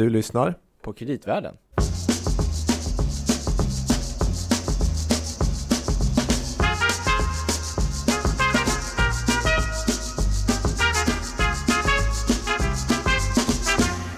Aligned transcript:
Du 0.00 0.08
lyssnar 0.08 0.54
på 0.82 0.92
Kreditvärlden. 0.92 1.56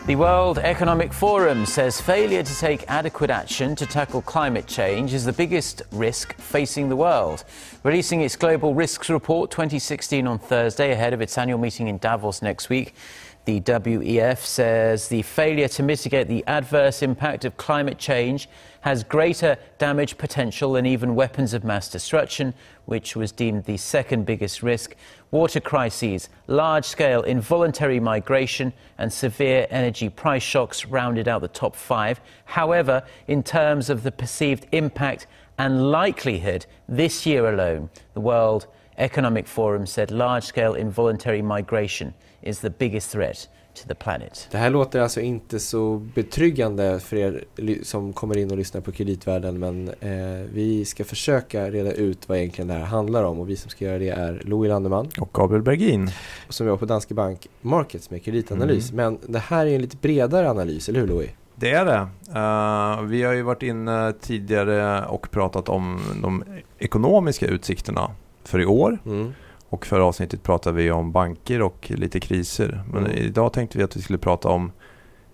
The 0.06 0.18
World 0.18 0.58
Economic 0.58 1.12
Forum 1.12 1.66
says 1.66 2.01
failure 2.01 2.42
to 2.42 2.54
take 2.54 2.85
adequate 2.88 3.30
action 3.30 3.74
to 3.76 3.87
tackle 3.87 4.21
climate 4.21 4.67
change 4.67 5.14
is 5.14 5.24
the 5.24 5.33
biggest 5.33 5.83
risk 5.90 6.35
facing 6.38 6.88
the 6.88 6.96
world. 6.96 7.44
Releasing 7.83 8.21
its 8.21 8.37
Global 8.37 8.74
Risks 8.74 9.08
Report 9.08 9.51
2016 9.51 10.26
on 10.26 10.38
Thursday 10.38 10.92
ahead 10.92 11.14
of 11.14 11.22
its 11.22 11.38
annual 11.38 11.58
meeting 11.58 11.88
in 11.88 11.99
Davos 11.99 12.42
next 12.42 12.69
week, 12.69 12.94
the 13.45 13.61
WEF 13.61 14.38
says 14.38 15.09
the 15.09 15.22
failure 15.22 15.69
to 15.69 15.83
mitigate 15.83 16.29
the 16.29 16.45
adverse 16.47 17.02
impact 17.02 17.45
of 17.45 17.56
climate 17.56 17.98
change 17.98 18.48
has 18.83 19.02
greater 19.02 19.56
damage 19.78 20.16
potential 20.16 20.73
than 20.73 20.87
even 20.87 21.14
weapons 21.14 21.52
of 21.52 21.64
mass 21.64 21.88
destruction, 21.88 22.55
which 22.84 23.16
was 23.16 23.33
deemed 23.33 23.64
the 23.64 23.77
second 23.77 24.27
biggest 24.27 24.62
risk. 24.62 24.95
Water 25.33 25.60
crises, 25.60 26.28
large 26.47 26.84
scale 26.84 27.23
involuntary 27.23 27.98
migration, 27.98 28.73
and 28.98 29.12
severe 29.12 29.66
energy 29.70 30.09
price 30.09 30.42
shocks 30.42 30.84
rounded 30.84 31.27
out 31.27 31.42
the 31.42 31.48
top 31.48 31.74
five. 31.74 32.20
However, 32.45 33.02
in 33.27 33.42
terms 33.42 33.91
of 33.91 34.05
the 34.05 34.12
perceived 34.12 34.66
impact 34.72 35.27
and 35.59 35.91
likelihood 35.91 36.66
this 36.88 37.27
year 37.27 37.52
alone, 37.52 37.91
the 38.14 38.20
World 38.20 38.66
Economic 39.02 39.47
Forum 39.48 39.87
said 39.87 40.11
large 40.11 40.45
scale 40.45 40.80
involuntary 40.80 41.42
migration 41.42 42.12
is 42.42 42.61
the 42.61 42.70
biggest 42.70 43.12
threat 43.12 43.48
to 43.75 43.88
the 43.88 43.95
planet. 43.95 44.48
Det 44.51 44.59
här 44.59 44.70
låter 44.70 45.01
alltså 45.01 45.20
inte 45.20 45.61
så 45.61 45.97
betryggande 45.97 47.01
för 47.01 47.16
er 47.16 47.45
som 47.83 48.12
kommer 48.12 48.38
in 48.38 48.51
och 48.51 48.56
lyssnar 48.56 48.80
på 48.80 48.92
kreditvärlden 48.92 49.59
men 49.59 49.89
eh, 49.89 50.47
vi 50.53 50.84
ska 50.84 51.05
försöka 51.05 51.70
reda 51.70 51.92
ut 51.92 52.28
vad 52.28 52.39
egentligen 52.39 52.69
det 52.69 52.75
här 52.75 52.84
handlar 52.84 53.25
om 53.25 53.41
och 53.41 53.48
vi 53.48 53.56
som 53.56 53.70
ska 53.70 53.84
göra 53.84 53.98
det 53.98 54.09
är 54.09 54.42
Louis 54.44 54.69
Landeman 54.69 55.09
och 55.20 55.31
Gabriel 55.33 55.62
Bergin 55.62 56.11
som 56.48 56.66
jobbar 56.66 56.78
på 56.78 56.87
Danske 56.87 57.14
Bank 57.14 57.47
Markets 57.61 58.11
med 58.11 58.25
kreditanalys. 58.25 58.92
Mm. 58.92 59.12
Men 59.20 59.33
det 59.33 59.39
här 59.39 59.66
är 59.66 59.75
en 59.75 59.81
lite 59.83 59.97
bredare 59.97 60.50
analys, 60.50 60.89
eller 60.89 61.00
hur 61.00 61.06
Louis? 61.06 61.31
Det 61.55 61.70
är 61.70 61.84
det. 61.84 62.00
Uh, 62.00 63.09
vi 63.09 63.22
har 63.22 63.33
ju 63.33 63.42
varit 63.42 63.62
inne 63.62 64.12
tidigare 64.20 65.06
och 65.06 65.31
pratat 65.31 65.69
om 65.69 66.00
de 66.22 66.44
ekonomiska 66.78 67.47
utsikterna 67.47 68.11
för 68.48 68.60
i 68.60 68.66
år. 68.66 68.98
Mm. 69.06 69.32
Och 69.68 69.86
för 69.86 70.00
avsnittet 70.00 70.42
pratade 70.42 70.76
vi 70.76 70.90
om 70.90 71.12
banker 71.12 71.62
och 71.62 71.92
lite 71.94 72.20
kriser. 72.20 72.84
Men 72.92 73.06
mm. 73.06 73.18
idag 73.18 73.52
tänkte 73.52 73.78
vi 73.78 73.84
att 73.84 73.96
vi 73.96 74.02
skulle 74.02 74.18
prata 74.18 74.48
om 74.48 74.72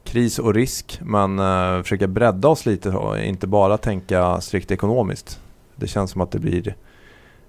kris 0.04 0.38
och 0.38 0.54
risk 0.54 1.00
men 1.02 1.38
uh, 1.38 1.82
försöka 1.82 2.06
bredda 2.06 2.48
oss 2.48 2.66
lite 2.66 2.90
och 2.90 3.18
inte 3.18 3.46
bara 3.46 3.78
tänka 3.78 4.40
strikt 4.40 4.70
ekonomiskt. 4.70 5.40
Det 5.76 5.86
känns 5.86 6.10
som 6.10 6.20
att 6.20 6.30
det 6.30 6.38
blir 6.38 6.74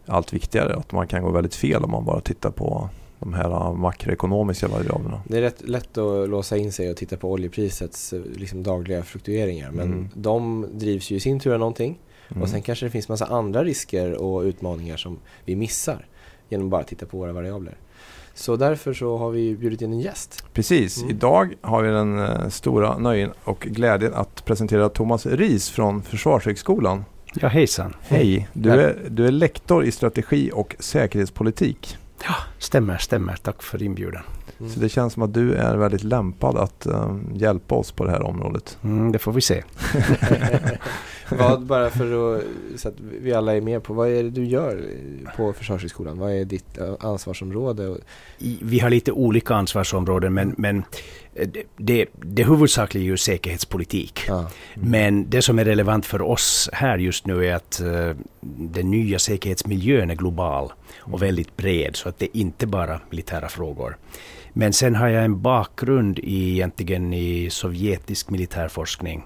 allt 0.06 0.34
viktigare 0.34 0.76
att 0.76 0.92
man 0.92 1.08
kan 1.08 1.24
gå 1.24 1.32
väldigt 1.32 1.56
fel 1.56 1.84
om 1.84 1.92
man 1.92 2.06
bara 2.06 2.22
tittar 2.22 2.52
på 2.52 2.90
de 3.20 3.34
här 3.34 3.74
makroekonomiska 3.74 4.68
variablerna. 4.68 5.22
Det 5.28 5.38
är 5.38 5.42
rätt 5.42 5.70
lätt 5.70 5.98
att 5.98 6.30
låsa 6.30 6.58
in 6.58 6.72
sig 6.72 6.90
och 6.90 6.98
titta 6.98 7.18
på 7.18 7.32
oljeprisets 7.32 8.14
liksom, 8.36 8.64
dagliga 8.64 9.04
fluktueringar 9.04 9.72
men 9.72 9.88
mm. 9.88 10.10
de 10.14 10.66
drivs 10.72 11.12
ju 11.12 11.16
i 11.16 11.20
sin 11.20 11.40
tur 11.40 11.54
av 11.54 11.60
någonting. 11.60 12.00
Mm. 12.30 12.44
Och 12.44 12.50
sen 12.50 12.62
kanske 12.62 12.86
det 12.86 12.90
finns 12.90 13.10
massa 13.10 13.26
andra 13.26 13.64
risker 13.64 14.22
och 14.22 14.42
utmaningar 14.42 14.98
som 14.98 15.20
vi 15.46 15.56
missar 15.56 16.06
genom 16.50 16.68
att 16.68 16.72
bara 16.72 16.84
titta 16.84 17.06
på 17.06 17.18
våra 17.18 17.34
variabler. 17.34 17.78
Så 18.34 18.56
därför 18.56 18.94
så 18.94 19.18
har 19.18 19.32
vi 19.32 19.56
bjudit 19.56 19.82
in 19.82 19.94
en 19.94 20.00
gäst. 20.00 20.44
Precis, 20.54 20.98
mm. 20.98 21.10
idag 21.10 21.54
har 21.62 21.82
vi 21.84 21.90
den 21.90 22.20
uh, 22.20 22.50
stora 22.50 22.98
nöjen 22.98 23.32
och 23.44 23.60
glädjen 23.60 24.14
att 24.14 24.46
presentera 24.46 24.90
Thomas 24.90 25.26
Ris 25.26 25.70
från 25.70 26.02
Försvarshögskolan. 26.04 27.06
Ja, 27.34 27.48
hejsan. 27.48 27.96
Hej, 28.02 28.50
du 28.54 28.72
är, 28.72 28.98
du 29.10 29.28
är 29.28 29.32
lektor 29.32 29.84
i 29.84 29.92
strategi 29.92 30.52
och 30.54 30.76
säkerhetspolitik. 30.80 31.98
Ja, 32.24 32.36
stämmer, 32.58 32.98
stämmer. 32.98 33.36
Tack 33.36 33.64
för 33.64 33.84
inbjudan. 33.84 34.24
Mm. 34.60 34.72
Så 34.72 34.80
det 34.80 34.90
känns 34.90 35.14
som 35.14 35.24
att 35.24 35.34
du 35.34 35.54
är 35.54 35.78
väldigt 35.78 36.04
lämpad 36.04 36.58
att 36.58 36.88
um, 36.88 37.32
hjälpa 37.34 37.76
oss 37.76 37.92
på 37.92 38.06
det 38.06 38.12
här 38.12 38.22
området. 38.22 38.78
Mm, 38.84 39.12
det 39.12 39.20
får 39.20 39.32
vi 39.32 39.42
se. 39.42 39.64
vad, 41.32 41.62
bara 41.62 41.90
för 41.90 42.36
att, 42.38 42.44
så 42.76 42.88
att 42.88 42.94
vi 43.00 43.34
alla 43.34 43.56
är 43.56 43.62
med 43.62 43.84
på, 43.84 43.94
vad 43.94 44.10
är 44.10 44.24
det 44.24 44.30
du 44.30 44.46
gör 44.46 44.84
på 45.38 45.54
Försvarshögskolan? 45.54 46.20
Vad 46.20 46.32
är 46.32 46.46
ditt 46.46 46.78
eh, 46.78 46.94
ansvarsområde? 47.00 47.98
Vi 48.62 48.80
har 48.80 48.90
lite 48.90 49.12
olika 49.12 49.56
ansvarsområden 49.56 50.34
men, 50.34 50.56
men 50.58 50.84
eh, 51.34 51.50
det, 51.78 52.06
det 52.14 52.44
huvudsakliga 52.44 53.04
är 53.04 53.06
ju 53.06 53.18
säkerhetspolitik. 53.18 54.22
Ja. 54.28 54.40
Mm. 54.40 54.92
Men 54.92 55.30
det 55.30 55.42
som 55.42 55.60
är 55.60 55.66
relevant 55.66 56.06
för 56.06 56.22
oss 56.22 56.70
här 56.74 56.98
just 56.98 57.28
nu 57.28 57.48
är 57.48 57.56
att 57.56 57.82
uh, 57.86 58.16
den 58.58 58.92
nya 58.92 59.20
säkerhetsmiljön 59.20 60.10
är 60.10 60.16
global 60.16 60.72
och 61.00 61.08
mm. 61.08 61.20
väldigt 61.20 61.58
bred 61.58 61.96
så 61.96 62.10
att 62.10 62.20
det 62.20 62.26
är 62.26 62.42
inte 62.42 62.68
bara 62.68 63.00
militära 63.10 63.50
frågor. 63.50 63.98
Men 64.54 64.74
sen 64.74 64.96
har 64.96 65.08
jag 65.08 65.24
en 65.24 65.42
bakgrund 65.42 66.20
i, 66.20 66.52
egentligen 66.52 67.14
i 67.14 67.50
sovjetisk 67.50 68.30
militärforskning. 68.30 69.26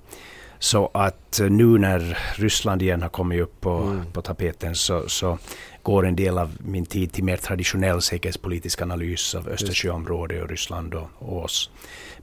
Så 0.64 0.90
att 0.94 1.40
eh, 1.40 1.50
nu 1.50 1.78
när 1.78 2.18
Ryssland 2.36 2.82
igen 2.82 3.02
har 3.02 3.10
kommit 3.10 3.42
upp 3.42 3.62
på, 3.62 3.70
mm. 3.70 4.06
på 4.14 4.22
tapeten 4.22 4.76
så, 4.76 5.04
så, 5.10 5.38
går 5.82 6.06
en 6.06 6.16
del 6.16 6.38
av 6.38 6.58
min 6.60 6.86
tid 6.86 7.12
till 7.12 7.24
mer 7.24 7.38
traditionell 7.38 8.02
säkerhetspolitisk 8.02 8.82
analys 8.82 9.36
av 9.36 9.48
Östersjöområdet 9.48 10.44
och 10.44 10.50
Ryssland 10.50 10.94
och, 10.94 11.08
och 11.20 11.44
oss. 11.44 11.70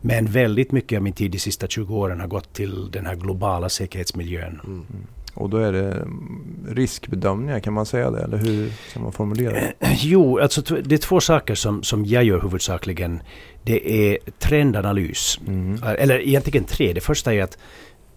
Men 0.00 0.26
väldigt 0.26 0.72
mycket 0.72 0.96
av 0.96 1.02
min 1.02 1.12
tid 1.12 1.30
de 1.30 1.38
sista 1.38 1.66
20 1.66 1.96
åren 1.96 2.20
har 2.20 2.26
gått 2.26 2.52
till 2.52 2.90
den 2.90 3.06
här 3.06 3.14
globala 3.14 3.68
säkerhetsmiljön. 3.68 4.60
Mm. 4.64 4.86
Och 5.34 5.50
då 5.50 5.56
är 5.56 5.72
det 5.72 5.92
mm, 5.92 6.66
riskbedömningar, 6.68 7.60
kan 7.60 7.72
man 7.72 7.86
säga 7.86 8.10
det? 8.10 8.22
Eller 8.22 8.38
hur 8.38 8.72
ska 8.90 9.00
man 9.00 9.12
formulera 9.12 9.52
det? 9.52 9.74
Jo, 9.98 10.38
alltså 10.38 10.62
det 10.62 10.94
är 10.94 10.98
två 10.98 11.20
saker 11.20 11.54
som, 11.54 11.82
som 11.82 12.06
jag 12.06 12.24
gör 12.24 12.40
huvudsakligen. 12.40 13.22
Det 13.62 14.10
är 14.10 14.18
trendanalys. 14.38 15.40
Mm. 15.46 15.82
Eller 15.82 16.20
egentligen 16.20 16.64
tre. 16.64 16.92
Det 16.92 17.00
första 17.00 17.34
är 17.34 17.42
att 17.42 17.58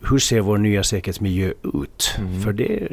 hur 0.10 0.20
ser 0.20 0.40
vår 0.40 0.58
nya 0.58 0.84
säkerhetsmiljö 0.84 1.54
ut? 1.74 2.16
Mm. 2.18 2.42
För 2.42 2.54
det, 2.54 2.88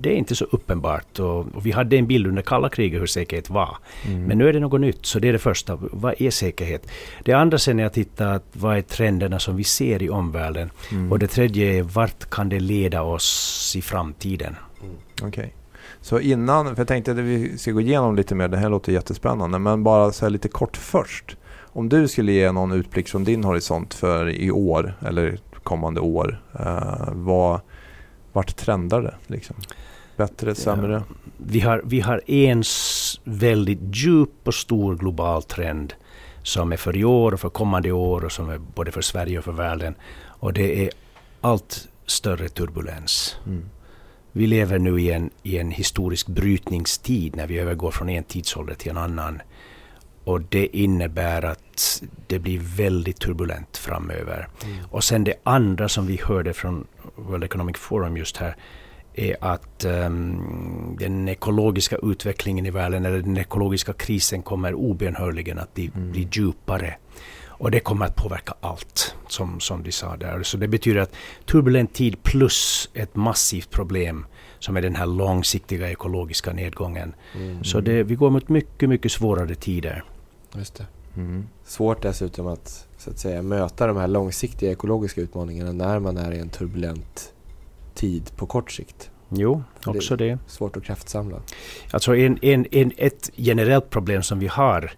det, 0.00 0.12
är 0.12 0.16
inte 0.16 0.36
så 0.36 0.44
uppenbart. 0.44 1.18
Och, 1.18 1.38
och, 1.38 1.66
vi 1.66 1.70
hade 1.70 1.96
en 1.96 2.06
bild 2.06 2.26
under 2.26 2.42
kalla 2.42 2.68
kriget 2.68 3.00
hur 3.00 3.06
säkerhet 3.06 3.50
var. 3.50 3.76
Mm. 4.06 4.24
Men 4.24 4.38
nu 4.38 4.48
är 4.48 4.52
det 4.52 4.60
något 4.60 4.80
nytt, 4.80 5.06
så 5.06 5.18
det 5.18 5.28
är 5.28 5.32
det 5.32 5.38
första. 5.38 5.78
Vad 5.80 6.14
är 6.18 6.30
säkerhet? 6.30 6.90
Det 7.24 7.32
andra 7.32 7.58
sen 7.58 7.80
är 7.80 7.84
att 7.84 7.92
titta 7.92 8.40
vad 8.52 8.76
är 8.76 8.82
trenderna 8.82 9.38
som 9.38 9.56
vi 9.56 9.64
ser 9.64 10.02
i 10.02 10.10
omvärlden. 10.10 10.70
Mm. 10.90 11.12
Och 11.12 11.18
det 11.18 11.26
tredje 11.26 11.78
är 11.78 11.82
vart 11.82 12.30
kan 12.30 12.48
det 12.48 12.60
leda 12.60 13.02
oss 13.02 13.72
i 13.76 13.82
framtiden? 13.82 14.56
Mm. 14.82 14.94
Okej. 15.22 15.28
Okay. 15.28 15.50
Så 16.00 16.20
innan, 16.20 16.66
för 16.66 16.80
jag 16.80 16.88
tänkte 16.88 17.10
att 17.10 17.18
vi 17.18 17.58
ska 17.58 17.70
gå 17.70 17.80
igenom 17.80 18.16
lite 18.16 18.34
mer, 18.34 18.48
det 18.48 18.56
här 18.56 18.68
låter 18.68 18.92
jättespännande, 18.92 19.58
men 19.58 19.84
bara 19.84 20.12
så 20.12 20.28
lite 20.28 20.48
kort 20.48 20.76
först. 20.76 21.36
Om 21.62 21.88
du 21.88 22.08
skulle 22.08 22.32
ge 22.32 22.52
någon 22.52 22.72
utblick 22.72 23.08
från 23.08 23.24
din 23.24 23.44
horisont 23.44 23.94
för 23.94 24.28
i 24.28 24.50
år, 24.50 24.94
eller 25.06 25.38
kommande 25.64 26.00
år. 26.00 26.42
Uh, 26.60 27.08
vad, 27.12 27.60
vart 28.32 28.56
trendar 28.56 29.02
det? 29.02 29.14
Liksom? 29.26 29.56
Bättre, 30.16 30.54
sämre? 30.54 31.02
Vi, 31.36 31.60
har, 31.60 31.82
vi 31.84 32.00
har 32.00 32.30
en 32.30 32.62
väldigt 33.24 33.78
djup 33.82 34.30
och 34.44 34.54
stor 34.54 34.96
global 34.96 35.42
trend 35.42 35.94
som 36.42 36.72
är 36.72 36.76
för 36.76 36.96
i 36.96 37.04
år 37.04 37.34
och 37.34 37.40
för 37.40 37.48
kommande 37.48 37.92
år 37.92 38.24
och 38.24 38.32
som 38.32 38.50
är 38.50 38.58
både 38.58 38.92
för 38.92 39.02
Sverige 39.02 39.38
och 39.38 39.44
för 39.44 39.52
världen. 39.52 39.94
Och 40.26 40.52
det 40.52 40.84
är 40.84 40.90
allt 41.40 41.88
större 42.06 42.48
turbulens. 42.48 43.36
Mm. 43.46 43.64
Vi 44.32 44.46
lever 44.46 44.78
nu 44.78 45.00
i 45.00 45.12
en, 45.12 45.30
i 45.42 45.58
en 45.58 45.70
historisk 45.70 46.26
brytningstid 46.26 47.36
när 47.36 47.46
vi 47.46 47.58
övergår 47.58 47.90
från 47.90 48.08
en 48.08 48.24
tidsålder 48.24 48.74
till 48.74 48.90
en 48.90 48.96
annan. 48.96 49.42
Och 50.24 50.40
det 50.40 50.76
innebär 50.76 51.44
att 51.44 52.02
det 52.26 52.38
blir 52.38 52.58
väldigt 52.76 53.20
turbulent 53.20 53.76
framöver. 53.76 54.48
Mm. 54.64 54.76
Och 54.90 55.04
sen 55.04 55.24
det 55.24 55.34
andra 55.42 55.88
som 55.88 56.06
vi 56.06 56.20
hörde 56.24 56.52
från 56.52 56.86
World 57.16 57.44
Economic 57.44 57.76
Forum 57.76 58.16
just 58.16 58.36
här 58.36 58.56
är 59.14 59.36
att 59.40 59.84
um, 59.84 60.96
den 61.00 61.28
ekologiska 61.28 61.96
utvecklingen 62.02 62.66
i 62.66 62.70
världen, 62.70 63.04
eller 63.04 63.18
den 63.18 63.36
ekologiska 63.36 63.92
krisen 63.92 64.42
kommer 64.42 64.74
obenhörligen 64.74 65.58
att 65.58 65.74
bli, 65.74 65.90
mm. 65.94 66.12
bli 66.12 66.28
djupare. 66.32 66.96
Och 67.46 67.70
det 67.70 67.80
kommer 67.80 68.06
att 68.06 68.16
påverka 68.16 68.54
allt, 68.60 69.14
som, 69.28 69.60
som 69.60 69.82
de 69.82 69.92
sa 69.92 70.16
där. 70.16 70.42
Så 70.42 70.56
det 70.56 70.68
betyder 70.68 71.00
att 71.00 71.14
turbulent 71.46 71.94
tid 71.94 72.22
plus 72.22 72.90
ett 72.94 73.16
massivt 73.16 73.70
problem 73.70 74.26
som 74.58 74.76
är 74.76 74.82
den 74.82 74.96
här 74.96 75.06
långsiktiga 75.06 75.90
ekologiska 75.90 76.52
nedgången. 76.52 77.14
Mm. 77.34 77.64
Så 77.64 77.80
det, 77.80 78.02
vi 78.02 78.14
går 78.14 78.30
mot 78.30 78.48
mycket, 78.48 78.88
mycket 78.88 79.12
svårare 79.12 79.54
tider. 79.54 80.04
Just 80.56 80.74
det. 80.74 80.86
Mm. 81.16 81.46
Svårt 81.64 82.02
dessutom 82.02 82.46
att, 82.46 82.86
så 82.98 83.10
att 83.10 83.18
säga, 83.18 83.42
möta 83.42 83.86
de 83.86 83.96
här 83.96 84.08
långsiktiga 84.08 84.70
ekologiska 84.72 85.20
utmaningarna 85.20 85.72
när 85.72 85.98
man 85.98 86.16
är 86.16 86.32
i 86.32 86.38
en 86.38 86.48
turbulent 86.48 87.32
tid 87.94 88.30
på 88.36 88.46
kort 88.46 88.72
sikt. 88.72 89.10
Jo, 89.28 89.62
För 89.80 89.96
också 89.96 90.16
det. 90.16 90.38
Svårt 90.46 90.76
att 90.76 90.84
kraftsamla. 90.84 91.36
Alltså 91.90 92.16
en, 92.16 92.38
en, 92.42 92.66
en, 92.70 92.92
ett 92.96 93.30
generellt 93.34 93.90
problem 93.90 94.22
som 94.22 94.38
vi 94.38 94.46
har 94.46 94.92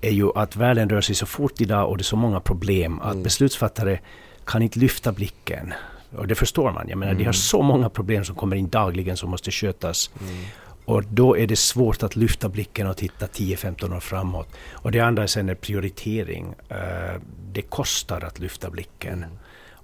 är 0.00 0.10
ju 0.10 0.30
att 0.34 0.56
världen 0.56 0.88
rör 0.88 1.00
sig 1.00 1.14
så 1.14 1.26
fort 1.26 1.60
idag 1.60 1.88
och 1.90 1.96
det 1.96 2.00
är 2.02 2.04
så 2.04 2.16
många 2.16 2.40
problem 2.40 3.00
att 3.00 3.12
Mm. 3.12 3.22
beslutsfattare 3.22 3.98
kan 4.44 4.62
inte 4.62 4.78
lyfta 4.78 5.12
blicken. 5.12 5.72
Och 6.16 6.26
det 6.26 6.34
förstår 6.34 6.72
man. 6.72 6.88
Jag 6.88 6.98
menar, 6.98 7.12
de 7.12 7.18
har 7.18 7.22
Mm. 7.22 7.32
så 7.32 7.62
många 7.62 7.88
problem 7.90 8.24
som 8.24 8.34
kommer 8.36 8.56
in 8.56 8.68
dagligen 8.68 9.16
som 9.16 9.30
måste 9.30 9.50
skötas. 9.50 10.10
Mm. 10.20 10.34
Och 10.84 11.04
då 11.04 11.36
är 11.38 11.46
det 11.46 11.56
svårt 11.56 12.02
att 12.02 12.16
lyfta 12.16 12.48
blicken 12.48 12.86
och 12.86 12.96
titta 12.96 13.26
10-15 13.26 13.96
år 13.96 14.00
framåt. 14.00 14.48
Och 14.72 14.92
det 14.92 15.00
andra 15.00 15.28
sen 15.28 15.48
är 15.48 15.54
prioritering. 15.54 16.54
Eh, 16.68 17.20
det 17.52 17.62
kostar 17.62 18.20
att 18.24 18.38
lyfta 18.38 18.70
blicken. 18.70 19.18
Mm. 19.18 19.30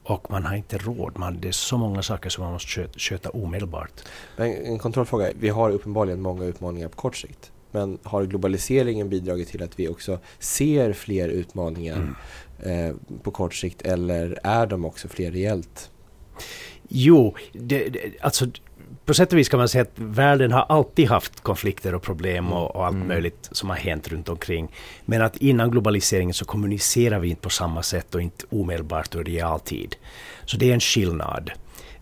Och 0.03 0.31
man 0.31 0.45
har 0.47 0.56
inte 0.56 0.79
råd. 0.79 1.19
Man, 1.19 1.41
det 1.41 1.49
är 1.49 1.53
så 1.53 1.79
många 1.79 2.03
saker 2.03 2.31
som 2.31 2.45
man 2.45 2.53
måste 2.53 2.89
sköta 2.97 3.31
omedelbart. 3.31 3.91
En, 4.37 4.53
en 4.53 4.79
kontrollfråga. 4.79 5.31
Vi 5.41 5.49
har 5.49 5.71
uppenbarligen 5.71 6.21
många 6.21 6.45
utmaningar 6.45 6.89
på 6.89 6.97
kort 6.97 7.17
sikt. 7.17 7.53
Men 7.71 7.99
har 8.03 8.25
globaliseringen 8.25 9.09
bidragit 9.09 9.49
till 9.49 9.62
att 9.62 9.79
vi 9.79 9.89
också 9.89 10.19
ser 10.39 10.93
fler 10.93 11.29
utmaningar 11.29 12.15
Mm. 12.62 12.89
eh, 12.89 12.95
på 13.23 13.31
kort 13.31 13.55
sikt 13.55 13.83
eller 13.83 14.39
är 14.43 14.67
de 14.67 14.85
också 14.85 15.09
fler 15.09 15.31
reellt? 15.31 15.91
Jo, 16.89 17.37
det, 17.53 17.89
det, 17.89 18.00
alltså 18.21 18.47
på 19.09 19.15
sätt 19.15 19.33
och 19.33 19.39
vis 19.39 19.49
kan 19.49 19.59
man 19.59 19.69
säga 19.69 19.83
att 19.83 19.93
världen 19.95 20.53
har 20.53 20.67
alltid 20.69 21.09
haft 21.09 21.41
konflikter 21.41 21.95
och 21.95 22.03
problem 22.03 22.53
och, 22.53 22.77
och 22.77 22.87
allt 22.87 22.95
Mm. 22.95 23.09
möjligt 23.09 23.49
som 23.53 23.69
har 23.71 23.77
hänt 23.77 24.09
runt 24.09 24.29
omkring. 24.29 24.69
Men 25.05 25.23
att 25.23 25.37
innan 25.37 25.71
globaliseringen 25.71 26.35
så 26.35 26.45
kommunicerar 26.45 27.19
vi 27.19 27.29
inte 27.29 27.43
på 27.43 27.51
samma 27.51 27.83
sätt 27.83 28.15
och 28.15 28.23
inte 28.23 28.45
omedelbart 28.51 29.15
och 29.15 29.21
i 29.21 29.25
realtid. 29.25 29.97
Så 30.45 30.57
det 30.57 30.71
är 30.71 30.75
en 30.75 30.81
skillnad. 30.81 31.51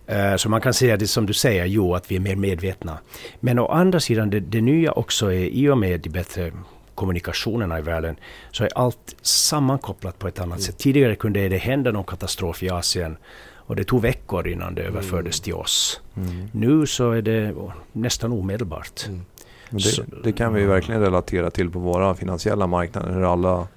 Eh, 0.07 0.35
Så 0.35 0.49
man 0.49 0.61
kan 0.61 0.73
säga 0.73 0.97
det 0.97 1.07
som 1.07 1.25
du 1.25 1.33
säger, 1.33 1.65
jo 1.65 1.95
att 1.95 2.11
vi 2.11 2.15
är 2.15 2.19
mer 2.19 2.35
medvetna. 2.35 2.97
Men 3.39 3.59
å 3.59 3.65
andra 3.67 3.99
sidan, 3.99 4.29
det, 4.29 4.39
det 4.39 4.61
nya 4.61 4.91
också 4.91 5.33
är 5.33 5.45
i 5.45 5.69
och 5.69 5.77
med 5.77 5.99
de 5.99 6.09
bättre 6.09 6.51
kommunikationerna 6.95 7.79
i 7.79 7.81
världen 7.81 8.15
så 8.51 8.63
är 8.63 8.69
allt 8.75 9.15
sammankopplat 9.21 10.19
på 10.19 10.27
ett 10.27 10.39
annat 10.39 10.61
sätt. 10.61 10.77
Tidigare 10.77 11.15
kunde 11.15 11.49
det 11.49 11.57
hända 11.57 11.91
någon 11.91 12.03
katastrof 12.03 12.63
i 12.63 12.69
Asien 12.69 13.17
och 13.67 13.75
det 13.75 13.83
tog 13.83 14.01
veckor 14.01 14.47
innan 14.47 14.75
det 14.75 14.81
överfördes 14.81 15.41
till 15.41 15.53
oss. 15.53 16.01
Mm. 16.15 16.47
Nu 16.51 16.85
så 16.87 17.11
är 17.11 17.21
det 17.21 17.55
nästan 17.91 18.31
omedelbart. 18.31 19.05
Mm. 19.07 19.21
Det, 19.69 20.05
det 20.23 20.31
kan 20.31 20.53
vi 20.53 20.65
verkligen 20.65 21.01
relatera 21.01 21.51
till 21.51 21.69
på 21.69 21.79
våra 21.79 22.15
finansiella 22.15 22.67
marknader. 22.67 23.13
Hur 23.13 23.33
alla 23.33 23.67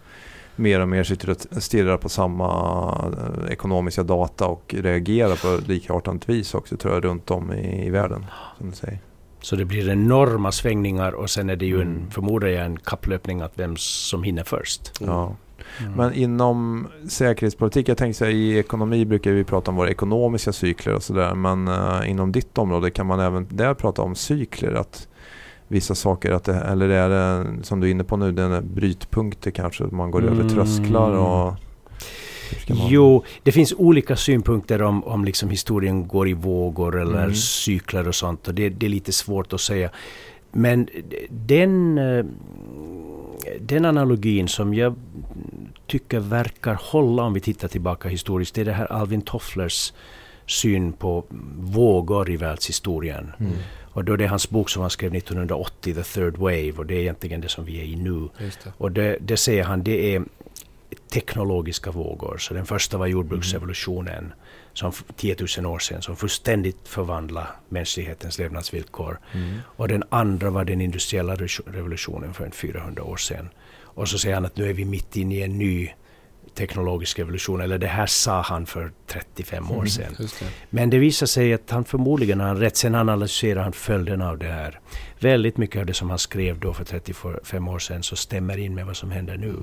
mer 0.56 0.80
och 0.80 0.88
mer 0.88 1.04
sitter 1.04 1.30
och 1.30 1.62
stirrar 1.62 1.96
på 1.96 2.08
samma 2.08 2.48
eh, 3.46 3.52
ekonomiska 3.52 4.02
data 4.02 4.46
och 4.46 4.74
reagerar 4.78 5.36
på 5.36 5.62
likartat 5.66 6.28
vis 6.28 6.54
också 6.54 6.76
tror 6.76 6.94
jag 6.94 7.04
runt 7.04 7.30
om 7.30 7.52
i, 7.52 7.86
i 7.86 7.90
världen. 7.90 8.26
Som 8.58 8.70
du 8.70 8.76
säger. 8.76 8.98
Så 9.42 9.56
det 9.56 9.64
blir 9.64 9.88
enorma 9.88 10.52
svängningar 10.52 11.12
och 11.12 11.30
sen 11.30 11.50
är 11.50 11.56
det 11.56 11.66
ju 11.66 11.80
en, 11.80 11.88
Mm. 11.88 12.10
förmodar 12.10 12.48
jag 12.48 12.64
en 12.64 12.78
kapplöpning 12.78 13.40
att 13.40 13.52
vem 13.54 13.76
som 13.76 14.22
hinner 14.22 14.44
först. 14.44 14.92
Mm. 15.80 15.92
Men 15.92 16.14
inom 16.14 16.86
säkerhetspolitik, 17.08 17.88
jag 17.88 17.96
tänkte 17.98 18.18
säga 18.18 18.30
i 18.30 18.58
ekonomi 18.58 19.04
brukar 19.04 19.30
vi 19.32 19.44
prata 19.44 19.70
om 19.70 19.76
våra 19.76 19.90
ekonomiska 19.90 20.52
cykler 20.52 20.94
och 20.94 21.02
sådär. 21.02 21.34
Men 21.34 21.68
eh, 21.68 22.10
inom 22.10 22.32
ditt 22.32 22.58
område 22.58 22.90
kan 22.90 23.06
man 23.06 23.20
även 23.20 23.46
där 23.50 23.74
prata 23.74 24.02
om 24.02 24.14
cykler. 24.14 24.72
Att 24.74 25.08
vissa 25.68 25.94
saker, 25.94 26.32
att 26.32 26.44
det, 26.44 26.54
eller 26.54 26.88
är 26.88 27.08
det 27.08 27.46
som 27.64 27.80
du 27.80 27.86
är 27.86 27.90
inne 27.90 28.04
på 28.04 28.16
nu, 28.16 28.32
den 28.32 28.74
brytpunkter 28.74 29.50
kanske. 29.50 29.84
Man 29.84 30.10
går 30.10 30.22
över 30.24 30.34
Mm. 30.40 30.48
trösklar 30.48 31.10
och... 31.10 31.44
man- 31.46 31.56
Jo, 32.88 33.24
det 33.42 33.52
finns 33.52 33.74
olika 33.76 34.16
synpunkter 34.16 34.82
om, 34.82 35.04
om 35.04 35.24
liksom 35.24 35.50
historien 35.50 36.08
går 36.08 36.28
i 36.28 36.32
vågor 36.32 37.00
eller 37.00 37.22
Mm. 37.22 37.34
cykler 37.34 38.08
och 38.08 38.14
sånt. 38.14 38.48
Och 38.48 38.54
det, 38.54 38.68
det 38.68 38.86
är 38.86 38.90
lite 38.90 39.12
svårt 39.12 39.52
att 39.52 39.60
säga. 39.60 39.90
Men 40.52 40.88
den, 41.30 41.98
eh, 41.98 42.24
den 43.60 43.84
analogin 43.84 44.48
som 44.48 44.74
jag 44.74 44.94
tycker 45.86 46.20
verkar 46.20 46.78
hålla 46.82 47.22
om 47.22 47.34
vi 47.34 47.40
tittar 47.40 47.68
tillbaka 47.68 48.08
historiskt, 48.08 48.54
det 48.54 48.60
är 48.60 48.64
det 48.64 48.72
här 48.72 48.92
Alvin 48.92 49.22
Tofflers 49.22 49.92
syn 50.46 50.92
på 50.92 51.24
vågor 51.58 52.30
i 52.30 52.36
världshistorien. 52.36 53.32
Mm. 53.38 53.52
Och 53.92 54.04
då 54.04 54.16
det 54.16 54.24
är 54.24 54.28
hans 54.28 54.50
bok 54.50 54.70
som 54.70 54.80
han 54.80 54.90
skrev 54.90 55.14
1980, 55.14 55.94
The 55.94 56.02
Third 56.02 56.36
Wave, 56.36 56.72
och 56.72 56.86
det 56.86 56.94
är 56.94 57.00
egentligen 57.00 57.40
det 57.40 57.48
som 57.48 57.64
vi 57.64 57.80
är 57.80 57.84
i 57.84 57.96
nu. 57.96 58.28
Det. 58.38 58.72
Och 58.76 58.92
det, 58.92 59.18
det 59.20 59.36
säger 59.36 59.64
han, 59.64 59.82
det 59.82 60.14
är 60.14 60.24
teknologiska 61.12 61.90
vågor. 61.90 62.38
Så 62.38 62.54
den 62.54 62.66
första 62.66 62.98
var 62.98 63.06
jordbruksrevolutionen, 63.06 64.32
som 64.72 64.88
f- 64.88 65.04
10 65.16 65.36
000 65.58 65.66
år 65.66 65.78
sedan, 65.78 66.02
som 66.02 66.16
fullständigt 66.16 66.88
förvandlade 66.88 67.46
mänsklighetens 67.68 68.38
levnadsvillkor. 68.38 69.18
Mm. 69.32 69.58
Och 69.64 69.88
den 69.88 70.02
andra 70.08 70.50
var 70.50 70.64
den 70.64 70.80
industriella 70.80 71.34
re- 71.36 71.72
revolutionen 71.72 72.34
för 72.34 72.44
en 72.44 72.52
400 72.52 73.02
år 73.02 73.16
sedan. 73.16 73.48
Och 73.82 74.08
så 74.08 74.18
säger 74.18 74.34
han 74.34 74.44
att 74.44 74.56
nu 74.56 74.68
är 74.70 74.72
vi 74.72 74.84
mitt 74.84 75.16
inne 75.16 75.34
i 75.34 75.42
en 75.42 75.58
ny 75.58 75.90
teknologisk 76.54 77.18
revolution, 77.18 77.60
eller 77.60 77.78
det 77.78 77.86
här 77.86 78.06
sa 78.06 78.40
han 78.40 78.66
för 78.66 78.92
35 79.06 79.70
år 79.70 79.74
Mm. 79.74 79.88
sedan. 79.88 80.14
Just 80.18 80.40
det. 80.40 80.46
Men 80.70 80.90
det 80.90 80.98
visar 80.98 81.26
sig 81.26 81.54
att 81.54 81.70
han 81.70 81.84
förmodligen 81.84 82.40
har 82.40 82.54
rätt. 82.54 82.76
Sen 82.76 82.94
analyserar 82.94 83.62
han 83.62 83.72
följderna 83.72 84.28
av 84.30 84.38
det 84.38 84.46
här. 84.46 84.80
Väldigt 85.18 85.56
mycket 85.56 85.80
av 85.80 85.86
det 85.86 85.94
som 85.94 86.10
han 86.10 86.18
skrev 86.18 86.58
då 86.60 86.74
för 86.74 86.84
35 86.84 87.68
år 87.68 87.78
sedan 87.78 88.02
så 88.02 88.16
stämmer 88.16 88.56
in 88.58 88.74
med 88.74 88.86
vad 88.86 88.96
som 88.96 89.10
händer 89.10 89.36
nu. 89.36 89.56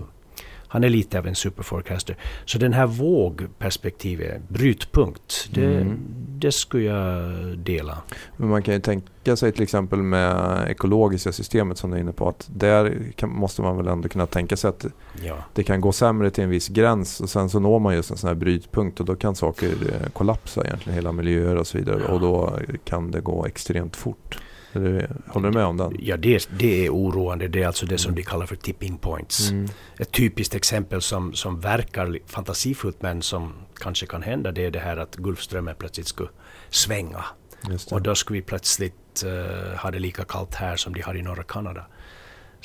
Han 0.68 0.84
är 0.84 0.90
lite 0.90 1.20
av 1.20 1.28
en 1.28 1.36
superforecaster. 1.36 2.16
Så 2.46 2.58
den 2.58 2.74
här 2.74 2.88
vågperspektivet, 2.88 4.42
brytpunkt, 4.50 5.50
det, 5.54 5.66
Mm. 5.66 5.98
det 6.40 6.52
skulle 6.52 6.84
jag 6.84 7.32
dela. 7.58 7.98
Men 8.38 8.50
man 8.50 8.64
kan 8.64 8.74
ju 8.74 8.80
tänka 8.80 9.36
sig 9.36 9.52
till 9.52 9.64
exempel 9.64 10.02
med 10.02 10.66
ekologiska 10.70 11.32
systemet 11.32 11.78
som 11.78 11.90
du 11.92 11.98
är 11.98 12.02
inne 12.02 12.12
på. 12.12 12.30
Att 12.30 12.50
där 12.56 13.12
kan, 13.16 13.30
måste 13.30 13.62
man 13.62 13.78
väl 13.78 13.88
ändå 13.88 14.10
kunna 14.10 14.26
tänka 14.26 14.58
sig 14.58 14.70
att 14.70 14.86
Ja. 15.24 15.36
det 15.54 15.64
kan 15.64 15.82
gå 15.82 15.92
sämre 15.92 16.30
till 16.30 16.44
en 16.44 16.50
viss 16.50 16.68
gräns 16.68 17.22
och 17.22 17.30
sen 17.30 17.50
så 17.50 17.60
når 17.60 17.80
man 17.80 17.96
just 17.96 18.12
en 18.12 18.18
sån 18.18 18.28
här 18.28 18.36
brytpunkt 18.36 19.00
och 19.00 19.06
då 19.06 19.16
kan 19.16 19.36
saker 19.36 19.68
eh, 19.68 20.10
kollapsa 20.14 20.66
egentligen, 20.66 20.96
hela 20.96 21.12
miljöer 21.12 21.56
och 21.56 21.68
så 21.68 21.78
vidare. 21.78 22.02
Ja. 22.08 22.14
Och 22.14 22.20
då 22.20 22.60
kan 22.84 23.12
det 23.12 23.22
gå 23.22 23.46
extremt 23.46 23.96
fort. 23.96 24.38
Eller, 24.78 25.12
håller 25.28 25.50
du 25.50 25.58
med 25.58 25.66
om 25.66 25.78
den? 25.78 25.96
Ja, 26.00 26.18
det, 26.18 26.50
det 26.60 26.86
är 26.86 26.90
oroande. 26.90 27.48
Det 27.48 27.64
är 27.64 27.68
alltså 27.68 27.86
det 27.86 27.98
som 27.98 28.10
Mm. 28.10 28.16
de 28.16 28.24
kallar 28.24 28.46
för 28.46 28.56
tipping 28.56 28.98
points. 28.98 29.50
Mm. 29.50 29.68
Ett 30.00 30.12
typiskt 30.12 30.56
exempel 30.56 31.02
som, 31.02 31.34
som 31.34 31.60
verkar 31.60 32.20
fantasifullt 32.26 33.02
men 33.02 33.22
som 33.22 33.54
kanske 33.80 34.06
kan 34.06 34.24
hända 34.24 34.52
det 34.52 34.66
är 34.66 34.72
det 34.72 34.80
här 34.80 34.98
att 34.98 35.16
Gulfströmmen 35.16 35.76
plötsligt 35.80 36.08
skulle 36.08 36.30
svänga. 36.70 37.26
Och 37.92 38.02
då 38.02 38.16
skulle 38.16 38.40
vi 38.40 38.46
plötsligt 38.46 39.24
eh, 39.26 39.78
ha 39.80 39.92
det 39.92 40.00
lika 40.00 40.24
kallt 40.24 40.56
här 40.56 40.76
som 40.76 40.94
de 40.94 41.02
har 41.02 41.16
i 41.18 41.22
norra 41.22 41.44
Kanada. 41.44 41.86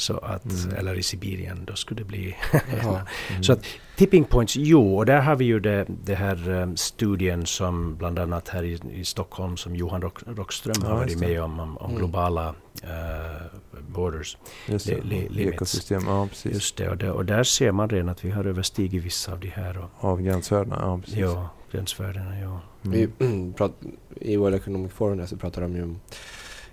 Så 0.02 0.16
att, 0.18 0.44
Mm. 0.44 0.76
Eller 0.78 0.94
i 0.98 1.02
Sibirien, 1.02 1.64
då 1.64 1.74
skulle 1.74 2.00
det 2.00 2.04
bli... 2.04 2.36
Mm. 2.82 3.42
Så 3.42 3.52
att 3.52 3.64
tipping 3.96 4.24
points, 4.24 4.56
jo, 4.56 4.96
och 4.96 5.06
där 5.06 5.20
har 5.20 5.36
vi 5.36 5.44
ju 5.44 5.60
det, 5.60 5.86
det 6.04 6.14
här 6.14 6.48
um, 6.50 6.76
studien 6.76 7.46
som 7.46 7.96
bland 7.96 8.18
annat 8.18 8.48
här 8.48 8.62
i, 8.62 8.80
i 8.92 9.04
Stockholm 9.04 9.56
som 9.56 9.76
Johan 9.76 10.02
Rock, 10.02 10.18
Rockström 10.26 10.74
Ja, 10.82 10.88
har 10.88 10.96
varit 10.96 11.20
det. 11.20 11.26
med 11.28 11.42
om, 11.42 11.60
om, 11.60 11.78
om 11.78 11.86
Mm. 11.90 11.98
globala 11.98 12.54
eh, 12.82 13.42
borders. 13.88 14.36
Just 14.68 14.86
det. 14.86 14.94
li- 14.94 15.00
li- 15.02 15.28
limits. 15.28 15.54
Ekosystem, 15.54 16.02
ja 16.06 16.26
precis. 16.26 16.52
Just 16.52 16.76
det, 16.76 16.88
och, 16.88 16.96
där, 16.96 17.10
och 17.10 17.24
där 17.24 17.44
ser 17.44 17.72
man 17.72 17.88
redan 17.90 18.08
att 18.08 18.24
vi 18.24 18.30
har 18.30 18.44
överstigit 18.44 19.04
vissa 19.04 19.32
av 19.32 19.40
de 19.40 19.48
här 19.48 19.78
och, 19.78 19.90
Av 20.10 20.22
gränsvärdena, 20.22 20.76
ja 20.80 20.98
precis. 20.98 21.18
ja, 21.18 21.48
gränsvärdena. 21.72 22.38
Ja. 22.40 22.60
Vi, 22.82 23.08
Mm. 23.18 23.52
prat, 23.56 23.72
I 24.20 24.36
World 24.36 24.54
Economic 24.56 24.92
Forum 24.92 25.26
så 25.26 25.36
pratar 25.36 25.62
de 25.62 25.76
ju 25.76 25.82
om 25.82 26.00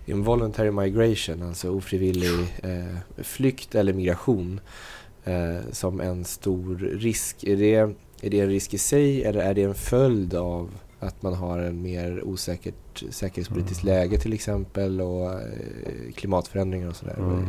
involuntary 0.09 0.71
migration, 0.71 1.43
alltså 1.43 1.69
ofrivillig 1.69 2.39
eh, 2.63 3.23
flykt 3.23 3.75
eller 3.75 3.93
migration 3.93 4.59
eh, 5.23 5.57
som 5.71 6.01
en 6.01 6.25
stor 6.25 6.75
risk. 6.77 7.43
Är 7.43 7.55
det, 7.55 7.75
är 8.21 8.29
det 8.29 8.39
en 8.39 8.49
risk 8.49 8.73
i 8.73 8.77
sig 8.77 9.23
eller 9.23 9.39
är 9.39 9.53
det 9.53 9.63
en 9.63 9.75
följd 9.75 10.35
av 10.35 10.69
att 10.99 11.21
man 11.21 11.33
har 11.33 11.59
en 11.59 11.81
mer 11.81 12.23
osäkert 12.23 13.03
säkerhetspolitiskt 13.09 13.83
Mm. 13.83 13.95
läge 13.95 14.17
till 14.17 14.33
exempel 14.33 15.01
och 15.01 15.33
eh, 15.33 15.39
klimatförändringar 16.15 16.87
och 16.89 16.95
sådär? 16.95 17.15
Mm. 17.19 17.47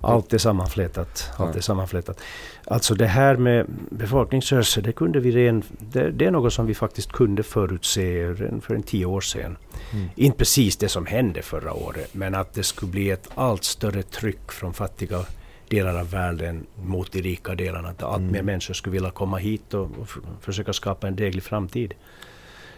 Allt 0.00 0.32
är 0.32 0.38
sammanflätat. 0.38 1.30
Allt 1.36 1.54
Ja. 1.54 1.58
är 1.58 1.62
sammanflätat. 1.62 2.20
Alltså 2.64 2.94
det 2.94 3.06
här 3.06 3.36
med 3.36 3.66
befolkningsrörelser, 3.90 4.82
det, 4.82 4.92
kunde 4.92 5.20
vi 5.20 5.60
det, 5.92 6.10
det 6.10 6.24
är 6.24 6.30
något 6.30 6.52
som 6.52 6.66
vi 6.66 6.74
faktiskt 6.74 7.12
kunde 7.12 7.42
förutse 7.42 8.34
för 8.60 8.74
en 8.74 8.82
tio 8.82 9.06
år 9.06 9.20
sedan. 9.20 9.56
Mm. 9.94 10.08
Inte 10.14 10.38
precis 10.38 10.76
det 10.76 10.88
som 10.88 11.06
hände 11.06 11.42
förra 11.42 11.72
året, 11.72 12.14
men 12.14 12.34
att 12.34 12.54
det 12.54 12.62
skulle 12.62 12.92
bli 12.92 13.10
ett 13.10 13.28
allt 13.34 13.64
större 13.64 14.02
tryck 14.02 14.52
från 14.52 14.74
fattiga 14.74 15.24
delar 15.68 16.00
av 16.00 16.10
världen 16.10 16.66
mot 16.82 17.12
de 17.12 17.22
rika 17.22 17.54
delarna. 17.54 17.88
Att 17.88 18.02
allt 18.02 18.18
Mm. 18.18 18.32
mer 18.32 18.42
människor 18.42 18.74
skulle 18.74 18.92
vilja 18.92 19.10
komma 19.10 19.36
hit 19.36 19.74
och, 19.74 19.90
och 20.00 20.08
försöka 20.40 20.72
skapa 20.72 21.08
en 21.08 21.16
dräglig 21.16 21.42
framtid. 21.42 21.94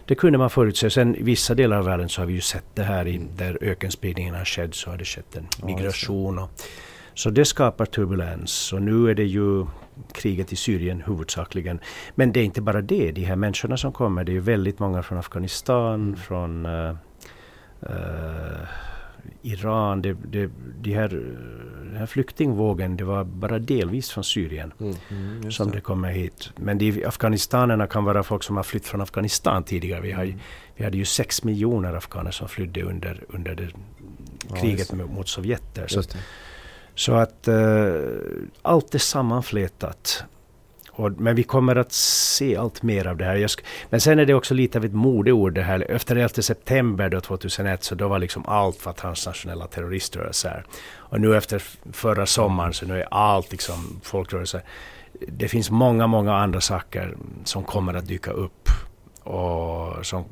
Det 0.05 0.15
kunde 0.15 0.39
man 0.39 0.51
förutse. 0.51 0.91
Sen 0.91 1.17
i 1.17 1.23
vissa 1.23 1.55
delar 1.55 1.77
av 1.79 1.85
världen 1.85 2.09
så 2.09 2.21
har 2.21 2.27
vi 2.27 2.33
ju 2.33 2.41
sett 2.41 2.65
det 2.75 2.83
här, 2.83 3.07
i, 3.07 3.21
där 3.37 3.59
ökenspridningen 3.61 4.35
har 4.35 4.45
skett 4.45 4.75
så 4.75 4.91
har 4.91 4.97
det 4.99 5.05
skett 5.05 5.37
en 5.37 5.47
migration. 5.67 6.39
Och, 6.39 6.51
så 7.15 7.31
det 7.31 7.45
skapar 7.45 7.87
turbulens. 7.87 8.73
Och 8.73 8.83
nu 8.83 9.11
är 9.11 9.15
det 9.15 9.25
ju 9.25 9.67
kriget 10.13 10.53
i 10.53 10.57
Syrien 10.57 11.03
huvudsakligen. 11.07 11.81
Men 12.15 12.33
det 12.33 12.41
är 12.41 12.45
inte 12.45 12.61
bara 12.61 12.81
det. 12.81 13.13
De 13.13 13.25
här 13.25 13.37
människorna 13.37 13.77
som 13.77 13.93
kommer, 13.93 14.25
det 14.25 14.33
är 14.33 14.35
ju 14.35 14.41
väldigt 14.41 14.79
många 14.79 15.03
från 15.03 15.19
Afghanistan, 15.19 16.17
från 16.17 16.67
eh, 17.83 18.69
Iran, 19.43 20.03
det, 20.03 20.13
det, 20.13 20.51
de 20.81 20.95
här, 20.95 21.09
den 21.85 21.97
här 21.97 22.07
flyktingvågen, 22.07 22.97
det 22.97 23.05
var 23.05 23.25
bara 23.25 23.59
delvis 23.59 24.11
från 24.11 24.25
Syrien 24.25 24.73
Mm. 24.81 24.95
Mm, 25.11 25.53
som 25.53 25.71
det. 25.71 25.81
kommer 25.81 26.11
hit. 26.11 26.51
Men 26.57 26.79
de 26.79 27.05
afghanistanerna 27.05 27.87
kan 27.87 28.05
vara 28.05 28.23
folk 28.23 28.43
som 28.43 28.57
har 28.57 28.63
flytt 28.63 28.87
från 28.87 29.01
Afghanistan 29.01 29.63
tidigare. 29.65 30.01
Vi, 30.01 30.13
har, 30.13 30.25
Mm. 30.25 30.39
vi 30.77 30.85
hade 30.85 30.99
ju 30.99 31.05
sex 31.05 31.45
miljoner 31.45 31.95
afghaner 31.95 32.31
som 32.31 32.49
flydde 32.49 32.83
under, 32.83 33.25
under 33.29 33.55
det 33.55 33.69
Ja, 34.51 34.57
kriget 34.57 34.93
mot, 34.93 35.29
Sovjeter. 35.29 35.87
Så, 35.87 36.03
så 36.95 37.15
att 37.15 37.49
eh, 37.49 37.95
allt 38.63 38.95
är 38.95 38.99
sammanflätat. 38.99 40.25
Och, 40.99 41.13
men 41.13 41.37
vi 41.37 41.43
kommer 41.43 41.77
att 41.77 41.93
se 41.93 42.57
allt 42.57 42.83
mer 42.83 43.07
av 43.07 43.17
det 43.17 43.25
här. 43.25 43.37
Jag 43.37 43.49
sk- 43.49 43.65
men 43.91 44.01
sen 44.01 44.19
är 44.19 44.27
det 44.27 44.35
också 44.35 44.55
lite 44.55 44.79
av 44.79 44.85
ett 44.85 44.93
modeord 44.93 45.55
det 45.55 45.63
här. 45.63 45.91
Efter 45.91 46.17
11 46.17 46.29
september 46.29 47.09
då 47.09 47.21
2001 47.21 47.85
så 47.85 47.95
då 47.95 48.09
var 48.09 48.19
liksom 48.19 48.47
allt 48.47 48.77
för 48.77 48.93
transnationella 48.93 49.67
terroriströrelser. 49.67 50.65
Och 50.95 51.21
nu 51.21 51.37
efter 51.37 51.63
förra 51.93 52.27
sommaren 52.27 52.73
så 52.73 52.87
nu 52.87 53.01
är 53.01 53.09
allt 53.11 53.51
liksom 53.53 54.01
folkrörelser. 54.03 54.63
Det 55.29 55.49
finns 55.49 55.71
många, 55.71 56.07
många 56.07 56.37
andra 56.37 56.61
saker 56.61 57.17
som 57.45 57.65
kommer 57.65 57.95
att 57.95 58.07
dyka 58.07 58.31
upp 58.31 58.69
och 59.23 60.07
som 60.07 60.25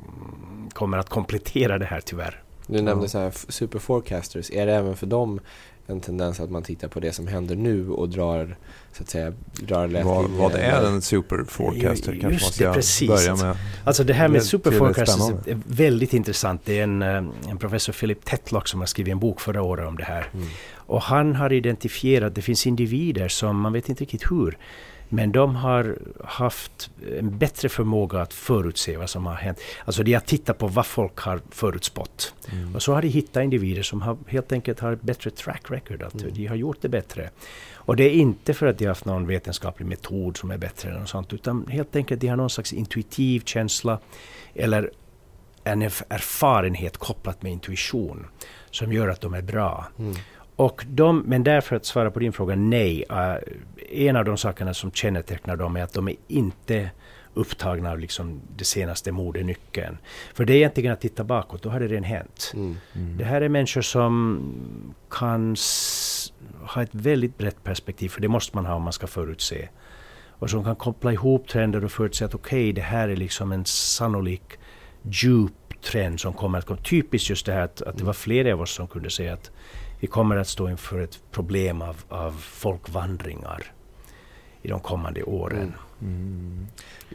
kommer 0.73 0.97
att 0.97 1.09
komplettera 1.09 1.77
det 1.77 1.85
här 1.85 2.01
tyvärr. 2.01 2.41
Du 2.67 2.81
nämnde 2.81 3.05
Ja. 3.05 3.09
så 3.09 3.19
här 3.19 3.27
f- 3.27 3.45
super 3.49 3.79
forecasters. 3.79 4.51
Är 4.51 4.65
det 4.65 4.73
även 4.75 4.95
för 4.95 5.05
dem 5.07 5.39
en 5.87 5.99
tendens 6.01 6.39
att 6.39 6.51
man 6.51 6.63
tittar 6.63 6.87
på 6.87 6.99
det 6.99 7.11
som 7.11 7.27
händer 7.27 7.55
nu 7.55 7.89
och 7.89 8.09
drar, 8.09 8.55
så 8.93 9.03
att 9.03 9.09
säga, 9.09 9.33
drar 9.61 9.87
lätt 9.87 10.05
Vad, 10.05 10.29
vad 10.29 10.51
är 10.55 10.85
en 10.85 11.01
super 11.01 11.43
forecaster? 11.47 12.13
Ju- 12.13 12.19
Kanske 12.19 12.25
man 12.27 12.33
just 12.33 12.53
ska 12.53 12.67
det, 12.67 12.73
precis. 12.73 13.07
börja 13.09 13.35
med. 13.35 13.57
Alltså 13.83 14.03
det 14.03 14.13
här 14.13 14.27
med 14.27 14.43
superforecasters 14.43 15.47
är 15.47 15.59
väldigt 15.65 16.13
intressant. 16.13 16.61
Det 16.65 16.79
är 16.79 16.83
en, 16.83 17.01
eh, 17.01 17.23
en 17.49 17.57
professor 17.59 17.93
Philip 17.93 18.25
Tetlock 18.25 18.67
som 18.67 18.79
har 18.79 18.87
skrivit 18.87 19.11
en 19.11 19.19
bok 19.19 19.41
förra 19.41 19.61
året 19.61 19.87
om 19.87 19.95
det 19.97 20.03
här. 20.03 20.29
Mm. 20.33 20.47
Och 20.75 21.01
han 21.01 21.35
har 21.35 21.53
identifierat, 21.53 22.35
det 22.35 22.41
finns 22.41 22.67
individer 22.67 23.27
som 23.27 23.59
man 23.59 23.73
vet 23.73 23.89
inte 23.89 24.03
riktigt 24.03 24.31
hur, 24.31 24.57
men 25.09 25.31
de 25.31 25.55
har 25.55 25.97
haft 26.23 26.89
en 27.19 27.37
bättre 27.37 27.69
förmåga 27.69 28.21
att 28.21 28.33
förutse 28.33 28.97
vad 28.97 29.09
som 29.09 29.25
har 29.25 29.33
hänt. 29.33 29.59
Alltså 29.85 30.03
de 30.03 30.13
har 30.13 30.21
tittat 30.21 30.57
på 30.57 30.67
vad 30.67 30.85
folk 30.85 31.17
har 31.19 31.41
förutspått. 31.51 32.33
Mm. 32.51 32.75
Och 32.75 32.83
så 32.83 32.93
har 32.93 33.01
de 33.01 33.07
hittat 33.07 33.43
individer 33.43 33.83
som 33.83 34.01
har, 34.01 34.17
helt 34.27 34.51
enkelt 34.51 34.79
har 34.79 34.91
ett 34.91 35.01
bättre 35.01 35.29
track 35.29 35.71
record. 35.71 36.01
Att 36.01 36.13
Mm. 36.21 36.33
De 36.33 36.47
har 36.47 36.55
gjort 36.55 36.77
det 36.81 36.89
bättre. 36.89 37.29
Och 37.73 37.95
det 37.95 38.03
är 38.03 38.11
inte 38.13 38.53
för 38.53 38.65
att 38.67 38.77
de 38.77 38.85
har 38.85 38.89
haft 38.89 39.05
någon 39.05 39.27
vetenskaplig 39.27 39.85
metod 39.85 40.37
som 40.37 40.51
är 40.51 40.57
bättre 40.57 40.89
eller 40.89 40.99
något 40.99 41.09
sånt, 41.09 41.33
utan 41.33 41.67
helt 41.67 41.95
enkelt 41.95 42.21
de 42.21 42.27
har 42.27 42.35
någon 42.37 42.49
slags 42.49 42.73
intuitiv 42.73 43.41
känsla 43.45 43.99
eller 44.53 44.91
en 45.63 45.83
erf- 45.83 46.03
erfarenhet 46.09 46.97
kopplat 46.97 47.43
med 47.43 47.51
intuition 47.51 48.27
som 48.71 48.93
gör 48.93 49.07
att 49.07 49.21
de 49.21 49.33
är 49.33 49.41
bra. 49.41 49.87
Mm. 49.99 50.15
Och 50.55 50.85
de, 50.87 51.19
men 51.19 51.43
därför 51.43 51.75
att 51.75 51.85
svara 51.85 52.11
på 52.11 52.19
din 52.19 52.33
fråga, 52.33 52.55
nej. 52.55 53.05
eh, 53.09 53.35
en 53.91 54.15
av 54.15 54.25
de 54.25 54.37
sakerna 54.37 54.73
som 54.73 54.91
kännetecknar 54.91 55.55
dem 55.55 55.75
är 55.75 55.83
att 55.83 55.93
de 55.93 56.07
är 56.07 56.15
inte 56.27 56.89
upptagna 57.33 57.91
av 57.91 57.99
liksom 57.99 58.41
det 58.57 58.63
senaste 58.63 59.11
modenyckeln. 59.11 59.97
För 60.33 60.45
det 60.45 60.53
är 60.53 60.57
egentligen 60.57 60.93
att 60.93 61.01
titta 61.01 61.23
bakåt, 61.23 61.63
då 61.63 61.69
har 61.69 61.79
det 61.79 61.87
redan 61.87 62.03
hänt. 62.03 62.51
Mm. 62.53 62.77
Mm. 62.93 63.17
Det 63.17 63.23
här 63.23 63.41
är 63.41 63.49
människor 63.49 63.81
som 63.81 64.39
kan 65.09 65.55
ha 66.61 66.83
ett 66.83 66.95
väldigt 66.95 67.37
brett 67.37 67.63
perspektiv, 67.63 68.09
för 68.09 68.21
det 68.21 68.27
måste 68.27 68.57
man 68.57 68.65
ha 68.65 68.75
om 68.75 68.83
man 68.83 68.93
ska 68.93 69.07
förutse. 69.07 69.69
Och 70.39 70.49
som 70.49 70.63
kan 70.63 70.75
koppla 70.75 71.13
ihop 71.13 71.47
trender 71.47 71.85
och 71.85 71.91
förutse 71.91 72.25
att 72.25 72.35
okej, 72.35 72.73
det 72.73 72.81
här 72.81 73.09
är 73.09 73.15
liksom 73.15 73.51
en 73.51 73.65
sannolik 73.65 74.43
djup 75.01 75.81
trend 75.81 76.19
som 76.19 76.33
kommer 76.33 76.57
att 76.57 76.65
komma. 76.65 76.79
Typiskt 76.81 77.29
just 77.29 77.45
det 77.45 77.53
här 77.53 77.61
att, 77.61 77.81
att 77.81 77.97
det 77.97 78.03
var 78.03 78.13
flera 78.13 78.53
av 78.53 78.61
oss 78.61 78.71
som 78.71 78.87
kunde 78.87 79.09
säga 79.09 79.33
att 79.33 79.51
vi 80.05 80.09
kommer 80.09 80.35
att 80.35 80.47
stå 80.47 80.69
inför 80.69 80.99
ett 80.99 81.19
problem 81.31 81.81
av, 81.81 81.95
av 82.09 82.31
folkvandringar 82.31 83.63
i 84.61 84.67
de 84.67 84.79
kommande 84.79 85.23
åren. 85.23 85.73
Mm. 86.01 86.15
Mm. 86.17 86.67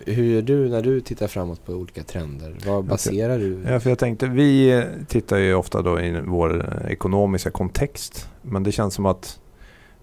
Hur 0.06 0.25
gör 0.25 0.42
du 0.42 0.68
när 0.68 0.82
du 0.82 1.00
tittar 1.00 1.26
framåt 1.26 1.66
på 1.66 1.73
olika 1.73 2.02
trender? 2.02 2.56
Vad 2.66 2.85
baserar 2.85 3.38
du? 3.38 3.59
Ja, 3.66 3.80
för 3.80 3.90
jag 3.90 3.99
tänkte, 3.99 4.26
vi 4.26 4.85
tittar 5.09 5.38
ju 5.38 5.54
ofta 5.54 5.82
då 5.82 6.00
i 6.00 6.20
vår 6.26 6.82
ekonomiska 6.88 7.50
kontext. 7.50 8.28
Men 8.42 8.62
det 8.62 8.73
känns 8.73 8.94
som 8.94 9.06
att 9.06 9.40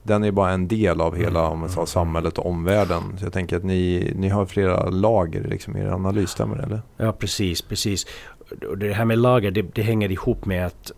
den 0.03 0.24
är 0.24 0.32
bara 0.32 0.51
en 0.51 0.67
del 0.67 1.01
av 1.01 1.15
hela 1.15 1.48
om 1.48 1.60
man 1.60 1.70
tar 1.70 1.86
samhället 1.86 2.38
och 2.38 2.46
omvärlden. 2.46 3.17
Så 3.17 3.25
jag 3.25 3.34
tänker 3.34 3.58
att 3.58 3.63
ni, 3.63 4.13
ni 4.15 4.29
har 4.29 4.46
flera 4.46 4.89
lager 4.89 5.44
liksom, 5.44 5.77
i 5.77 5.79
er 5.79 5.88
analys, 5.88 6.29
stämmer 6.29 6.58
det? 6.58 6.63
Eller? 6.63 6.82
Ja, 6.98 7.12
precis, 7.12 7.62
precis. 7.62 8.06
Det 8.77 8.94
här 8.94 9.06
med 9.06 9.17
lager, 9.17 9.51
det, 9.51 9.62
det 9.62 9.82
hänger 9.82 10.12
ihop 10.12 10.46
med 10.46 10.65
att 10.65 10.91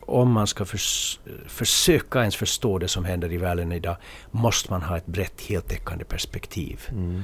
om 0.00 0.32
man 0.32 0.46
ska 0.46 0.64
förs 0.64 1.20
försöka 1.46 2.18
ens 2.20 2.36
förstå 2.36 2.78
det 2.78 2.88
som 2.88 3.04
händer 3.04 3.32
i 3.32 3.36
världen 3.36 3.72
idag, 3.72 3.96
måste 4.30 4.70
man 4.72 4.82
ha 4.82 4.96
ett 4.96 5.06
brett, 5.06 5.40
heltäckande 5.40 6.04
perspektiv. 6.04 6.80
Mm. 6.90 7.22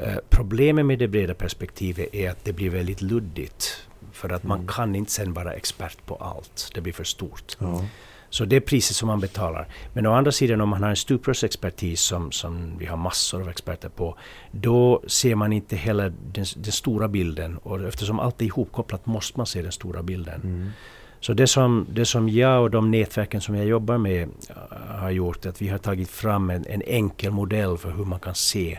Eh, 0.00 0.16
problemet 0.30 0.86
med 0.86 0.98
det 0.98 1.08
breda 1.08 1.34
perspektivet 1.34 2.14
är 2.14 2.30
att 2.30 2.44
det 2.44 2.52
blir 2.52 2.70
väldigt 2.70 3.02
luddigt. 3.02 3.86
För 4.12 4.32
att 4.32 4.42
man 4.42 4.58
Mm. 4.58 4.68
kan 4.68 4.94
inte 4.94 5.12
sen 5.12 5.32
vara 5.32 5.52
expert 5.52 6.06
på 6.06 6.14
allt. 6.14 6.70
Det 6.74 6.80
blir 6.80 6.92
för 6.92 7.04
stort. 7.04 7.56
Ja. 7.58 7.84
Så 8.30 8.44
det 8.44 8.56
är 8.56 8.60
priset 8.60 8.96
som 8.96 9.06
man 9.06 9.20
betalar. 9.20 9.68
Men 9.92 10.06
å 10.06 10.12
andra 10.12 10.32
sidan 10.32 10.60
om 10.60 10.68
man 10.68 10.82
har 10.82 10.90
en 10.90 10.96
stuprörsexpertis 10.96 12.00
som, 12.00 12.32
som 12.32 12.78
vi 12.78 12.86
har 12.86 12.96
massor 12.96 13.40
av 13.40 13.48
experter 13.48 13.88
på, 13.88 14.16
då 14.50 15.02
ser 15.06 15.34
man 15.34 15.52
inte 15.52 15.76
heller 15.76 16.12
den, 16.32 16.44
den 16.56 16.72
stora 16.72 17.08
bilden. 17.08 17.56
Och 17.58 17.80
eftersom 17.88 18.20
allt 18.20 18.40
är 18.42 18.46
ihopkopplat 18.46 19.06
måste 19.06 19.38
man 19.38 19.46
se 19.46 19.62
den 19.62 19.72
stora 19.72 20.02
bilden. 20.02 20.40
Mm. 20.44 20.70
Så 21.26 21.34
det 21.34 21.46
som, 21.46 21.86
det 21.90 22.04
som 22.04 22.28
jag 22.28 22.62
och 22.62 22.70
de 22.70 22.90
nätverken 22.90 23.40
som 23.40 23.54
jag 23.54 23.66
jobbar 23.66 23.98
med 23.98 24.22
äh, 24.22 24.56
har 24.98 25.10
gjort 25.10 25.44
är 25.44 25.48
att 25.48 25.62
vi 25.62 25.68
har 25.68 25.78
tagit 25.78 26.10
fram 26.10 26.50
en, 26.50 26.64
en 26.66 26.82
enkel 26.82 27.32
modell 27.32 27.78
för 27.78 27.90
hur 27.90 28.04
man 28.04 28.20
kan 28.20 28.34
se 28.34 28.78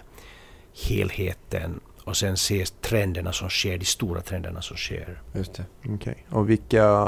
helheten 0.88 1.80
och 2.04 2.18
sen 2.18 2.38
se 2.38 2.66
trenderna 2.82 3.32
som 3.32 3.50
sker, 3.50 3.77
de 3.77 3.86
stora 3.86 4.22
trenderna 4.22 4.62
som 4.62 4.77
sker. 4.77 5.22
Just 5.34 5.54
det. 5.54 5.66
Okej. 5.89 6.25
Och 6.30 6.50
vilka 6.50 7.08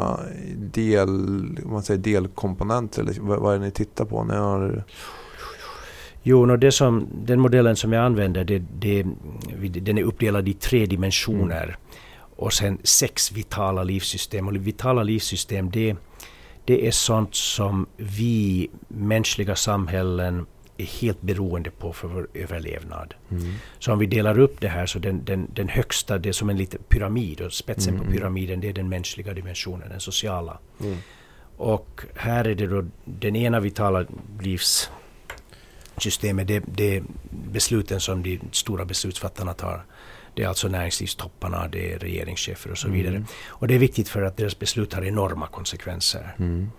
del, 0.55 1.09
man 1.65 1.83
säger 1.83 1.99
delkomponenter, 1.99 3.01
eller 3.01 3.13
vad, 3.19 3.39
vad 3.39 3.55
är 3.55 3.59
det 3.59 3.65
ni 3.65 3.71
tittar 3.71 4.05
på? 4.05 4.23
Ni 4.23 4.35
har, 4.35 4.83
Jo, 6.23 6.45
no, 6.45 6.57
det 6.57 6.71
som, 6.71 7.07
den 7.25 7.39
modellen 7.39 7.75
som 7.75 7.93
jag 7.93 8.05
använder, 8.05 8.43
det, 8.43 8.59
det, 8.79 9.05
den 9.79 9.97
är 9.97 10.03
uppdelad 10.03 10.47
i 10.47 10.53
tre 10.53 10.85
dimensioner. 10.85 11.77
Och 12.39 12.53
sen 12.53 12.77
sex 12.83 13.31
vitala 13.31 13.83
livssystem. 13.83 14.47
Och 14.47 14.55
vitala 14.55 15.03
livssystem, 15.03 15.71
det, 15.71 15.95
det 16.65 16.87
är 16.87 16.91
sånt 16.91 17.35
som 17.35 17.85
vi 17.97 18.69
mänskliga 18.87 19.55
samhällen 19.55 20.45
är 20.77 20.85
helt 20.85 21.21
beroende 21.21 21.71
på 21.71 21.93
för 21.93 22.07
vår 22.07 22.27
överlevnad. 22.33 23.13
mm. 23.31 23.53
Så 23.79 23.93
om 23.93 23.99
vi 23.99 24.05
delar 24.05 24.39
upp 24.39 24.61
det 24.61 24.67
här 24.67 24.85
så 24.85 24.99
den, 24.99 25.25
den, 25.25 25.47
den 25.53 25.69
högsta, 25.69 26.17
det 26.17 26.29
är 26.29 26.33
som 26.33 26.49
en 26.49 26.57
liten 26.57 26.81
pyramid 26.89 27.41
och 27.41 27.53
spetsen 27.53 27.93
Mm. 27.93 28.05
på 28.05 28.11
pyramiden 28.11 28.59
det 28.59 28.69
är 28.69 28.73
den 28.73 28.89
mänskliga 28.89 29.33
dimensionen, 29.33 29.89
den 29.89 29.99
sociala. 29.99 30.59
Mm. 30.81 30.97
Och 31.57 32.01
här 32.15 32.47
är 32.47 32.55
det 32.55 32.67
då 32.67 32.85
den 33.05 33.35
ena 33.35 33.59
vitala 33.59 34.05
livssystemet, 34.41 36.47
det, 36.47 36.59
det 36.65 36.97
är 36.97 37.03
besluten 37.51 37.99
som 37.99 38.23
de 38.23 38.39
stora 38.51 38.85
beslutsfattarna 38.85 39.53
tar. 39.53 39.85
Det 40.39 40.43
är 40.43 40.47
alltså 40.47 40.67
näringslivstopparna, 40.67 41.67
det 41.67 41.93
är 41.93 41.99
regeringschefer 41.99 42.71
och 42.71 42.77
så 42.77 42.89
vidare. 42.89 43.15
Mm. 43.15 43.25
Och 43.47 43.67
det 43.67 43.75
är 43.75 43.79
viktigt 43.79 44.09
för 44.09 44.21
att 44.21 44.37
deras 44.37 44.59
beslut 44.59 44.93
har 44.93 45.01
enorma 45.05 45.47
konsekvenser. 45.47 46.35
Mm. 46.39 46.71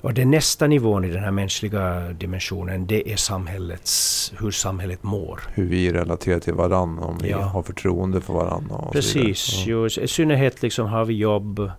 Och 0.00 0.14
den 0.14 0.30
nästa 0.30 0.66
nivån 0.66 1.04
i 1.04 1.08
den 1.08 1.22
här 1.24 1.30
mänskliga 1.30 2.08
dimensionen, 2.12 2.86
det 2.86 3.12
är 3.12 3.16
samhällets, 3.16 4.32
hur 4.40 4.50
samhället 4.50 5.02
mår. 5.02 5.40
Hur 5.54 5.64
vi 5.66 5.92
relaterar 5.92 6.38
till 6.40 6.54
varandra, 6.54 7.04
om 7.04 7.18
vi 7.18 7.30
Ja. 7.30 7.38
har 7.38 7.62
förtroende 7.62 8.20
för 8.20 8.32
varandra. 8.32 8.74
Och 8.76 8.92
Precis. 8.92 9.64
Jo, 9.66 9.86
I 9.86 10.08
synnerhet 10.08 10.62
liksom 10.62 10.86
har 10.86 11.04
vi 11.04 11.14
jobb, 11.14 11.70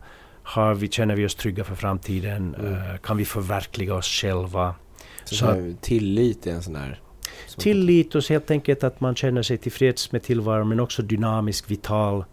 har 0.43 0.73
vi, 0.73 0.87
känner 0.87 1.15
vi 1.15 1.25
oss 1.25 1.35
trygga 1.35 1.63
för 1.63 1.75
framtiden, 1.75 2.55
Mm. 2.59 2.73
eh, 2.73 2.97
kan 3.03 3.17
vi 3.17 3.25
förverkliga 3.25 3.95
oss 3.95 4.07
själva. 4.07 4.75
Så, 5.25 5.35
Så 5.35 5.45
här, 5.45 5.75
tillit 5.81 6.47
är 6.47 6.51
en 6.51 6.63
sån 6.63 6.73
där... 6.73 7.01
Tillit 7.59 8.15
och 8.15 8.23
helt 8.29 8.51
enkelt 8.51 8.83
att 8.83 9.01
man 9.01 9.15
känner 9.15 9.41
sig 9.41 9.57
tillfreds 9.57 10.11
med 10.11 10.23
tillvaron 10.23 10.69
men 10.69 10.79
också 10.79 11.01
dynamisk, 11.01 11.71
vital. 11.71 12.25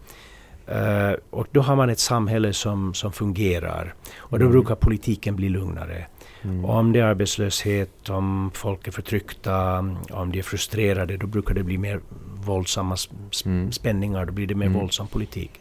Eh, 0.67 1.11
och 1.29 1.47
då 1.51 1.61
har 1.61 1.75
man 1.75 1.89
ett 1.89 1.99
samhälle 1.99 2.53
som, 2.53 2.93
som 2.93 3.11
fungerar. 3.11 3.93
Och 4.17 4.39
då 4.39 4.45
Mm. 4.45 4.51
brukar 4.51 4.75
politiken 4.75 5.35
bli 5.35 5.49
lugnare. 5.49 6.05
Mm. 6.43 6.65
Om 6.65 6.91
det 6.93 6.99
är 6.99 7.03
arbetslöshet, 7.03 8.09
om 8.09 8.51
folk 8.53 8.87
är 8.87 8.91
förtryckta, 8.91 9.79
om 10.11 10.31
de 10.31 10.39
är 10.39 10.43
frustrerade, 10.43 11.17
då 11.17 11.27
brukar 11.27 11.53
det 11.53 11.63
bli 11.63 11.77
mer 11.77 11.99
våldsamma 12.45 12.93
s- 12.93 13.09
s- 13.31 13.45
Mm. 13.45 13.71
spänningar, 13.71 14.25
då 14.25 14.33
blir 14.33 14.47
det 14.47 14.55
mer 14.55 14.65
Mm. 14.65 14.79
våldsam 14.79 15.07
politik. 15.07 15.51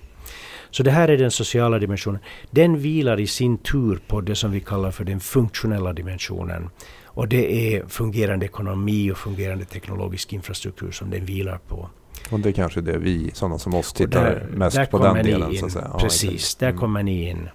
Så 0.71 0.83
det 0.83 0.91
här 0.91 1.09
är 1.09 1.17
den 1.19 1.31
sociala 1.31 1.79
dimensionen. 1.79 2.21
Den 2.51 2.79
vilar 2.79 3.21
i 3.21 3.27
sin 3.27 3.59
tur 3.59 4.01
på 4.07 4.21
det 4.21 4.35
som 4.35 4.51
vi 4.51 4.61
kallar 4.61 4.91
för 4.91 5.05
den 5.05 5.21
funktionella 5.21 5.93
dimensionen. 5.93 6.71
Och 7.17 7.29
det 7.29 7.75
är 7.75 7.87
fungerande 7.89 8.47
ekonomi 8.47 9.11
och 9.11 9.19
fungerande 9.19 9.65
teknologisk 9.65 10.33
infrastruktur 10.33 10.91
som 10.91 11.11
den 11.11 11.25
vilar 11.25 11.59
på. 11.69 11.89
Och 12.31 12.41
det 12.41 12.49
är 12.49 12.53
kanske 12.53 12.81
det 12.81 12.99
vi, 12.99 13.31
sådana 13.35 13.59
som 13.59 13.75
oss, 13.75 13.93
tittar 13.93 14.25
där- 14.25 14.47
mest 14.57 14.77
där 14.77 14.87
på 14.87 14.99
den 14.99 15.25
delen. 15.25 15.53
in. 15.53 15.59
Så 15.59 15.67
att 15.67 15.73
säga. 15.73 15.91
Ja, 15.93 15.99
Precis, 15.99 16.33
exakt. 16.35 16.59
där 16.61 16.69
Mm. 16.69 16.81
kommer 16.81 17.03
ni 17.03 17.29
in. 17.31 17.49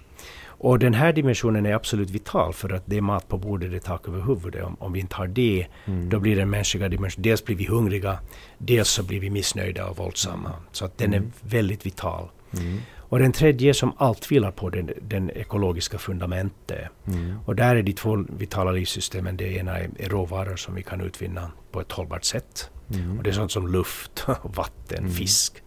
Och 0.44 0.78
den 0.78 0.94
här 0.94 1.12
dimensionen 1.12 1.66
är 1.66 1.74
absolut 1.74 2.10
vital 2.10 2.52
för 2.52 2.72
att 2.72 2.82
det 2.86 2.96
är 2.96 3.00
mat 3.00 3.28
på 3.28 3.38
bordet, 3.38 3.70
det 3.70 3.76
är 3.76 3.80
tak 3.80 4.08
över 4.08 4.20
huvudet. 4.20 4.64
Om, 4.64 4.76
om 4.80 4.92
vi 4.92 5.00
inte 5.00 5.16
har 5.16 5.26
det, 5.26 5.66
mm. 5.84 6.08
då 6.08 6.18
blir 6.18 6.36
det 6.36 6.42
en 6.42 6.50
mänskliga 6.50 6.88
dimension. 6.88 7.22
Dels 7.22 7.44
blir 7.44 7.56
vi 7.56 7.66
hungriga, 7.66 8.18
dels 8.58 8.88
så 8.88 9.02
blir 9.02 9.20
vi 9.20 9.30
missnöjda 9.30 9.86
och 9.86 9.96
våldsamma. 9.96 10.50
Så 10.72 10.84
att 10.84 10.98
den 10.98 11.12
är 11.12 11.16
mm. 11.18 11.32
väldigt 11.40 11.86
vital. 11.86 12.28
Och 13.12 13.18
den 13.18 13.32
tredje 13.32 13.74
som 13.74 13.92
allt 13.98 14.32
vilar 14.32 14.50
på, 14.50 14.70
den, 14.70 14.90
den 15.00 15.30
ekologiska 15.30 15.98
fundamentet. 15.98 16.88
Mm. 17.06 17.38
Och 17.44 17.56
där 17.56 17.76
är 17.76 17.82
de 17.82 17.92
två 17.92 18.24
vitala 18.38 18.72
livssystemen, 18.72 19.36
det 19.36 19.44
ena 19.44 19.78
är, 19.78 19.90
är 19.98 20.08
råvaror 20.08 20.56
som 20.56 20.74
vi 20.74 20.82
kan 20.82 21.00
utvinna 21.00 21.50
på 21.72 21.80
ett 21.80 21.92
hållbart 21.92 22.24
sätt. 22.24 22.70
Mm. 22.94 23.18
Och 23.18 23.24
det 23.24 23.30
är 23.30 23.34
sånt 23.34 23.52
som 23.52 23.68
luft, 23.68 24.26
vatten, 24.42 24.98
mm. 24.98 25.10
fisk. 25.10 25.62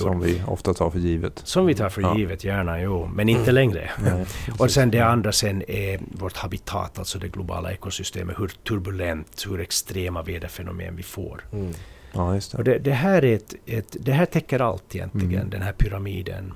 Som 0.00 0.20
vi 0.20 0.42
ofta 0.46 0.74
tar 0.74 0.90
för 0.90 0.98
givet. 0.98 1.42
Som 1.44 1.66
vi 1.66 1.74
tar 1.74 1.88
för 1.88 2.02
ja. 2.02 2.18
givet, 2.18 2.44
gärna, 2.44 2.80
jo. 2.80 3.10
Men 3.14 3.28
inte 3.28 3.42
mm. 3.42 3.54
längre. 3.54 3.90
Nej, 4.02 4.26
och 4.58 4.70
sen 4.70 4.90
det 4.90 5.00
andra 5.00 5.32
sen 5.32 5.62
är 5.68 6.00
vårt 6.12 6.36
habitat, 6.36 6.98
alltså 6.98 7.18
det 7.18 7.28
globala 7.28 7.72
ekosystemet. 7.72 8.38
Hur 8.38 8.48
turbulent, 8.48 9.44
hur 9.48 9.60
extrema 9.60 10.22
väderfenomen 10.22 10.96
vi 10.96 11.02
får. 11.02 11.44
Mm. 11.52 11.72
Ja, 12.14 12.38
det. 12.50 12.54
Och 12.58 12.64
det, 12.64 12.78
det, 12.78 12.92
här 12.92 13.24
är 13.24 13.34
ett, 13.34 13.54
ett, 13.66 13.96
det 14.00 14.12
här 14.12 14.26
täcker 14.26 14.60
allt 14.60 14.94
egentligen, 14.94 15.40
mm. 15.40 15.50
den 15.50 15.62
här 15.62 15.72
pyramiden. 15.72 16.52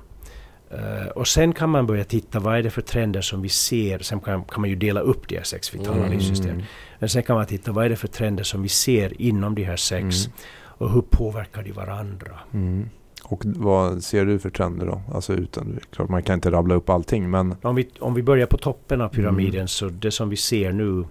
Uh, 0.73 1.07
och 1.07 1.27
sen 1.27 1.53
kan 1.53 1.69
man 1.69 1.87
börja 1.87 2.03
titta, 2.03 2.39
vad 2.39 2.57
är 2.57 2.63
det 2.63 2.69
för 2.69 2.81
trender 2.81 3.21
som 3.21 3.41
vi 3.41 3.49
ser? 3.49 3.99
Sen 3.99 4.19
kan, 4.19 4.43
kan 4.43 4.61
man 4.61 4.69
ju 4.69 4.75
dela 4.75 4.99
upp 4.99 5.27
de 5.27 5.37
här 5.37 5.43
sex 5.43 5.75
vitala 5.75 6.05
mm. 6.05 6.61
Men 6.99 7.09
sen 7.09 7.23
kan 7.23 7.35
man 7.35 7.45
titta, 7.45 7.71
vad 7.71 7.85
är 7.85 7.89
det 7.89 7.95
för 7.95 8.07
trender 8.07 8.43
som 8.43 8.61
vi 8.61 8.69
ser 8.69 9.21
inom 9.21 9.55
de 9.55 9.63
här 9.63 9.75
sex? 9.75 10.25
Mm. 10.25 10.37
Och 10.61 10.91
hur 10.91 11.01
påverkar 11.01 11.63
de 11.63 11.71
varandra? 11.71 12.39
Mm. 12.53 12.89
Och 13.23 13.43
vad 13.45 14.03
ser 14.03 14.25
du 14.25 14.39
för 14.39 14.49
trender 14.49 14.85
då? 14.85 15.01
Alltså 15.13 15.33
utan, 15.33 15.79
klart 15.91 16.09
man 16.09 16.23
kan 16.23 16.35
inte 16.35 16.51
rabbla 16.51 16.75
upp 16.75 16.89
allting 16.89 17.29
men... 17.29 17.55
Om 17.61 17.75
vi, 17.75 17.89
om 17.99 18.13
vi 18.13 18.23
börjar 18.23 18.47
på 18.47 18.57
toppen 18.57 19.01
av 19.01 19.09
pyramiden 19.09 19.55
mm. 19.55 19.67
så 19.67 19.89
det 19.89 20.11
som 20.11 20.29
vi 20.29 20.35
ser 20.35 20.71
nu 20.71 21.05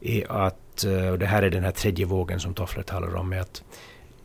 är 0.00 0.32
att, 0.32 0.58
eh, 0.84 1.08
och 1.08 1.18
det 1.18 1.26
här 1.26 1.42
är 1.42 1.50
den 1.50 1.64
här 1.64 1.70
tredje 1.70 2.06
vågen 2.06 2.40
som 2.40 2.54
Toffler 2.54 2.82
talar 2.82 3.16
om, 3.16 3.32
är 3.32 3.40
att 3.40 3.62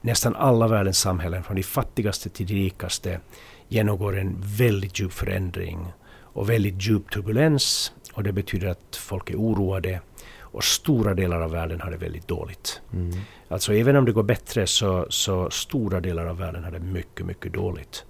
nästan 0.01 0.35
alla 0.35 0.67
världens 0.67 0.99
samhällen, 0.99 1.43
från 1.43 1.55
de 1.55 1.63
fattigaste 1.63 2.29
till 2.29 2.47
de 2.47 2.53
rikaste, 2.53 3.19
genomgår 3.67 4.19
en 4.19 4.35
väldigt 4.39 4.99
djup 4.99 5.13
förändring 5.13 5.93
och 6.21 6.49
väldigt 6.49 6.87
djup 6.87 7.11
turbulens. 7.11 7.93
Och 8.13 8.23
det 8.23 8.31
betyder 8.31 8.67
att 8.67 8.95
folk 8.95 9.29
är 9.29 9.35
oroade 9.35 9.99
och 10.39 10.63
stora 10.63 11.13
delar 11.13 11.41
av 11.41 11.51
världen 11.51 11.81
har 11.81 11.91
det 11.91 11.97
väldigt 11.97 12.27
dåligt. 12.27 12.81
Mm. 12.93 13.11
Alltså 13.47 13.73
även 13.73 13.95
om 13.95 14.05
det 14.05 14.11
går 14.11 14.23
bättre 14.23 14.67
så, 14.67 15.05
så 15.09 15.49
stora 15.49 15.99
delar 15.99 16.25
av 16.25 16.37
världen 16.37 16.63
har 16.63 16.71
det 16.71 16.79
mycket, 16.79 17.25
mycket 17.25 17.53
dåligt. 17.53 18.05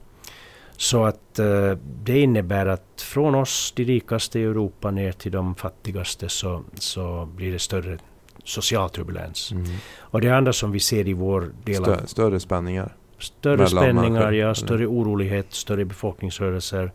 Så 0.77 1.03
att 1.05 1.39
uh, 1.39 1.77
det 2.03 2.19
innebär 2.19 2.65
att 2.65 3.01
från 3.01 3.35
oss, 3.35 3.73
de 3.75 3.85
rikaste 3.85 4.39
i 4.39 4.43
Europa, 4.43 4.91
ner 4.91 5.11
till 5.11 5.31
de 5.31 5.55
fattigaste 5.55 6.29
så, 6.29 6.63
så 6.73 7.25
blir 7.25 7.51
det 7.51 7.59
större 7.59 7.97
social 8.43 8.89
turbulens. 8.89 9.51
Mm. 9.51 9.65
Och 9.99 10.21
det 10.21 10.29
andra 10.29 10.53
som 10.53 10.71
vi 10.71 10.79
ser 10.79 11.07
i 11.07 11.13
vår 11.13 11.51
del 11.63 11.83
Stö, 11.83 12.07
Större 12.07 12.39
spänningar? 12.39 12.95
Större 13.19 13.67
spänningar, 13.67 14.31
ja. 14.31 14.55
Större 14.55 14.87
orolighet, 14.87 15.53
större 15.53 15.85
befolkningsrörelser, 15.85 16.91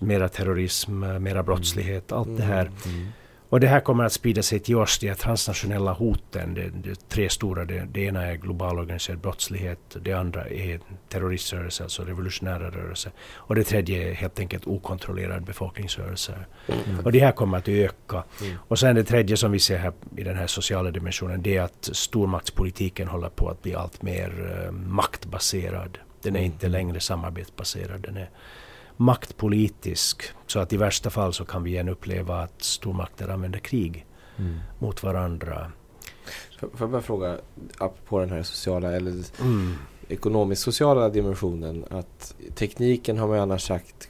mera 0.00 0.28
terrorism, 0.28 0.98
mera 0.98 1.42
brottslighet. 1.42 2.12
Allt 2.12 2.26
mm. 2.26 2.40
det 2.40 2.44
här. 2.46 2.70
Mm. 2.86 3.08
Och 3.48 3.60
det 3.60 3.66
här 3.66 3.80
kommer 3.80 4.04
att 4.04 4.12
sprida 4.12 4.42
sig 4.42 4.58
till 4.58 4.76
oss, 4.76 4.98
de 4.98 5.14
transnationella 5.14 5.92
hoten. 5.92 6.54
Det, 6.54 6.70
det 6.74 7.08
tre 7.08 7.28
stora, 7.30 7.64
det, 7.64 7.88
det, 7.92 8.00
ena 8.00 8.22
är 8.22 8.34
global 8.34 8.78
organiserad 8.78 9.18
brottslighet, 9.18 9.96
det 10.02 10.12
andra 10.12 10.48
är 10.48 10.80
terroriströrelser, 11.08 11.84
alltså 11.84 12.02
revolutionära 12.02 12.70
rörelser. 12.70 13.12
Och 13.34 13.54
det 13.54 13.64
tredje 13.64 14.10
är 14.10 14.14
helt 14.14 14.38
enkelt 14.38 14.66
okontrollerad 14.66 15.44
befolkningsrörelse. 15.44 16.34
Mm. 16.68 17.00
Och 17.04 17.12
det 17.12 17.20
här 17.20 17.32
kommer 17.32 17.58
att 17.58 17.68
öka. 17.68 18.24
Mm. 18.42 18.56
Och 18.68 18.78
sen 18.78 18.94
det 18.94 19.04
tredje 19.04 19.36
som 19.36 19.52
vi 19.52 19.58
ser 19.58 19.78
här 19.78 19.92
i 20.16 20.22
den 20.24 20.36
här 20.36 20.46
sociala 20.46 20.90
dimensionen, 20.90 21.42
det 21.42 21.56
är 21.56 21.62
att 21.62 21.88
stormaktspolitiken 21.92 23.08
håller 23.08 23.28
på 23.28 23.48
att 23.48 23.62
bli 23.62 23.74
allt 23.74 24.02
mer 24.02 24.64
uh, 24.66 24.72
maktbaserad. 24.72 25.98
Den 26.22 26.36
är 26.36 26.40
mm. 26.40 26.52
inte 26.52 26.68
längre 26.68 27.00
samarbetsbaserad. 27.00 28.00
Den 28.00 28.16
är, 28.16 28.30
maktpolitisk. 28.96 30.22
Så 30.46 30.58
att 30.58 30.72
i 30.72 30.76
värsta 30.76 31.10
fall 31.10 31.32
så 31.32 31.44
kan 31.44 31.62
vi 31.62 31.70
igen 31.70 31.88
uppleva 31.88 32.40
att 32.40 32.62
stormakter 32.62 33.28
använder 33.28 33.58
krig 33.58 34.06
mm. 34.38 34.58
mot 34.78 35.02
varandra. 35.02 35.72
Får 36.60 36.70
jag 36.78 36.90
bara 36.90 37.02
fråga, 37.02 37.38
på 38.06 38.18
den 38.18 38.30
här 38.30 38.42
sociala 38.42 38.92
eller 38.92 39.24
mm. 39.40 39.74
ekonomisk-sociala 40.08 41.08
dimensionen, 41.08 41.84
att 41.90 42.34
tekniken 42.54 43.18
har 43.18 43.28
man 43.28 43.36
ju 43.36 43.42
annars 43.42 43.66
sagt 43.66 44.08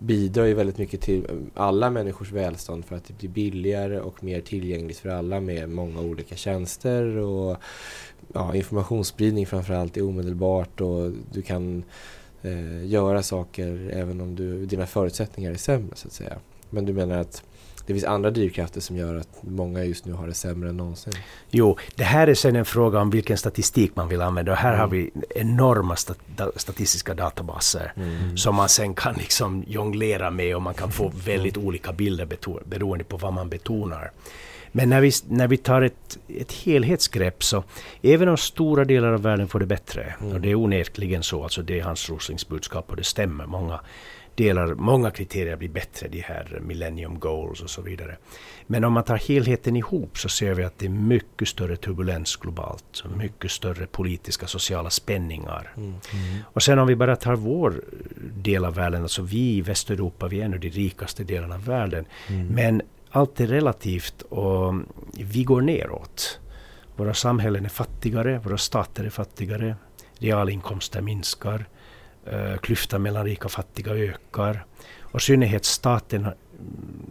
bidrar 0.00 0.44
ju 0.44 0.54
väldigt 0.54 0.78
mycket 0.78 1.00
till 1.00 1.48
alla 1.54 1.90
människors 1.90 2.32
välstånd 2.32 2.84
för 2.84 2.96
att 2.96 3.04
det 3.04 3.14
blir 3.14 3.28
billigare 3.28 4.00
och 4.00 4.24
mer 4.24 4.40
tillgängligt 4.40 4.98
för 4.98 5.08
alla 5.08 5.40
med 5.40 5.68
många 5.68 6.00
olika 6.00 6.36
tjänster 6.36 7.16
och 7.16 7.56
ja, 8.32 8.54
informationsspridning 8.54 9.46
framförallt 9.46 9.96
är 9.96 10.02
omedelbart 10.02 10.80
och 10.80 11.10
du 11.32 11.42
kan 11.42 11.84
eh, 12.42 12.86
göra 12.86 13.22
saker 13.22 13.90
även 13.92 14.20
om 14.20 14.34
du, 14.34 14.66
dina 14.66 14.86
förutsättningar 14.86 15.50
är 15.50 15.56
sämre 15.56 15.96
så 15.96 16.08
att 16.08 16.14
säga. 16.14 16.36
Men 16.70 16.84
du 16.84 16.92
menar 16.92 17.18
att 17.18 17.42
det 17.88 17.94
finns 17.94 18.04
andra 18.04 18.30
drivkrafter 18.30 18.80
som 18.80 18.96
gör 18.96 19.14
att 19.14 19.28
många 19.40 19.84
just 19.84 20.04
nu 20.04 20.12
har 20.12 20.26
det 20.26 20.34
sämre 20.34 20.68
än 20.68 20.76
någonsin. 20.76 21.12
Jo, 21.50 21.78
det 21.94 22.04
här 22.04 22.26
är 22.26 22.34
sen 22.34 22.56
en 22.56 22.64
fråga 22.64 23.00
om 23.00 23.10
vilken 23.10 23.38
statistik 23.38 23.96
man 23.96 24.08
vill 24.08 24.20
använda. 24.20 24.52
Och 24.52 24.58
här 24.58 24.68
mm. 24.68 24.80
har 24.80 24.88
vi 24.88 25.10
enorma 25.34 25.96
stat 25.96 26.18
statistiska 26.56 27.14
databaser 27.14 27.92
mm. 27.96 28.36
som 28.36 28.54
man 28.54 28.68
sen 28.68 28.94
kan 28.94 29.14
liksom 29.14 29.64
jonglera 29.66 30.30
med 30.30 30.56
och 30.56 30.62
man 30.62 30.74
kan 30.74 30.92
få 30.92 31.12
väldigt 31.24 31.56
mm. 31.56 31.68
olika 31.68 31.92
bilder 31.92 32.28
beroende 32.64 33.04
på 33.04 33.16
vad 33.16 33.32
man 33.32 33.48
betonar. 33.48 34.10
Men 34.72 34.88
när 34.88 35.00
vi, 35.00 35.12
när 35.28 35.48
vi 35.48 35.56
tar 35.56 35.82
ett, 35.82 36.18
ett 36.28 36.52
helhetsgrepp 36.52 37.44
så, 37.44 37.64
även 38.02 38.28
om 38.28 38.36
stora 38.36 38.84
delar 38.84 39.12
av 39.12 39.22
världen 39.22 39.48
får 39.48 39.60
det 39.60 39.66
bättre, 39.66 40.14
mm. 40.20 40.32
och 40.32 40.40
det 40.40 40.50
är 40.50 40.54
onekligen 40.54 41.22
så, 41.22 41.42
alltså 41.42 41.62
det 41.62 41.78
är 41.78 41.82
Hans 41.82 42.10
Roslings 42.10 42.48
budskap 42.48 42.90
och 42.90 42.96
det 42.96 43.04
stämmer, 43.04 43.46
många 43.46 43.80
delar, 44.38 44.74
många 44.74 45.10
kriterier 45.10 45.56
blir 45.56 45.68
bättre, 45.68 46.08
de 46.08 46.20
här 46.20 46.60
Millennium 46.62 47.18
Goals 47.18 47.60
och 47.60 47.70
så 47.70 47.82
vidare. 47.82 48.16
Men 48.66 48.84
om 48.84 48.92
man 48.92 49.04
tar 49.04 49.16
helheten 49.16 49.76
ihop 49.76 50.18
så 50.18 50.28
ser 50.28 50.54
vi 50.54 50.64
att 50.64 50.78
det 50.78 50.86
är 50.86 50.90
mycket 50.90 51.48
större 51.48 51.76
turbulens 51.76 52.36
globalt, 52.36 53.04
mycket 53.16 53.50
större 53.50 53.86
politiska 53.86 54.46
sociala 54.46 54.90
spänningar. 54.90 55.72
Mm. 55.76 55.88
Mm. 55.88 56.00
Och 56.44 56.62
sen 56.62 56.78
om 56.78 56.86
vi 56.86 56.96
bara 56.96 57.16
tar 57.16 57.36
vår 57.36 57.80
del 58.34 58.64
av 58.64 58.74
världen, 58.74 59.02
alltså 59.02 59.22
vi 59.22 59.56
i 59.56 59.60
Västeuropa, 59.60 60.28
vi 60.28 60.40
är 60.40 60.44
en 60.44 60.54
av 60.54 60.60
de 60.60 60.70
rikaste 60.70 61.24
delarna 61.24 61.54
av 61.54 61.64
världen. 61.64 62.04
Mm. 62.28 62.46
Men 62.46 62.82
allt 63.10 63.40
är 63.40 63.46
relativt 63.46 64.22
och 64.22 64.74
vi 65.12 65.44
går 65.44 65.60
neråt. 65.60 66.40
Våra 66.96 67.14
samhällen 67.14 67.64
är 67.64 67.68
fattigare, 67.68 68.38
våra 68.38 68.58
stater 68.58 69.04
är 69.04 69.10
fattigare, 69.10 69.76
realinkomster 70.18 71.00
minskar, 71.00 71.68
uh, 72.32 72.56
klyftan 72.56 73.02
mellan 73.02 73.24
rika 73.24 73.44
och 73.44 73.52
fattiga 73.52 73.92
ökar. 73.92 74.64
Och 75.00 75.20
i 75.20 75.22
synnerhet 75.22 75.64
staten, 75.64 76.26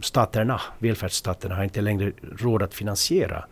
staterna, 0.02 0.60
välfärdsstaterna, 0.78 1.54
har 1.54 1.64
inte 1.64 1.80
längre 1.80 2.12
råd 2.38 2.62
att 2.62 2.74
finansiera 2.74 3.44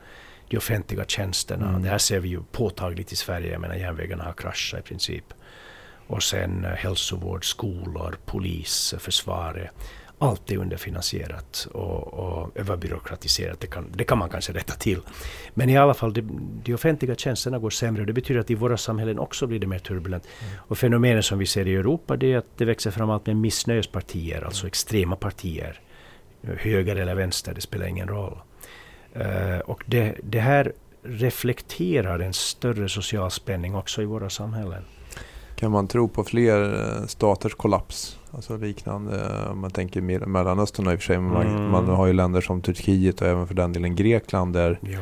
de 0.49 0.57
offentliga 0.57 1.05
tjänsterna. 1.05 1.69
Mm. 1.69 1.83
Det 1.83 1.89
här 1.89 1.99
ser 1.99 2.21
vi 2.21 2.29
ju 2.29 2.43
påtagligt 2.53 3.13
i 3.13 3.17
Sverige. 3.17 3.53
Jag 3.53 3.61
menar 3.61 3.75
järnvägarna 3.75 4.25
har 4.25 4.33
kraschat 4.33 4.81
i 4.81 4.83
princip. 4.83 5.25
Och 6.07 6.23
sen 6.23 6.65
uh, 6.65 6.71
hälsovård, 6.71 7.51
skolor, 7.51 8.17
polis, 8.27 8.95
försvaret 8.99 9.71
allt 10.19 10.51
är 10.51 10.57
underfinansierat 10.57 11.69
och, 11.73 12.15
och 12.15 12.51
överbyråkratiserat. 12.55 13.61
Det 13.61 13.67
kan, 13.67 13.93
det 13.95 14.05
kan 14.05 14.19
man 14.19 14.29
kanske 14.29 14.53
rätta 14.53 14.75
till. 14.75 15.01
Men 15.55 15.71
i 15.71 15.77
alla 15.77 15.95
fall, 15.95 16.13
de, 16.13 16.23
de 16.65 16.75
offentliga 16.75 17.15
tjänsterna 17.15 17.59
går 17.59 17.71
sämre 17.71 18.05
det 18.05 18.13
betyder 18.13 18.41
att 18.41 18.51
i 18.51 18.55
våra 18.55 18.77
samhällen 18.77 19.19
också 19.19 19.47
blir 19.47 19.59
det 19.59 19.67
mer 19.67 19.79
turbulent. 19.79 20.25
Mm. 20.41 20.59
Och 20.69 20.79
fenomenet 20.79 21.25
som 21.25 21.39
vi 21.39 21.47
ser 21.47 21.69
i 21.69 21.75
Europa 21.75 22.17
det 22.17 22.33
är 22.33 22.39
att 22.39 22.57
det 22.57 22.65
växer 22.65 22.91
fram 22.91 23.11
allt 23.11 23.27
mer 23.27 23.35
missnöjespartier, 23.35 24.43
alltså 24.43 24.63
mm. 24.63 24.69
extrema 24.69 25.17
partier. 25.17 25.81
Höger 26.43 26.97
eller 26.97 27.15
vänster, 27.15 27.55
det 27.55 27.61
spelar 27.61 27.87
ingen 27.87 28.09
roll. 28.09 28.39
Uh, 29.17 29.59
och 29.59 29.85
det, 29.87 30.15
det 30.23 30.41
här 30.41 30.73
reflekterar 31.03 32.19
en 32.19 32.33
större 32.33 32.89
social 32.89 33.31
spänning 33.31 33.75
också 33.75 34.03
i 34.03 34.05
våra 34.05 34.31
samhällen. 34.31 34.83
Kan 35.57 35.71
man 35.71 35.89
tro 35.89 36.09
på 36.09 36.25
fler 36.25 36.75
eh, 36.75 37.07
staters 37.07 37.55
kollaps? 37.55 38.19
Alltså 38.37 38.57
liknande, 38.57 39.47
om 39.51 39.61
man 39.61 39.71
tänker 39.71 40.01
Mellanöstern 40.27 40.87
i 40.87 40.95
och 40.95 40.99
för 40.99 41.07
sig. 41.07 41.19
Man, 41.19 41.47
mm. 41.47 41.71
man 41.71 41.89
har 41.89 42.07
ju 42.07 42.13
länder 42.13 42.41
som 42.41 42.63
Turkiet 42.63 43.21
och 43.21 43.29
även 43.29 43.47
för 43.47 43.55
den 43.55 43.73
delen 43.73 43.97
Grekland 43.97 44.53
där 44.53 44.79
ja. 44.83 44.99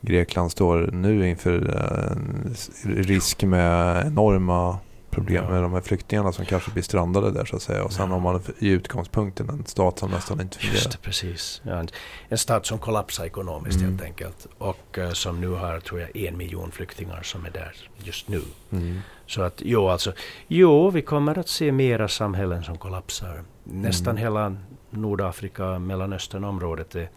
Grekland 0.00 0.50
står 0.50 0.90
nu 0.92 1.28
inför 1.28 1.52
en 1.52 2.56
risk 2.84 3.42
med 3.42 4.06
enorma 4.06 4.78
problem 5.10 5.44
med 5.44 5.62
de 5.62 5.72
här 5.72 5.80
flyktingarna 5.80 6.32
som 6.32 6.44
kanske 6.44 6.70
blir 6.70 6.82
strandade 6.82 7.30
där 7.30 7.44
så 7.44 7.56
att 7.56 7.62
säga. 7.62 7.84
Och 7.84 7.92
sen 7.92 8.08
Ja. 8.08 8.12
har 8.14 8.20
man 8.20 8.40
i 8.58 8.68
utgångspunkten 8.68 9.48
en 9.48 9.66
stat 9.66 9.98
som 9.98 10.10
nästan 10.10 10.40
inte 10.40 10.58
fungerar. 10.58 10.74
Just 10.74 10.90
det, 10.92 10.98
precis. 10.98 11.60
Ja, 11.64 11.72
en, 11.78 11.88
en 12.28 12.38
stat 12.38 12.66
som 12.66 12.78
kollapsar 12.78 13.24
ekonomiskt 13.24 13.76
Mm. 13.80 13.90
helt 13.90 14.02
enkelt. 14.02 14.46
Och 14.58 14.98
eh, 14.98 15.10
som 15.10 15.40
nu 15.40 15.48
har, 15.48 15.80
tror 15.80 16.00
jag, 16.00 16.16
en 16.16 16.36
miljon 16.36 16.70
flyktingar 16.70 17.22
som 17.22 17.44
är 17.44 17.50
där 17.50 17.76
just 18.04 18.28
nu. 18.28 18.42
Mm. 18.72 18.98
Så 19.32 19.42
att 19.42 19.62
jo, 19.64 19.88
alltså, 19.88 20.12
jo, 20.48 20.90
vi 20.90 21.02
kommer 21.02 21.38
att 21.38 21.48
se 21.48 21.72
mera 21.72 22.08
samhällen 22.08 22.64
som 22.64 22.78
kollapsar. 22.78 23.42
Nästan 23.64 24.10
Mm. 24.10 24.22
hela 24.22 24.56
Nordafrika, 24.90 25.78
Mellanösternområdet 25.78 26.94
är, 26.94 27.08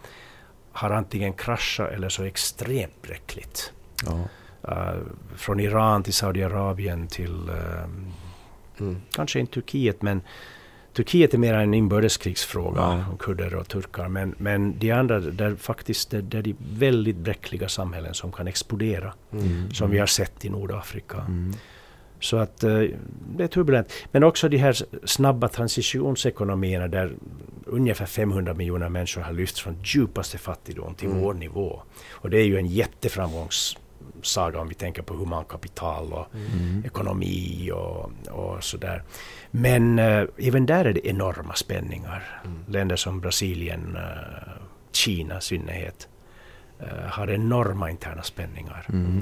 har 0.72 0.90
antingen 0.90 1.32
kraschat 1.32 1.90
eller 1.92 2.08
så 2.08 2.22
extremt 2.24 3.02
bräckligt. 3.02 3.72
Ja. 4.06 4.24
Uh, 4.68 5.00
från 5.36 5.60
Iran 5.60 6.02
till 6.02 6.12
Saudiarabien 6.14 7.06
till 7.08 7.48
ehm, 7.48 8.12
Mm. 8.80 8.96
kanske 9.12 9.40
inte 9.40 9.52
Turkiet, 9.52 10.02
men 10.02 10.20
Turkiet 10.92 11.34
är 11.34 11.38
mer 11.38 11.54
en 11.54 11.74
inbördeskrigsfråga 11.74 12.80
Ja. 12.80 13.04
om 13.10 13.16
kurder 13.18 13.54
och 13.54 13.68
turkar. 13.68 14.08
Men, 14.08 14.34
men 14.38 14.78
de 14.78 14.90
andra, 14.92 15.20
där 15.20 15.54
faktiskt 15.56 16.10
där, 16.10 16.22
där 16.22 16.38
är 16.38 16.42
de 16.42 16.56
väldigt 16.60 17.16
bräckliga 17.16 17.68
samhällen 17.68 18.14
som 18.14 18.32
kan 18.32 18.46
explodera. 18.48 19.12
Mm. 19.32 19.70
Som 19.70 19.90
vi 19.90 19.98
har 19.98 20.06
sett 20.06 20.44
i 20.44 20.48
Nordafrika. 20.50 21.16
Mm. 21.18 21.52
Så 22.20 22.36
att 22.36 22.64
eh, 22.64 22.70
det 23.36 23.44
är 23.44 23.48
turbulent. 23.48 23.92
Men 24.12 24.24
också 24.24 24.48
de 24.48 24.56
här 24.56 24.76
snabba 25.04 25.48
transitionsekonomierna 25.48 26.88
där 26.88 27.12
ungefär 27.66 28.06
500 28.06 28.54
miljoner 28.54 28.88
människor 28.88 29.22
har 29.22 29.32
lyfts 29.32 29.60
från 29.60 29.76
djupaste 29.84 30.38
fattigdom 30.38 30.94
till 30.94 31.08
Mm. 31.08 31.20
vår 31.20 31.34
nivå. 31.34 31.82
Och 32.10 32.30
det 32.30 32.38
är 32.40 32.44
ju 32.44 32.58
en 32.58 32.66
jätteframgångssaga 32.66 34.60
om 34.60 34.68
vi 34.68 34.74
tänker 34.74 35.02
på 35.02 35.14
humankapital 35.14 36.12
och 36.12 36.26
Mm. 36.34 36.82
ekonomi 36.86 37.70
och, 37.74 38.10
och 38.30 38.64
sådär. 38.64 39.02
Men 39.50 39.98
eh, 39.98 40.24
även 40.38 40.66
där 40.66 40.84
är 40.84 40.92
det 40.92 41.06
enorma 41.08 41.54
spänningar. 41.54 42.40
Mm. 42.44 42.58
Länder 42.68 42.96
som 42.96 43.20
Brasilien, 43.20 43.96
eh, 43.96 44.52
Kina 44.92 45.38
i 45.38 45.40
synnerhet, 45.40 46.08
eh, 46.80 47.08
har 47.10 47.30
enorma 47.30 47.90
interna 47.90 48.22
spänningar. 48.22 48.86
Mm. 48.88 49.20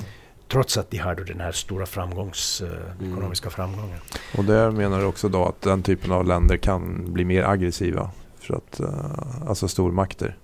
Trots 0.55 0.79
att 0.79 0.91
de 0.91 0.99
har 0.99 1.15
den 1.15 1.41
här 1.41 1.53
stora 1.53 1.87
framgångs, 1.87 2.63
eh, 2.63 3.09
ekonomiska 3.09 3.51
framgången. 3.51 3.99
Och 4.39 4.45
där 4.45 4.71
menar 4.71 4.99
du 4.99 5.05
också 5.05 5.29
då 5.29 5.45
att 5.45 5.61
den 5.61 5.83
typen 5.83 6.13
av 6.13 6.27
länder 6.27 6.57
kan 6.57 7.13
bli 7.13 7.25
mer 7.25 7.43
aggressiva? 7.43 8.11
För 8.39 8.55
att, 8.55 8.81
eh, 8.81 9.49
alltså 9.49 9.69
stormakter? 9.69 10.37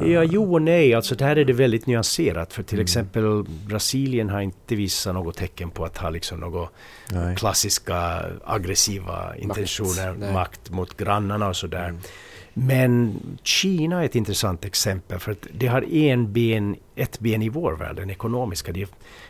Ja, 0.00 0.22
jo 0.22 0.54
och 0.54 0.62
nej. 0.62 0.94
Alltså 0.94 1.14
där 1.14 1.36
är 1.36 1.44
det 1.44 1.52
väldigt 1.52 1.86
nyanserat. 1.86 2.52
För 2.52 2.62
till 2.62 2.76
Mm. 2.76 2.82
exempel 2.84 3.44
Brasilien 3.66 4.30
har 4.30 4.40
inte 4.40 4.74
visat 4.76 5.14
något 5.14 5.36
tecken 5.36 5.70
på 5.70 5.84
att 5.84 5.98
ha 5.98 6.10
liksom 6.10 6.40
några 6.40 6.68
klassiska 7.36 8.24
aggressiva 8.44 9.36
intentioner, 9.36 10.14
nej. 10.18 10.32
makt 10.32 10.70
mot 10.70 10.96
grannarna 10.96 11.48
och 11.48 11.56
sådär. 11.56 11.88
Mm. 11.88 12.00
Men 12.58 13.20
Kina 13.42 14.00
är 14.00 14.04
ett 14.04 14.14
intressant 14.14 14.64
exempel 14.64 15.18
för 15.18 15.32
att 15.32 15.46
det 15.52 15.66
har 15.66 15.94
en 15.94 16.32
ben, 16.32 16.76
ett 16.94 17.18
ben 17.20 17.42
i 17.42 17.48
vår 17.48 17.72
värld, 17.72 17.96
den 17.96 18.10
ekonomiska. 18.10 18.72
De, 18.72 18.86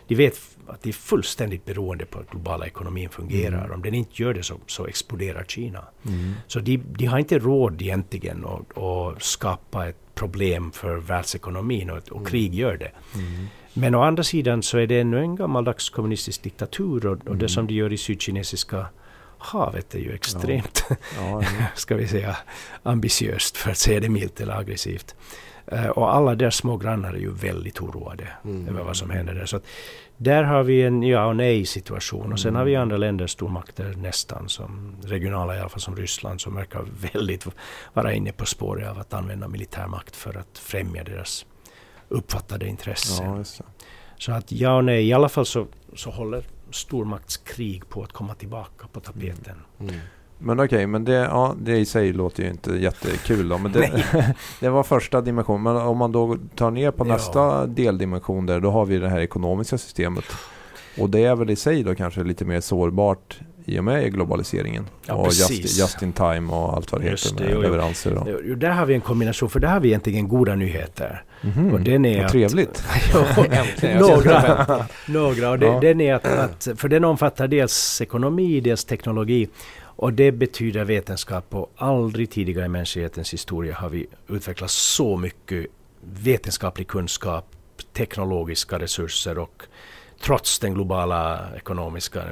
de 0.07 0.15
vet 0.15 0.39
att 0.67 0.83
de 0.83 0.89
är 0.89 0.93
fullständigt 0.93 1.65
beroende 1.65 2.05
på 2.07 2.19
att 2.19 2.31
globala 2.31 2.67
ekonomin 2.67 3.09
fungerar. 3.09 3.59
Mm. 3.59 3.73
Om 3.73 3.83
den 3.83 3.95
inte 3.95 4.23
gör 4.23 4.35
det 4.35 4.43
så, 4.43 4.55
så 4.67 4.87
exploderar 4.87 5.45
Kina. 5.45 5.85
Mm. 6.07 6.35
Så 6.47 6.59
de, 6.61 6.77
de 6.99 7.07
har 7.07 7.19
inte 7.19 7.39
råd 7.39 7.83
egentligen 7.83 8.45
att, 8.45 8.79
att 8.83 9.23
skapa 9.23 9.89
ett 9.89 9.97
problem 10.17 10.73
för 10.73 10.97
världsekonomin 10.97 11.91
och, 11.91 12.09
och 12.13 12.27
krig 12.29 12.55
gör 12.55 12.77
det. 12.77 12.91
Mm. 13.15 13.47
Men 13.75 13.95
å 13.95 14.03
andra 14.03 14.23
sidan 14.23 14.63
så 14.63 14.79
är 14.79 14.87
det 14.87 15.01
ännu 15.01 15.19
en 15.19 15.37
gammaldags 15.37 15.91
kommunistisk 15.91 16.43
diktatur 16.43 17.07
och, 17.07 17.13
och 17.13 17.27
Mm. 17.27 17.39
det 17.39 17.49
som 17.49 17.67
de 17.67 17.75
gör 17.75 17.93
i 17.93 17.97
Sydkinesiska 17.97 18.87
havet 19.39 19.95
är 19.95 19.99
ju 19.99 20.13
extremt 20.15 20.85
Ja, 20.89 20.97
ja. 21.19 21.43
ska 21.75 21.97
vi 21.97 22.09
säga, 22.09 22.37
ambitiöst 22.83 23.57
för 23.57 23.71
att 23.71 23.79
säga 23.79 24.01
det 24.01 24.09
milt 24.09 24.41
eller 24.41 24.59
aggressivt. 24.59 25.15
Eh, 25.67 25.87
och 25.89 26.15
alla 26.15 26.35
deras 26.35 26.57
små 26.57 26.77
grannar 26.77 27.13
är 27.13 27.19
ju 27.19 27.33
väldigt 27.33 27.81
oroade 27.81 28.29
Mm. 28.45 28.69
över 28.69 28.83
vad 28.85 28.97
som 28.97 29.11
händer 29.11 29.35
där. 29.35 29.47
Så 29.47 29.57
att 29.57 29.65
där 30.17 30.43
har 30.43 30.63
vi 30.63 30.83
en 30.83 31.03
ja 31.03 31.27
och 31.27 31.37
nej 31.37 31.67
situation. 31.67 32.33
Och 32.33 32.41
sen 32.41 32.49
Mm. 32.49 32.59
har 32.59 32.65
vi 32.65 32.77
andra 32.77 32.97
länder, 32.97 33.27
stormakter 33.27 33.95
nästan, 33.97 34.49
som 34.49 34.97
regionala 35.05 35.57
i 35.57 35.61
alla 35.61 35.69
fall 35.69 35.81
som 35.81 35.97
Ryssland, 35.97 36.41
som 36.41 36.55
verkar 36.55 36.85
väldigt 37.13 37.47
vara 37.93 38.13
inne 38.13 38.33
på 38.33 38.47
spåret 38.47 38.89
av 38.91 38.99
att 38.99 39.15
använda 39.15 39.49
militärmakt 39.49 40.17
för 40.17 40.37
att 40.39 40.59
främja 40.59 41.05
deras 41.05 41.47
uppfattade 42.09 42.67
intressen. 42.69 43.37
ja. 43.59 43.65
Så 44.19 44.33
att 44.33 44.53
ja 44.53 44.77
och 44.77 44.85
nej, 44.85 45.09
i 45.09 45.13
alla 45.13 45.29
fall 45.29 45.47
så, 45.47 45.67
så 45.95 46.11
håller 46.11 46.45
stormaktskrig 46.71 47.89
på 47.89 48.03
att 48.03 48.13
komma 48.13 48.35
tillbaka 48.35 48.87
på 48.93 49.01
tapeten. 49.01 49.57
Mm. 49.81 49.95
Men 50.39 50.61
okej, 50.61 50.87
men 50.87 51.05
det, 51.05 51.13
ja, 51.13 51.55
det 51.63 51.77
i 51.79 51.85
sig 51.85 52.13
låter 52.13 52.43
ju 52.43 52.51
inte 52.51 52.71
jättekul 52.77 53.49
då. 53.49 53.59
Men 53.59 53.73
det, 53.73 54.05
det 54.61 54.69
var 54.69 54.83
första 54.83 55.21
dimensionen. 55.21 55.63
Men 55.63 55.77
om 55.77 55.99
man 55.99 56.13
då 56.13 56.37
tar 56.55 56.71
ner 56.71 56.91
på 56.91 57.07
Ja. 57.07 57.13
nästa 57.13 57.67
deldimension 57.67 58.47
där, 58.47 58.61
då 58.61 58.71
har 58.71 58.85
vi 58.85 58.99
det 58.99 59.09
här 59.09 59.21
ekonomiska 59.21 59.79
systemet. 59.79 60.25
Och 60.99 61.11
det 61.11 61.25
är 61.25 61.37
väl 61.37 61.51
i 61.51 61.57
sig 61.57 61.83
då 61.83 61.95
kanske 61.95 62.23
lite 62.23 62.45
mer 62.45 62.61
sårbart 62.61 63.39
i 63.65 63.79
och 63.79 63.85
med 63.85 64.13
globaliseringen. 64.13 64.87
Ja, 65.07 65.15
och 65.15 65.27
just, 65.27 65.79
just 65.79 66.03
in 66.03 66.13
time 66.13 66.53
och 66.53 66.75
allt 66.77 66.93
vad 66.93 67.01
det 67.01 67.07
Just 67.11 67.27
heter 67.27 67.37
det, 67.39 67.45
med 67.45 67.55
jo. 67.55 67.61
leveranser. 67.63 68.15
Och, 68.15 68.29
Jo, 68.45 68.55
Där 68.55 68.71
har 68.71 68.87
vi 68.87 68.95
en 68.95 69.01
kombination, 69.01 69.51
för 69.51 69.61
där 69.61 69.69
har 69.69 69.81
vi 69.81 69.89
egentligen 69.89 70.29
goda 70.29 70.55
nyheter. 70.55 71.23
Mhm, 71.43 71.73
Och 71.75 71.81
den 71.81 72.05
är 72.05 72.17
vad 72.17 72.25
att- 72.27 72.33
trevligt. 72.33 72.85
Några, 74.01 74.67
några. 75.09 75.51
Och 75.51 75.59
det, 75.59 75.67
Ja. 75.67 75.81
den, 75.81 76.01
är 76.01 76.15
att, 76.15 76.27
att, 76.27 76.69
för 76.81 76.89
den 76.89 77.05
omfattar 77.05 77.49
dels 77.49 78.01
ekonomi, 78.01 78.61
dels 78.61 78.85
teknologi. 78.85 79.49
Och 79.97 80.13
det 80.13 80.33
betyder 80.33 80.85
vetenskap. 80.85 81.55
Och 81.55 81.73
aldrig 81.77 82.31
tidigare 82.31 82.67
i 82.67 82.69
mänsklighetens 82.69 83.33
historia 83.33 83.75
har 83.75 83.89
vi 83.89 84.07
utvecklat 84.29 84.71
så 84.71 85.17
mycket 85.17 85.67
vetenskaplig 86.01 86.89
kunskap, 86.89 87.45
teknologiska 87.93 88.79
resurser 88.79 89.39
och 89.39 89.63
trots 90.21 90.59
den 90.59 90.75
globala 90.75 91.49
ekonomiska 91.57 92.23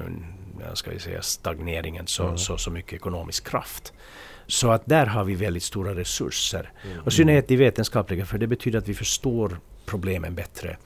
ska 0.74 0.90
vi 0.90 0.98
säga, 0.98 1.22
stagneringen 1.22 2.06
så, 2.06 2.24
Mm. 2.24 2.38
så, 2.38 2.58
så 2.58 2.70
mycket 2.70 2.92
ekonomisk 2.92 3.48
kraft. 3.48 3.92
Så 4.46 4.70
att 4.70 4.86
där 4.86 5.06
har 5.06 5.24
vi 5.24 5.34
väldigt 5.34 5.62
stora 5.62 5.94
resurser. 5.94 6.72
Mm. 6.84 7.00
Och 7.00 7.08
i 7.08 7.10
synnerhet 7.10 7.48
de 7.48 7.56
vetenskapliga, 7.56 8.26
för 8.26 8.38
det 8.38 8.46
betyder 8.46 8.78
att 8.78 8.88
vi 8.88 8.94
förstår 8.94 9.60
problemen 9.86 10.34
bättre. 10.34 10.76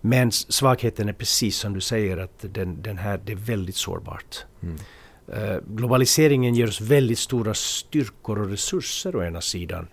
Men 0.00 0.32
svagheten 0.32 1.08
är 1.08 1.12
precis 1.12 1.56
som 1.56 1.72
du 1.72 1.80
säger, 1.80 2.16
att 2.16 2.38
den, 2.40 2.82
den 2.82 2.98
här, 2.98 3.20
det 3.24 3.32
är 3.32 3.36
väldigt 3.36 3.76
sårbart. 3.76 4.44
Mm. 4.62 4.76
Eh, 5.32 5.56
globaliseringen 5.66 6.54
ger 6.54 6.68
oss 6.68 6.80
väldigt 6.80 7.18
stora 7.18 7.54
styrkor 7.54 8.38
och 8.40 8.50
resurser 8.50 9.16
å 9.16 9.22
ena 9.24 9.40
sidan. 9.40 9.86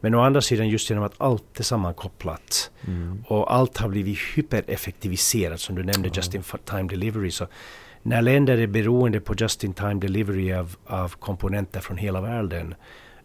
Men 0.00 0.14
å 0.14 0.20
andra 0.20 0.40
sidan 0.40 0.68
just 0.68 0.90
genom 0.90 1.04
att 1.04 1.14
allt 1.20 1.60
är 1.60 1.64
sammankopplat 1.64 2.70
Mm. 2.86 3.24
och 3.26 3.54
allt 3.54 3.76
har 3.78 3.88
blivit 3.88 4.18
hypereffektiviserat 4.34 5.60
som 5.60 5.74
du 5.74 5.82
nämnde, 5.84 6.08
Ja. 6.08 6.14
just 6.16 6.34
in 6.34 6.42
time 6.64 6.82
delivery. 6.88 7.30
Så 7.30 7.46
när 8.02 8.22
länder 8.22 8.58
är 8.58 8.66
beroende 8.66 9.20
på 9.20 9.34
just 9.38 9.64
in 9.64 9.74
time 9.74 9.94
delivery 9.94 10.52
av, 10.52 10.76
av 10.86 11.08
komponenter 11.18 11.80
från 11.80 11.96
hela 11.96 12.20
världen 12.20 12.74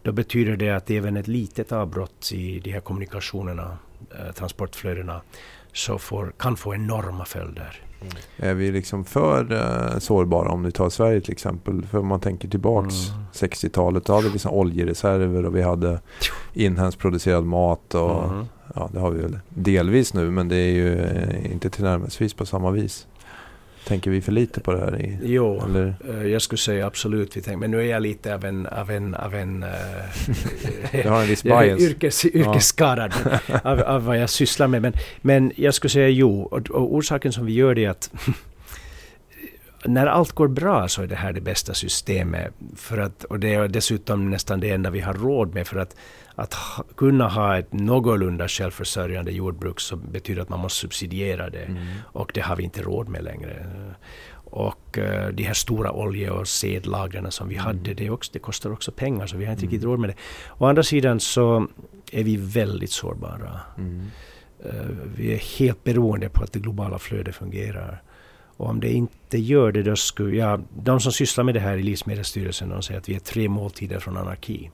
då 0.03 0.11
betyder 0.11 0.55
det 0.57 0.69
att 0.69 0.89
även 0.91 1.17
ett 1.17 1.27
litet 1.27 1.71
avbrott 1.71 2.31
i 2.33 2.59
de 2.59 2.71
här 2.71 2.79
kommunikationerna, 2.79 3.77
eh, 4.19 4.31
transportflödena, 4.33 5.21
så 5.73 5.97
får, 5.97 6.33
kan 6.39 6.57
få 6.57 6.73
enorma 6.75 7.25
följder. 7.25 7.81
Är 8.37 8.53
vi 8.53 8.71
liksom 8.71 9.05
för 9.05 9.51
eh, 9.93 9.99
sårbara 9.99 10.49
om 10.49 10.63
du 10.63 10.71
tar 10.71 10.89
Sverige 10.89 11.21
till 11.21 11.31
exempel? 11.31 11.85
För 11.85 11.97
om 11.97 12.07
man 12.07 12.19
tänker 12.19 12.47
tillbaks 12.47 12.93
Mm. 13.09 13.23
60-talet, 13.33 14.05
då 14.05 14.13
hade 14.13 14.29
vi 14.29 14.39
såna 14.39 14.55
oljereserver 14.55 15.45
och 15.45 15.55
vi 15.55 15.61
hade 15.61 15.99
inhemskt 16.53 16.99
producerad 16.99 17.45
mat 17.45 17.95
och 17.95 18.29
Mhm. 18.29 18.45
ja, 18.75 18.89
det 18.93 18.99
har 18.99 19.09
vi 19.11 19.21
väl 19.21 19.39
delvis 19.49 20.13
nu 20.13 20.31
men 20.31 20.47
det 20.49 20.55
är 20.55 20.71
ju 20.71 20.99
eh, 21.01 21.51
inte 21.51 21.69
tillnärmelsevis 21.69 22.33
på 22.33 22.45
samma 22.45 22.71
vis. 22.71 23.07
Tänker 23.87 24.11
vi 24.11 24.21
för 24.21 24.31
lite 24.31 24.59
på 24.59 24.71
det 24.73 24.79
här? 24.79 25.01
I, 25.01 25.17
Jo, 25.23 25.61
eller? 25.65 25.95
eh, 26.09 26.27
jag 26.27 26.41
skulle 26.41 26.59
säga 26.59 26.87
absolut. 26.87 27.37
Vi 27.37 27.41
tänker, 27.41 27.57
men 27.57 27.71
nu 27.71 27.79
är 27.79 27.85
jag 27.85 28.01
lite 28.01 28.35
av 28.35 28.45
en, 28.45 28.67
av 28.67 28.91
en, 28.91 29.15
av 29.15 29.35
en 29.35 29.59
Du 30.91 30.99
eh, 30.99 31.11
har 31.11 31.21
en 31.21 31.27
viss 31.27 31.45
jag 31.45 31.63
bias. 31.63 31.79
yrkes, 31.81 32.25
yrkesskadad 32.25 33.13
av, 33.63 33.79
av 33.81 34.05
vad 34.05 34.17
jag 34.17 34.29
sysslar 34.29 34.67
med. 34.67 34.81
Men, 34.81 34.93
men 35.21 35.51
jag 35.55 35.73
skulle 35.73 35.89
säga 35.89 36.07
jo. 36.09 36.41
Och, 36.41 36.69
och 36.69 36.93
orsaken 36.95 37.31
som 37.33 37.45
vi 37.45 37.53
gör 37.53 37.75
det 37.75 37.85
är 37.85 37.89
att 37.89 38.09
när 39.85 40.07
allt 40.07 40.31
går 40.31 40.47
bra 40.47 40.87
så 40.87 41.01
är 41.01 41.07
det 41.07 41.15
här 41.15 41.33
det 41.33 41.41
bästa 41.41 41.73
systemet. 41.73 42.53
För 42.75 42.97
att, 42.97 43.23
och 43.23 43.39
det 43.39 43.53
är 43.53 43.67
dessutom 43.67 44.29
nästan 44.29 44.59
det 44.59 44.69
enda 44.71 44.89
vi 44.89 44.99
har 44.99 45.13
råd 45.13 45.53
med. 45.53 45.67
För 45.67 45.77
att, 45.77 45.95
att 46.35 46.53
ha, 46.53 46.83
kunna 46.97 47.27
ha 47.27 47.57
ett 47.57 47.73
någorlunda 47.73 48.47
självförsörjande 48.47 49.31
jordbruk 49.31 49.79
så 49.79 49.95
betyder 49.95 50.41
att 50.41 50.49
man 50.49 50.59
måste 50.59 50.79
subsidiera 50.79 51.49
det. 51.49 51.63
Mm. 51.63 51.87
Och 52.03 52.31
det 52.33 52.41
har 52.41 52.55
vi 52.55 52.63
inte 52.63 52.81
råd 52.81 53.09
med 53.09 53.23
längre. 53.23 53.65
Och 54.45 54.97
eh, 54.97 55.27
de 55.29 55.43
här 55.43 55.53
stora 55.53 55.91
olje 55.91 56.29
och 56.29 56.47
sedlagren 56.47 57.31
som 57.31 57.47
vi 57.47 57.55
Mm. 57.55 57.65
hade, 57.65 57.93
det, 57.93 58.09
också, 58.09 58.29
det 58.33 58.39
kostar 58.39 58.71
också 58.71 58.91
pengar 58.91 59.27
så 59.27 59.37
vi 59.37 59.45
har 59.45 59.51
inte 59.51 59.63
Mm. 59.65 59.71
riktigt 59.71 59.85
råd 59.85 59.99
med 59.99 60.09
det. 60.09 60.15
Å 60.57 60.65
andra 60.65 60.83
sidan 60.83 61.19
så 61.19 61.67
är 62.11 62.23
vi 62.23 62.37
väldigt 62.37 62.91
sårbara. 62.91 63.59
Mm. 63.77 64.05
Eh, 64.65 64.71
vi 65.15 65.33
är 65.33 65.37
helt 65.59 65.83
beroende 65.83 66.29
på 66.29 66.43
att 66.43 66.53
det 66.53 66.59
globala 66.59 66.99
flödet 66.99 67.35
fungerar. 67.35 68.01
Och 68.57 68.69
om 68.69 68.79
det 68.79 68.91
inte 68.91 69.37
gör 69.37 69.71
det, 69.71 69.83
då 69.83 69.95
skulle 69.95 70.37
jag... 70.37 70.63
de 70.75 70.99
som 70.99 71.11
sysslar 71.11 71.43
med 71.43 71.53
det 71.53 71.59
här 71.59 71.77
i 71.77 71.83
Livsmedelsstyrelsen 71.83 72.69
de 72.69 72.81
säger 72.81 72.99
att 72.99 73.09
vi 73.09 73.15
är 73.15 73.19
tre 73.19 73.49
måltider 73.49 73.99
från 73.99 74.17
anarki. 74.17 74.71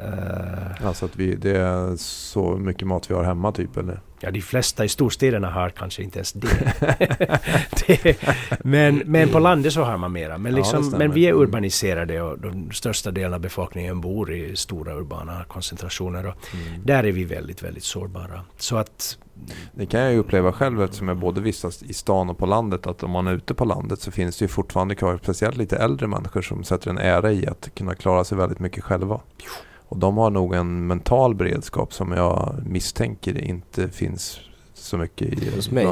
Uh, 0.00 0.86
alltså 0.86 1.04
att 1.04 1.16
vi, 1.16 1.34
det 1.34 1.58
är 1.58 1.96
så 1.96 2.56
mycket 2.56 2.86
mat 2.88 3.10
vi 3.10 3.14
har 3.14 3.24
hemma 3.24 3.52
typ 3.52 3.76
eller? 3.76 4.00
Ja, 4.20 4.30
de 4.30 4.40
flesta 4.40 4.84
i 4.84 4.88
storstäderna 4.88 5.50
har 5.50 5.70
kanske 5.70 6.02
inte 6.02 6.18
ens 6.18 6.32
det. 6.32 6.48
det 7.86 8.16
men, 8.64 9.02
men 9.04 9.28
på 9.28 9.38
landet 9.38 9.72
så 9.72 9.82
har 9.82 9.96
man 9.96 10.12
mera. 10.12 10.38
Men, 10.38 10.54
liksom, 10.54 10.88
ja, 10.92 10.98
men 10.98 11.12
vi 11.12 11.26
är 11.26 11.30
mm. 11.30 11.42
urbaniserade 11.42 12.22
och 12.22 12.38
de 12.38 12.70
största 12.72 13.10
delen 13.10 13.34
av 13.34 13.40
befolkningen 13.40 14.00
bor 14.00 14.32
i 14.32 14.56
stora 14.56 14.94
urbana 14.94 15.44
koncentrationer. 15.48 16.26
Och 16.26 16.34
mm. 16.52 16.82
Där 16.84 17.04
är 17.04 17.12
vi 17.12 17.24
väldigt, 17.24 17.62
väldigt 17.62 17.84
sårbara. 17.84 18.44
Så 18.56 18.76
att 18.76 19.18
det 19.74 19.86
kan 19.86 20.00
jag 20.00 20.12
ju 20.12 20.18
uppleva 20.18 20.52
själv 20.52 20.82
eftersom 20.82 21.08
jag 21.08 21.16
både 21.16 21.40
vistas 21.40 21.82
i 21.82 21.92
stan 21.92 22.30
och 22.30 22.38
på 22.38 22.46
landet 22.46 22.86
att 22.86 23.02
om 23.02 23.10
man 23.10 23.26
är 23.26 23.34
ute 23.34 23.54
på 23.54 23.64
landet 23.64 24.00
så 24.00 24.10
finns 24.10 24.38
det 24.38 24.44
ju 24.44 24.48
fortfarande 24.48 24.94
kvar 24.94 25.18
speciellt 25.22 25.56
lite 25.56 25.76
äldre 25.76 26.06
människor 26.06 26.42
som 26.42 26.64
sätter 26.64 26.90
en 26.90 26.98
ära 26.98 27.32
i 27.32 27.46
att 27.46 27.74
kunna 27.74 27.94
klara 27.94 28.24
sig 28.24 28.38
väldigt 28.38 28.58
mycket 28.58 28.84
själva. 28.84 29.20
Och 29.88 29.98
de 29.98 30.16
har 30.16 30.30
nog 30.30 30.54
en 30.54 30.86
mental 30.86 31.34
beredskap 31.34 31.92
som 31.92 32.12
jag 32.12 32.54
misstänker 32.66 33.44
inte 33.44 33.88
finns 33.88 34.40
så 34.74 34.96
mycket 34.96 35.42
i... 35.42 35.50
Hos 35.56 35.70
mig? 35.70 35.86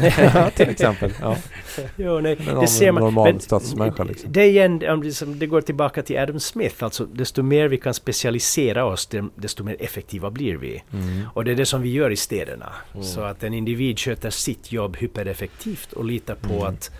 till 0.56 0.68
exempel. 0.68 1.12
Ja. 1.20 1.36
jo, 1.96 2.20
nej, 2.20 2.36
det 2.60 2.66
ser 2.66 2.92
man. 2.92 3.02
normal 3.02 3.40
men. 3.76 4.06
Liksom. 4.06 4.32
Det, 4.32 4.46
igen, 4.46 4.82
om 4.88 5.12
det, 5.38 5.46
går 5.46 5.60
tillbaka 5.60 6.02
till 6.02 6.18
Adam 6.18 6.40
Smith, 6.40 6.84
alltså 6.84 7.04
desto 7.04 7.42
mer 7.42 7.68
vi 7.68 7.78
kan 7.78 7.94
specialisera 7.94 8.84
oss, 8.84 9.08
desto 9.34 9.64
mer 9.64 9.76
effektiva 9.80 10.30
blir 10.30 10.56
vi. 10.56 10.82
Mm. 10.92 11.22
Och 11.34 11.44
det 11.44 11.50
är 11.50 11.54
det 11.54 11.66
som 11.66 11.82
vi 11.82 11.92
gör 11.92 12.10
i 12.10 12.16
städerna. 12.16 12.72
Mm. 12.94 13.04
Så 13.04 13.20
att 13.20 13.42
en 13.42 13.54
individ 13.54 13.98
sköter 13.98 14.30
sitt 14.30 14.72
jobb 14.72 14.96
hypereffektivt 14.96 15.92
och 15.92 16.04
litar 16.04 16.34
på 16.34 16.54
mm. 16.54 16.66
att 16.66 16.90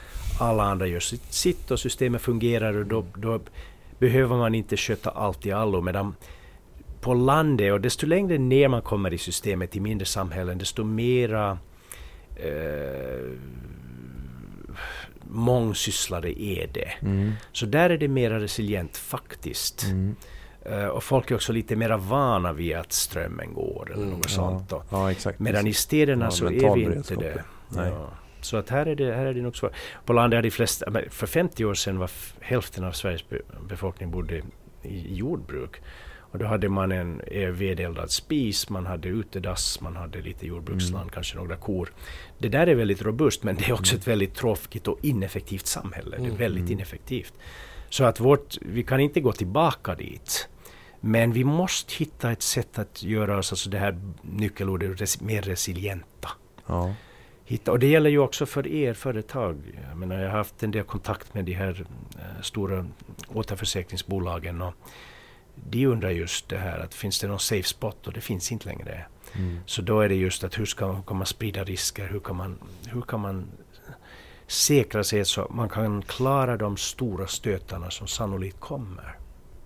alla 0.41 0.63
andra 0.63 0.87
gör 0.87 1.01
sitt 1.31 1.71
och 1.71 1.81
systemet 1.81 2.23
fungerar 2.23 2.77
och 2.77 2.87
då, 2.87 3.05
då 3.15 3.41
behöver 4.01 4.37
man 4.37 4.55
inte 4.55 4.77
sköta 4.77 5.11
allt 5.11 5.47
i 5.47 5.53
allo. 5.53 5.81
Medan 5.81 6.15
på 7.01 7.15
landet, 7.15 7.73
och 7.73 7.81
desto 7.81 8.07
längre 8.07 8.39
ner 8.39 8.69
man 8.69 8.83
kommer 8.83 9.13
i 9.13 9.19
systemet 9.19 9.77
i 9.77 9.81
mindre 9.81 10.07
samhällen, 10.07 10.59
desto 10.59 10.85
mera 10.85 11.59
eh, 12.37 13.31
mångsysslare 15.23 16.43
är 16.43 16.71
det. 16.73 16.93
Mm. 17.01 17.33
Så 17.53 17.67
där 17.67 17.91
är 17.91 17.99
det 17.99 18.09
mera 18.09 18.41
resilient 18.41 18.97
faktiskt. 18.97 19.85
Mm. 19.85 20.17
Uh, 20.71 20.87
och 20.87 21.05
folk 21.05 21.31
är 21.31 21.35
också 21.35 21.53
lite 21.53 21.77
mera 21.77 21.97
vana 21.97 22.53
vid 22.53 22.77
att 22.77 22.93
strömmen 22.93 23.55
går 23.55 23.91
eller 23.93 24.03
mm, 24.03 24.17
något 24.17 24.31
sånt. 24.31 24.67
Ja, 24.71 24.85
ja, 24.91 25.11
exakt, 25.11 25.39
Medan 25.39 25.67
i 25.67 25.73
städerna 25.73 26.25
ja, 26.25 26.31
så 26.31 26.47
är 26.47 26.75
vi 26.75 26.83
inte 26.83 27.15
det. 27.15 27.45
Så 28.45 28.57
att 28.57 28.69
här 28.69 28.87
är 28.87 28.95
det, 28.95 29.15
här 29.15 29.27
är 29.27 29.35
det 29.35 29.43
nog 29.43 29.57
svårt. 29.57 29.73
På 30.05 30.13
landet 30.13 30.39
är 30.39 30.43
de 30.43 30.51
flesta, 30.51 30.87
för 31.11 31.27
50 31.27 31.65
år 31.65 31.75
sedan 31.75 31.99
var 31.99 32.11
hälften 32.41 32.85
av 32.85 32.93
Sveriges 32.93 33.25
befolkning 33.69 34.11
bodde 34.11 34.43
i 34.83 35.15
jordbruk. 35.15 35.81
Och 36.33 36.39
då 36.39 36.47
hade 36.47 36.69
man 36.69 36.93
en 36.93 37.23
vedeldad 37.53 38.11
spis, 38.11 38.69
man 38.69 38.87
hade 38.87 39.09
utedass, 39.09 39.81
man 39.81 39.97
hade 39.97 40.21
lite 40.21 40.47
jordbruksland, 40.47 41.03
mm. 41.03 41.13
kanske 41.13 41.37
några 41.37 41.57
kor. 41.57 41.93
Det 42.39 42.49
där 42.49 42.67
är 42.67 42.75
väldigt 42.75 43.03
robust 43.03 43.43
men 43.43 43.57
det 43.57 43.69
är 43.69 43.73
också 43.73 43.93
mm. 43.93 44.01
ett 44.01 44.09
väldigt 44.09 44.35
tråkigt 44.35 44.89
och 44.89 44.99
ineffektivt 45.03 45.67
samhälle. 45.67 46.11
Det 46.11 46.23
är 46.23 46.27
mm. 46.27 46.37
väldigt 46.37 46.61
mm. 46.61 46.73
ineffektivt. 46.73 47.35
Så 47.89 48.05
att 48.05 48.21
vårt, 48.21 48.57
vi 48.61 48.83
kan 48.83 49.01
inte 49.01 49.21
gå 49.21 49.33
tillbaka 49.33 49.95
dit. 49.95 50.49
Men 51.01 51.33
vi 51.33 51.45
måste 51.45 51.95
hitta 51.95 52.33
ett 52.33 52.43
sätt 52.43 52.79
att 52.79 53.03
göra 53.03 53.39
oss, 53.39 53.53
alltså 53.53 53.71
det 53.71 53.79
här 53.79 54.01
nyckelordet, 54.23 55.21
mer 55.21 55.43
resilienta. 55.43 56.29
Ja 56.67 56.95
hitta. 57.51 57.73
Och 57.73 57.79
det 57.79 57.87
gäller 57.87 58.11
ju 58.11 58.19
också 58.19 58.47
för 58.47 58.67
er 58.67 58.95
företag. 58.95 59.57
Jag, 59.89 59.99
menar, 59.99 60.19
jag 60.19 60.31
har 60.31 60.39
haft 60.39 60.63
en 60.63 60.71
del 60.71 60.85
kontakt 60.85 61.35
med 61.35 61.45
de 61.45 61.53
här 61.53 61.85
eh, 62.19 62.43
stora 62.43 62.87
återförsäkringsbolagen. 63.29 64.63
Och 64.63 64.75
de 65.55 65.87
undrar 65.87 66.11
just 66.11 66.49
det 66.49 66.59
här 66.59 66.79
att 66.79 66.95
finns 66.95 67.21
det 67.21 67.29
någon 67.29 67.41
safe 67.41 67.69
spot 67.69 68.07
och 68.07 68.13
det 68.13 68.21
finns 68.21 68.53
inte 68.53 68.69
längre. 68.69 69.05
Mm. 69.33 69.61
Så 69.67 69.83
då 69.83 70.01
är 70.01 70.09
det 70.09 70.15
just 70.15 70.45
att 70.45 70.59
hur, 70.59 70.67
ska, 70.67 70.93
hur 70.93 71.03
kan 71.03 71.17
man 71.17 71.27
sprida 71.27 71.65
risker? 71.65 72.09
Hur 72.09 72.21
kan 72.21 72.37
man, 72.37 72.59
hur 72.87 73.03
kan 73.03 73.21
man 73.21 73.47
säkra 74.47 75.05
sig 75.05 75.25
så 75.25 75.43
att 75.43 75.55
man 75.55 75.69
kan 75.69 76.03
klara 76.03 76.57
de 76.57 76.77
stora 76.77 77.27
stötarna 77.27 77.91
som 77.91 78.07
sannolikt 78.07 78.61
kommer? 78.61 79.17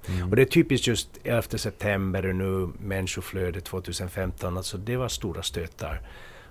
Mm. 0.08 0.30
Och 0.30 0.36
det 0.36 0.42
är 0.42 0.46
typiskt 0.46 0.86
just 0.86 1.08
11 1.24 1.42
september 1.42 2.26
och 2.26 2.36
nu 2.36 2.68
människoflödet 2.78 3.64
2015. 3.64 4.56
Alltså 4.56 4.78
det 4.78 4.96
var 4.96 5.08
stora 5.08 5.42
stötar. 5.42 6.00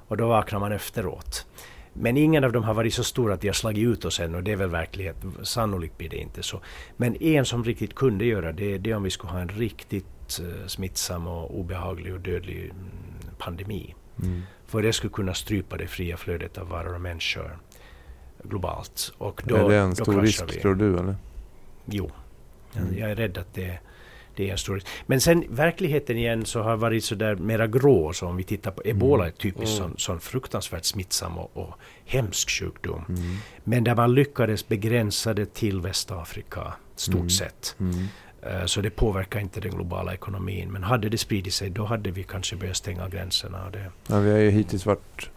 Och 0.07 0.17
då 0.17 0.27
vaknar 0.27 0.59
man 0.59 0.71
efteråt. 0.71 1.45
Men 1.93 2.17
ingen 2.17 2.43
av 2.43 2.51
dem 2.51 2.63
har 2.63 2.73
varit 2.73 2.93
så 2.93 3.03
stora 3.03 3.33
att 3.33 3.41
de 3.41 3.47
har 3.47 3.53
slagit 3.53 3.87
ut 3.87 4.05
oss 4.05 4.19
än 4.19 4.35
och 4.35 4.43
det 4.43 4.51
är 4.51 4.55
väl 4.55 4.69
verklighet. 4.69 5.15
Sannolikt 5.43 5.97
blir 5.97 6.09
det 6.09 6.17
inte 6.17 6.43
så. 6.43 6.61
Men 6.97 7.23
en 7.23 7.45
som 7.45 7.63
riktigt 7.63 7.95
kunde 7.95 8.25
göra 8.25 8.51
det, 8.51 8.77
det 8.77 8.91
är 8.91 8.95
om 8.95 9.03
vi 9.03 9.09
skulle 9.09 9.31
ha 9.31 9.39
en 9.39 9.49
riktigt 9.49 10.39
uh, 10.41 10.67
smittsam 10.67 11.27
och 11.27 11.59
obehaglig 11.59 12.13
och 12.13 12.19
dödlig 12.19 12.63
mm, 12.63 12.73
pandemi. 13.37 13.95
Mm. 14.21 14.41
För 14.65 14.81
det 14.81 14.93
skulle 14.93 15.13
kunna 15.13 15.33
strypa 15.33 15.77
det 15.77 15.87
fria 15.87 16.17
flödet 16.17 16.57
av 16.57 16.69
varor 16.69 16.95
och 16.95 17.01
människor 17.01 17.57
globalt. 18.43 19.13
Och 19.17 19.41
då, 19.45 19.55
är 19.55 19.69
det 19.69 19.77
en 19.77 19.95
stor 19.95 20.21
risk 20.21 20.43
vi. 20.55 20.59
tror 20.59 20.75
du? 20.75 20.97
Eller? 20.97 21.15
Jo, 21.85 22.11
mm. 22.75 22.97
jag 22.97 23.11
är 23.11 23.15
rädd 23.15 23.37
att 23.37 23.53
det 23.53 23.79
det 24.35 24.47
är 24.47 24.51
en 24.51 24.57
stor 24.57 24.81
Men 25.05 25.21
sen 25.21 25.43
verkligheten 25.49 26.17
igen 26.17 26.45
så 26.45 26.61
har 26.61 26.77
varit 26.77 27.03
sådär 27.03 27.35
mera 27.35 27.67
grå. 27.67 28.13
Så 28.13 28.27
om 28.27 28.37
vi 28.37 28.43
tittar 28.43 28.71
på 28.71 28.81
ebola, 28.85 29.23
mm. 29.23 29.33
är 29.33 29.41
typiskt 29.41 29.79
mm. 29.79 29.89
sån, 29.89 29.97
sån 29.97 30.19
fruktansvärt 30.19 30.85
smittsam 30.85 31.37
och, 31.37 31.57
och 31.57 31.73
hemsk 32.05 32.49
sjukdom. 32.49 33.05
Mm. 33.09 33.37
Men 33.63 33.83
där 33.83 33.95
man 33.95 34.13
lyckades 34.13 34.67
begränsa 34.67 35.33
det 35.33 35.53
till 35.53 35.81
Västafrika, 35.81 36.73
stort 36.95 37.15
mm. 37.15 37.29
sett. 37.29 37.75
Mm. 37.79 38.07
Eh, 38.41 38.65
så 38.65 38.81
det 38.81 38.89
påverkar 38.89 39.39
inte 39.39 39.59
den 39.59 39.71
globala 39.71 40.13
ekonomin. 40.13 40.71
Men 40.71 40.83
hade 40.83 41.09
det 41.09 41.17
spridit 41.17 41.53
sig 41.53 41.69
då 41.69 41.85
hade 41.85 42.11
vi 42.11 42.23
kanske 42.23 42.55
börjat 42.55 42.77
stänga 42.77 43.09
gränserna. 43.09 43.69
Det. 43.69 43.91
Ja, 44.07 44.19
vi 44.19 44.31
har 44.31 44.37
ju 44.37 44.49
hittills 44.49 44.85
varit 44.85 45.29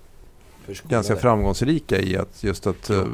ganska 0.88 1.16
framgångsrika 1.16 1.98
i 1.98 2.16
att 2.16 2.44
just 2.44 2.66
att 2.66 2.90
uh, 2.90 3.04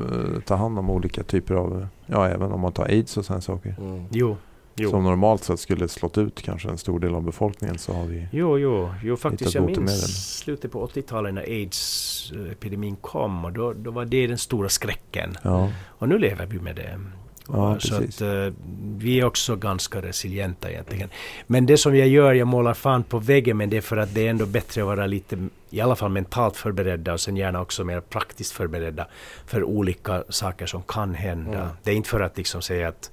ta 0.47 0.55
hand 0.55 0.79
om 0.79 0.91
olika 0.91 1.23
typer 1.23 1.55
av, 1.55 1.87
ja 2.07 2.29
även 2.29 2.53
om 2.53 2.61
man 2.61 2.73
tar 2.73 2.85
aids 2.85 3.17
och 3.17 3.25
sådana 3.25 3.41
saker. 3.41 3.75
Mm. 3.79 4.05
Jo, 4.11 4.37
Jo. 4.75 4.91
Som 4.91 5.05
normalt 5.05 5.45
sett 5.45 5.61
skulle 5.61 5.89
slått 5.89 6.19
ut 6.19 6.43
kanske 6.43 6.69
en 6.69 6.79
stor 6.79 7.01
del 7.01 7.15
av 7.15 7.23
befolkningen 7.23 7.79
så 7.79 7.93
har 7.93 8.05
vi 8.05 8.29
Jo, 8.33 8.59
jo, 8.59 8.95
jo 9.03 9.17
faktiskt 9.17 9.55
jag 9.55 9.67
minns 9.67 10.39
slutet 10.39 10.73
på 10.73 10.87
80-talet 10.87 11.35
när 11.35 11.43
aids-epidemin 11.43 12.97
kom 13.01 13.45
och 13.45 13.53
då, 13.53 13.73
då 13.73 13.91
var 13.91 14.05
det 14.05 14.27
den 14.27 14.39
stora 14.39 14.69
skräcken. 14.69 15.37
Ja. 15.43 15.71
Och 15.87 16.09
nu 16.09 16.19
lever 16.19 16.47
vi 16.47 16.61
med 16.61 16.77
det. 16.77 17.01
Ja, 17.49 17.81
så 17.81 17.95
att, 17.95 18.23
uh, 18.23 18.53
vi 18.97 19.21
är 19.21 19.25
också 19.25 19.57
ganska 19.57 20.03
resilienta 20.03 20.71
egentligen. 20.71 21.09
Men 21.47 21.67
det 21.67 21.77
som 21.77 21.97
jag 21.97 22.09
gör, 22.09 22.33
jag 22.33 22.49
målar 22.49 22.75
fan 22.75 23.03
på 23.03 23.19
väggen 23.19 23.57
men 23.57 23.71
det 23.71 23.77
är 23.77 23.81
för 23.81 23.97
att 23.97 24.15
det 24.15 24.27
är 24.27 24.31
ändå 24.31 24.47
bättre 24.47 24.81
att 24.81 24.87
vara 24.87 25.07
lite, 25.07 25.49
i 25.71 25.81
alla 25.81 25.97
fall 25.97 26.11
mentalt 26.11 26.57
förberedda 26.57 27.13
och 27.13 27.21
sen 27.21 27.37
gärna 27.37 27.61
också 27.61 27.85
mer 27.85 28.01
praktiskt 28.01 28.53
förberedda 28.53 29.07
för 29.47 29.65
olika 29.65 30.25
saker 30.29 30.67
som 30.67 30.83
kan 30.83 31.15
hända. 31.15 31.61
Mm. 31.61 31.75
Det 31.83 31.91
är 31.91 31.95
inte 31.95 32.09
för 32.09 32.21
att 32.21 32.37
liksom 32.37 32.63
säga 32.63 32.89
att 32.89 33.11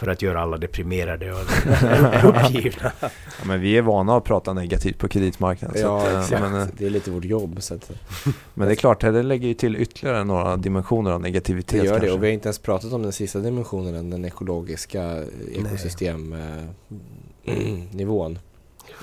för 0.00 0.06
att 0.06 0.22
göra 0.22 0.40
alla 0.40 0.56
deprimerade 0.56 1.32
och 1.32 1.40
uppgivna. 2.24 2.92
Ja, 3.00 3.08
men 3.44 3.60
vi 3.60 3.76
är 3.76 3.82
vana 3.82 4.16
att 4.16 4.24
prata 4.24 4.52
negativt 4.52 4.98
på 4.98 5.08
kreditmarknaden. 5.08 5.80
Ja, 5.80 6.02
att, 6.02 6.12
eh, 6.12 6.20
exakt. 6.20 6.42
Men, 6.42 6.60
eh, 6.60 6.66
det 6.78 6.86
är 6.86 6.90
lite 6.90 7.10
vårt 7.10 7.24
jobb. 7.24 7.62
Så 7.62 7.74
att, 7.74 7.90
men 8.54 8.68
det 8.68 8.74
är 8.74 8.76
klart, 8.76 9.00
det 9.00 9.22
lägger 9.22 9.48
ju 9.48 9.54
till 9.54 9.76
ytterligare 9.76 10.24
några 10.24 10.56
dimensioner 10.56 11.10
av 11.10 11.20
negativitet. 11.20 11.70
Det 11.70 11.76
gör 11.86 11.92
kanske. 11.92 12.06
det 12.06 12.12
och 12.12 12.22
vi 12.22 12.26
har 12.26 12.32
inte 12.32 12.48
ens 12.48 12.58
pratat 12.58 12.92
om 12.92 13.02
den 13.02 13.12
sista 13.12 13.38
dimensionen, 13.38 14.10
den 14.10 14.24
ekologiska 14.24 15.24
ekosystemnivån. 15.54 18.38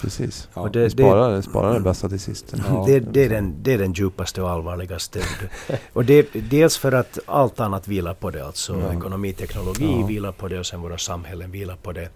Precis. 0.01 0.49
Ja, 0.53 0.69
det, 0.73 0.89
sparar, 0.89 1.31
det, 1.31 1.41
sparar 1.41 1.73
det 1.73 1.79
bästa 1.79 2.09
till 2.09 2.19
sist. 2.19 2.53
Ja. 2.69 2.83
Det, 2.87 2.99
det, 2.99 3.25
är 3.25 3.29
den, 3.29 3.55
det 3.63 3.73
är 3.73 3.77
den 3.77 3.93
djupaste 3.93 4.41
och 4.41 4.49
allvarligaste. 4.49 5.21
och 5.93 6.05
det, 6.05 6.27
dels 6.33 6.77
för 6.77 6.91
att 6.91 7.19
allt 7.25 7.59
annat 7.59 7.87
vilar 7.87 8.13
på 8.13 8.31
det. 8.31 8.45
Alltså 8.45 8.79
ja. 8.79 8.93
ekonomi, 8.97 9.33
teknologi 9.33 9.97
ja. 9.99 10.05
vilar 10.05 10.31
på 10.31 10.47
det 10.47 10.59
och 10.59 10.65
sen 10.65 10.81
våra 10.81 10.97
samhällen 10.97 11.51
vilar 11.51 11.75
på 11.75 11.91
det. 11.91 12.09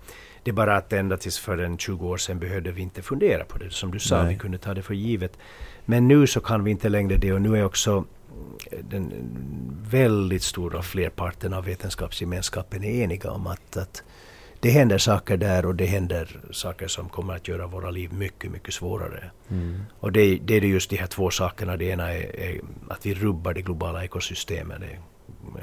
Det 0.43 0.51
är 0.51 0.55
bara 0.55 0.77
att 0.77 0.93
ända 0.93 1.17
tills 1.17 1.39
för 1.39 1.57
en 1.57 1.77
20 1.77 2.07
år 2.07 2.17
sedan 2.17 2.39
behövde 2.39 2.71
vi 2.71 2.81
inte 2.81 3.01
fundera 3.01 3.43
på 3.43 3.57
det. 3.57 3.71
Som 3.71 3.91
du 3.91 3.99
sa, 3.99 4.23
Nej. 4.23 4.33
vi 4.33 4.39
kunde 4.39 4.57
ta 4.57 4.73
det 4.73 4.81
för 4.81 4.93
givet. 4.93 5.37
Men 5.85 6.07
nu 6.07 6.27
så 6.27 6.39
kan 6.39 6.63
vi 6.63 6.71
inte 6.71 6.89
längre 6.89 7.17
det 7.17 7.33
och 7.33 7.41
nu 7.41 7.57
är 7.57 7.65
också 7.65 8.05
den 8.89 9.13
väldigt 9.89 10.43
stora 10.43 10.81
flerparten 10.81 11.53
av 11.53 11.65
vetenskapsgemenskapen 11.65 12.83
eniga 12.83 13.31
om 13.31 13.47
att, 13.47 13.77
att 13.77 14.03
det 14.61 14.69
händer 14.69 14.97
saker 14.97 15.37
där 15.37 15.65
och 15.65 15.75
det 15.75 15.85
händer 15.85 16.39
saker 16.51 16.87
som 16.87 17.09
kommer 17.09 17.35
att 17.35 17.47
göra 17.47 17.67
våra 17.67 17.91
liv 17.91 18.13
mycket, 18.13 18.51
mycket 18.51 18.73
svårare. 18.73 19.31
Mm. 19.49 19.81
Och 19.99 20.11
det, 20.11 20.39
det, 20.45 20.55
är 20.55 20.61
just 20.61 20.89
de 20.89 20.97
här 20.97 21.07
två 21.07 21.29
sakerna. 21.29 21.77
Det 21.77 21.85
ena 21.85 22.13
är, 22.13 22.39
är 22.39 22.61
att 22.89 23.05
vi 23.05 23.13
rubbar 23.13 23.53
det 23.53 23.61
globala 23.61 24.03
ekosystemet. 24.03 24.81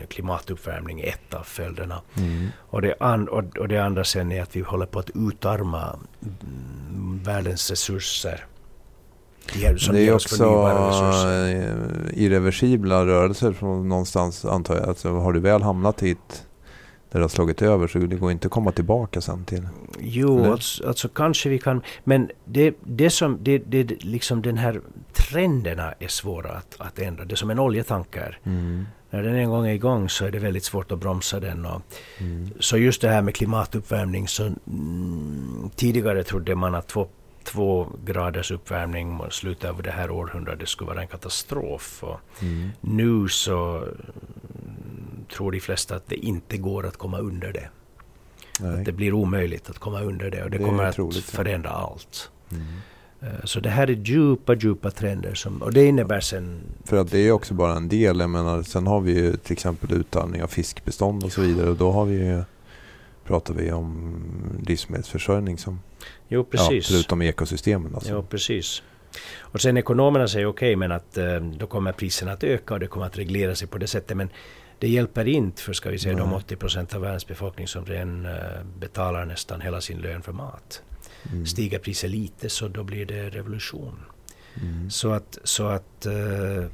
klimatuppvärmning 0.08 1.00
är 1.00 1.08
ett 1.08 1.34
av 1.34 1.42
följderna. 1.42 2.02
Mm. 2.16 2.48
Och, 2.58 2.82
det 2.82 2.94
an, 3.00 3.28
och, 3.28 3.56
och, 3.56 3.68
det 3.68 3.78
andra 3.78 4.04
sen 4.04 4.32
är 4.32 4.42
att 4.42 4.56
vi 4.56 4.60
håller 4.60 4.86
på 4.86 4.98
att 4.98 5.10
utarma 5.14 5.98
världens 7.24 7.70
resurser 7.70 8.46
det, 9.52 9.92
det 9.92 10.08
är 10.08 10.14
också 10.14 10.44
eh, 10.44 12.22
irreversibla 12.22 13.06
rörelser 13.06 13.52
från 13.52 13.88
någonstans 13.88 14.44
antar 14.44 14.76
jag. 14.76 14.88
Alltså, 14.88 15.10
har 15.10 15.32
du 15.32 15.40
väl 15.40 15.62
hamnat 15.62 16.02
hit 16.02 16.47
det 17.10 17.18
har 17.18 17.28
slagit 17.28 17.62
över 17.62 17.86
så 17.86 17.98
det 17.98 18.16
går 18.16 18.30
inte 18.30 18.46
att 18.46 18.52
komma 18.52 18.72
tillbaka 18.72 19.20
sen 19.20 19.44
till... 19.44 19.68
Jo, 19.98 20.52
alltså, 20.52 20.86
alltså, 20.86 21.08
kanske 21.08 21.48
vi 21.48 21.58
kan... 21.58 21.82
Men 22.04 22.30
det, 22.44 22.74
det 22.84 23.10
som, 23.10 23.38
det, 23.40 23.58
det, 23.58 24.04
liksom 24.04 24.42
den 24.42 24.58
här 24.58 24.80
trenderna 25.12 25.94
är 25.98 26.08
svåra 26.08 26.50
att, 26.50 26.76
att 26.78 26.98
ändra. 26.98 27.24
Det 27.24 27.34
är 27.34 27.36
som 27.36 27.50
en 27.50 27.58
oljetanker. 27.58 28.38
Mm. 28.44 28.86
När 29.10 29.22
den 29.22 29.34
en 29.34 29.50
gång 29.50 29.66
är 29.66 29.72
igång 29.72 30.08
så 30.08 30.24
är 30.24 30.30
det 30.30 30.38
väldigt 30.38 30.64
svårt 30.64 30.92
att 30.92 30.98
bromsa 30.98 31.40
den. 31.40 31.66
Och, 31.66 31.82
mm. 32.18 32.50
Så 32.60 32.78
just 32.78 33.00
det 33.00 33.08
här 33.08 33.22
med 33.22 33.34
klimatuppvärmning. 33.34 34.28
Så, 34.28 34.42
mm, 34.42 35.70
tidigare 35.76 36.24
trodde 36.24 36.54
man 36.54 36.74
att 36.74 36.86
två, 36.86 37.08
två 37.44 37.88
graders 38.04 38.50
uppvärmning 38.50 39.12
mot 39.12 39.32
slutet 39.32 39.70
av 39.70 39.82
det 39.82 39.90
här 39.90 40.10
århundradet 40.10 40.68
skulle 40.68 40.88
vara 40.88 41.00
en 41.00 41.08
katastrof. 41.08 42.04
Och 42.04 42.20
mm. 42.42 42.70
Nu 42.80 43.28
så 43.28 43.84
tror 45.28 45.52
de 45.52 45.60
flesta 45.60 45.96
att 45.96 46.06
det 46.06 46.16
inte 46.16 46.56
går 46.56 46.86
att 46.86 46.96
komma 46.96 47.18
under 47.18 47.52
det. 47.52 47.68
Nej. 48.60 48.78
Att 48.78 48.84
det 48.84 48.92
blir 48.92 49.12
omöjligt 49.12 49.70
att 49.70 49.78
komma 49.78 50.00
under 50.00 50.30
det 50.30 50.44
och 50.44 50.50
det, 50.50 50.58
det 50.58 50.64
kommer 50.64 50.84
att 50.84 51.16
förändra 51.16 51.70
allt. 51.70 52.30
Mm. 52.52 52.64
Eh, 53.20 53.44
så 53.44 53.60
det 53.60 53.68
här 53.68 53.90
är 53.90 53.94
djupa, 53.94 54.54
djupa 54.54 54.90
trender 54.90 55.34
som, 55.34 55.62
och 55.62 55.72
det 55.72 55.84
innebär 55.84 56.20
sen... 56.20 56.60
För 56.84 56.96
att 56.96 57.10
det 57.10 57.18
är 57.18 57.32
också 57.32 57.54
bara 57.54 57.76
en 57.76 57.88
del. 57.88 58.20
Jag 58.20 58.30
menar, 58.30 58.62
sen 58.62 58.86
har 58.86 59.00
vi 59.00 59.12
ju 59.12 59.36
till 59.36 59.52
exempel 59.52 59.92
utarmning 59.92 60.42
av 60.42 60.46
fiskbestånd 60.46 61.24
och 61.24 61.32
så 61.32 61.40
vidare 61.40 61.70
och 61.70 61.76
då 61.76 61.90
har 61.90 62.04
vi 62.04 62.14
ju, 62.14 62.42
pratar 63.24 63.54
vi 63.54 63.72
om 63.72 64.22
livsmedelsförsörjning 64.66 65.58
som... 65.58 65.80
Jo, 66.28 66.44
precis. 66.44 66.90
Ja, 66.90 66.94
förutom 66.96 67.22
ekosystemen. 67.22 67.94
Alltså. 67.94 68.12
Jo, 68.12 68.22
precis. 68.22 68.82
Och 69.38 69.60
sen 69.60 69.76
ekonomerna 69.76 70.28
säger 70.28 70.46
okej, 70.46 70.68
okay, 70.68 70.76
men 70.76 70.92
att 70.92 71.16
eh, 71.16 71.36
då 71.36 71.66
kommer 71.66 71.92
priserna 71.92 72.32
att 72.32 72.44
öka 72.44 72.74
och 72.74 72.80
det 72.80 72.86
kommer 72.86 73.06
att 73.06 73.18
reglera 73.18 73.54
sig 73.54 73.68
på 73.68 73.78
det 73.78 73.86
sättet. 73.86 74.16
Men 74.16 74.28
det 74.78 74.88
hjälper 74.88 75.28
inte 75.28 75.62
för 75.62 75.72
ska 75.72 75.90
vi 75.90 75.98
säga, 75.98 76.16
de 76.16 76.32
80 76.32 76.56
procent 76.56 76.94
av 76.94 77.00
världens 77.00 77.26
befolkning 77.26 77.68
som 77.68 77.86
redan 77.86 78.26
uh, 78.26 78.32
betalar 78.78 79.24
nästan 79.24 79.60
hela 79.60 79.80
sin 79.80 79.98
lön 79.98 80.22
för 80.22 80.32
mat. 80.32 80.82
Mm. 81.32 81.46
Stiger 81.46 81.78
priset 81.78 82.10
lite 82.10 82.48
så 82.48 82.68
då 82.68 82.84
blir 82.84 83.06
det 83.06 83.30
revolution. 83.30 84.04
Mm. 84.62 84.90
Så 84.90 85.12
att... 85.12 85.38
Så 85.44 85.66
att 85.66 86.06
uh, 86.06 86.64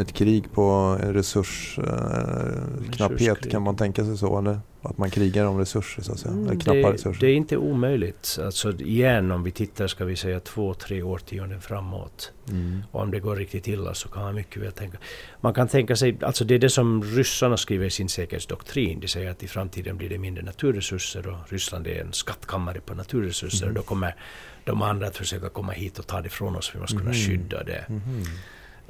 Ett 0.00 0.12
krig 0.12 0.52
på 0.52 0.98
resursknapphet, 1.02 3.46
uh, 3.46 3.50
kan 3.50 3.62
man 3.62 3.76
tänka 3.76 4.04
sig 4.04 4.18
så? 4.18 4.38
Eller? 4.38 4.60
Att 4.84 4.98
man 4.98 5.10
krigar 5.10 5.44
om 5.44 5.58
resurser 5.58 6.02
så 6.02 6.12
att 6.12 6.18
säga? 6.18 6.34
Mm, 6.34 6.60
knappa 6.60 6.78
det, 6.78 6.92
resurser. 6.92 7.20
det 7.20 7.26
är 7.26 7.34
inte 7.34 7.56
omöjligt. 7.56 8.38
Alltså 8.44 8.72
igen 8.72 9.30
om 9.30 9.42
vi 9.42 9.50
tittar 9.50 9.86
ska 9.86 10.04
vi 10.04 10.16
säga 10.16 10.40
två, 10.40 10.74
tre 10.74 11.02
årtionden 11.02 11.60
framåt. 11.60 12.32
Mm. 12.48 12.82
Och 12.90 13.00
om 13.00 13.10
det 13.10 13.20
går 13.20 13.36
riktigt 13.36 13.68
illa 13.68 13.94
så 13.94 14.08
kan 14.08 14.22
man 14.22 14.34
mycket 14.34 14.62
väl 14.62 14.72
tänka. 14.72 14.98
Man 15.40 15.54
kan 15.54 15.68
tänka 15.68 15.96
sig, 15.96 16.18
alltså 16.20 16.44
det 16.44 16.54
är 16.54 16.58
det 16.58 16.70
som 16.70 17.04
ryssarna 17.04 17.56
skriver 17.56 17.86
i 17.86 17.90
sin 17.90 18.08
säkerhetsdoktrin. 18.08 19.00
De 19.00 19.08
säger 19.08 19.30
att 19.30 19.42
i 19.42 19.48
framtiden 19.48 19.96
blir 19.96 20.08
det 20.08 20.18
mindre 20.18 20.44
naturresurser 20.44 21.28
och 21.28 21.52
Ryssland 21.52 21.86
är 21.86 22.00
en 22.00 22.12
skattkammare 22.12 22.80
på 22.80 22.94
naturresurser. 22.94 23.64
Mm. 23.64 23.74
Då 23.74 23.82
kommer 23.82 24.16
de 24.64 24.82
andra 24.82 25.06
att 25.06 25.16
försöka 25.16 25.48
komma 25.48 25.72
hit 25.72 25.98
och 25.98 26.06
ta 26.06 26.20
det 26.20 26.26
ifrån 26.26 26.56
oss. 26.56 26.74
Vi 26.74 26.80
måste 26.80 26.96
kunna 26.96 27.10
mm. 27.10 27.26
skydda 27.26 27.64
det. 27.64 27.84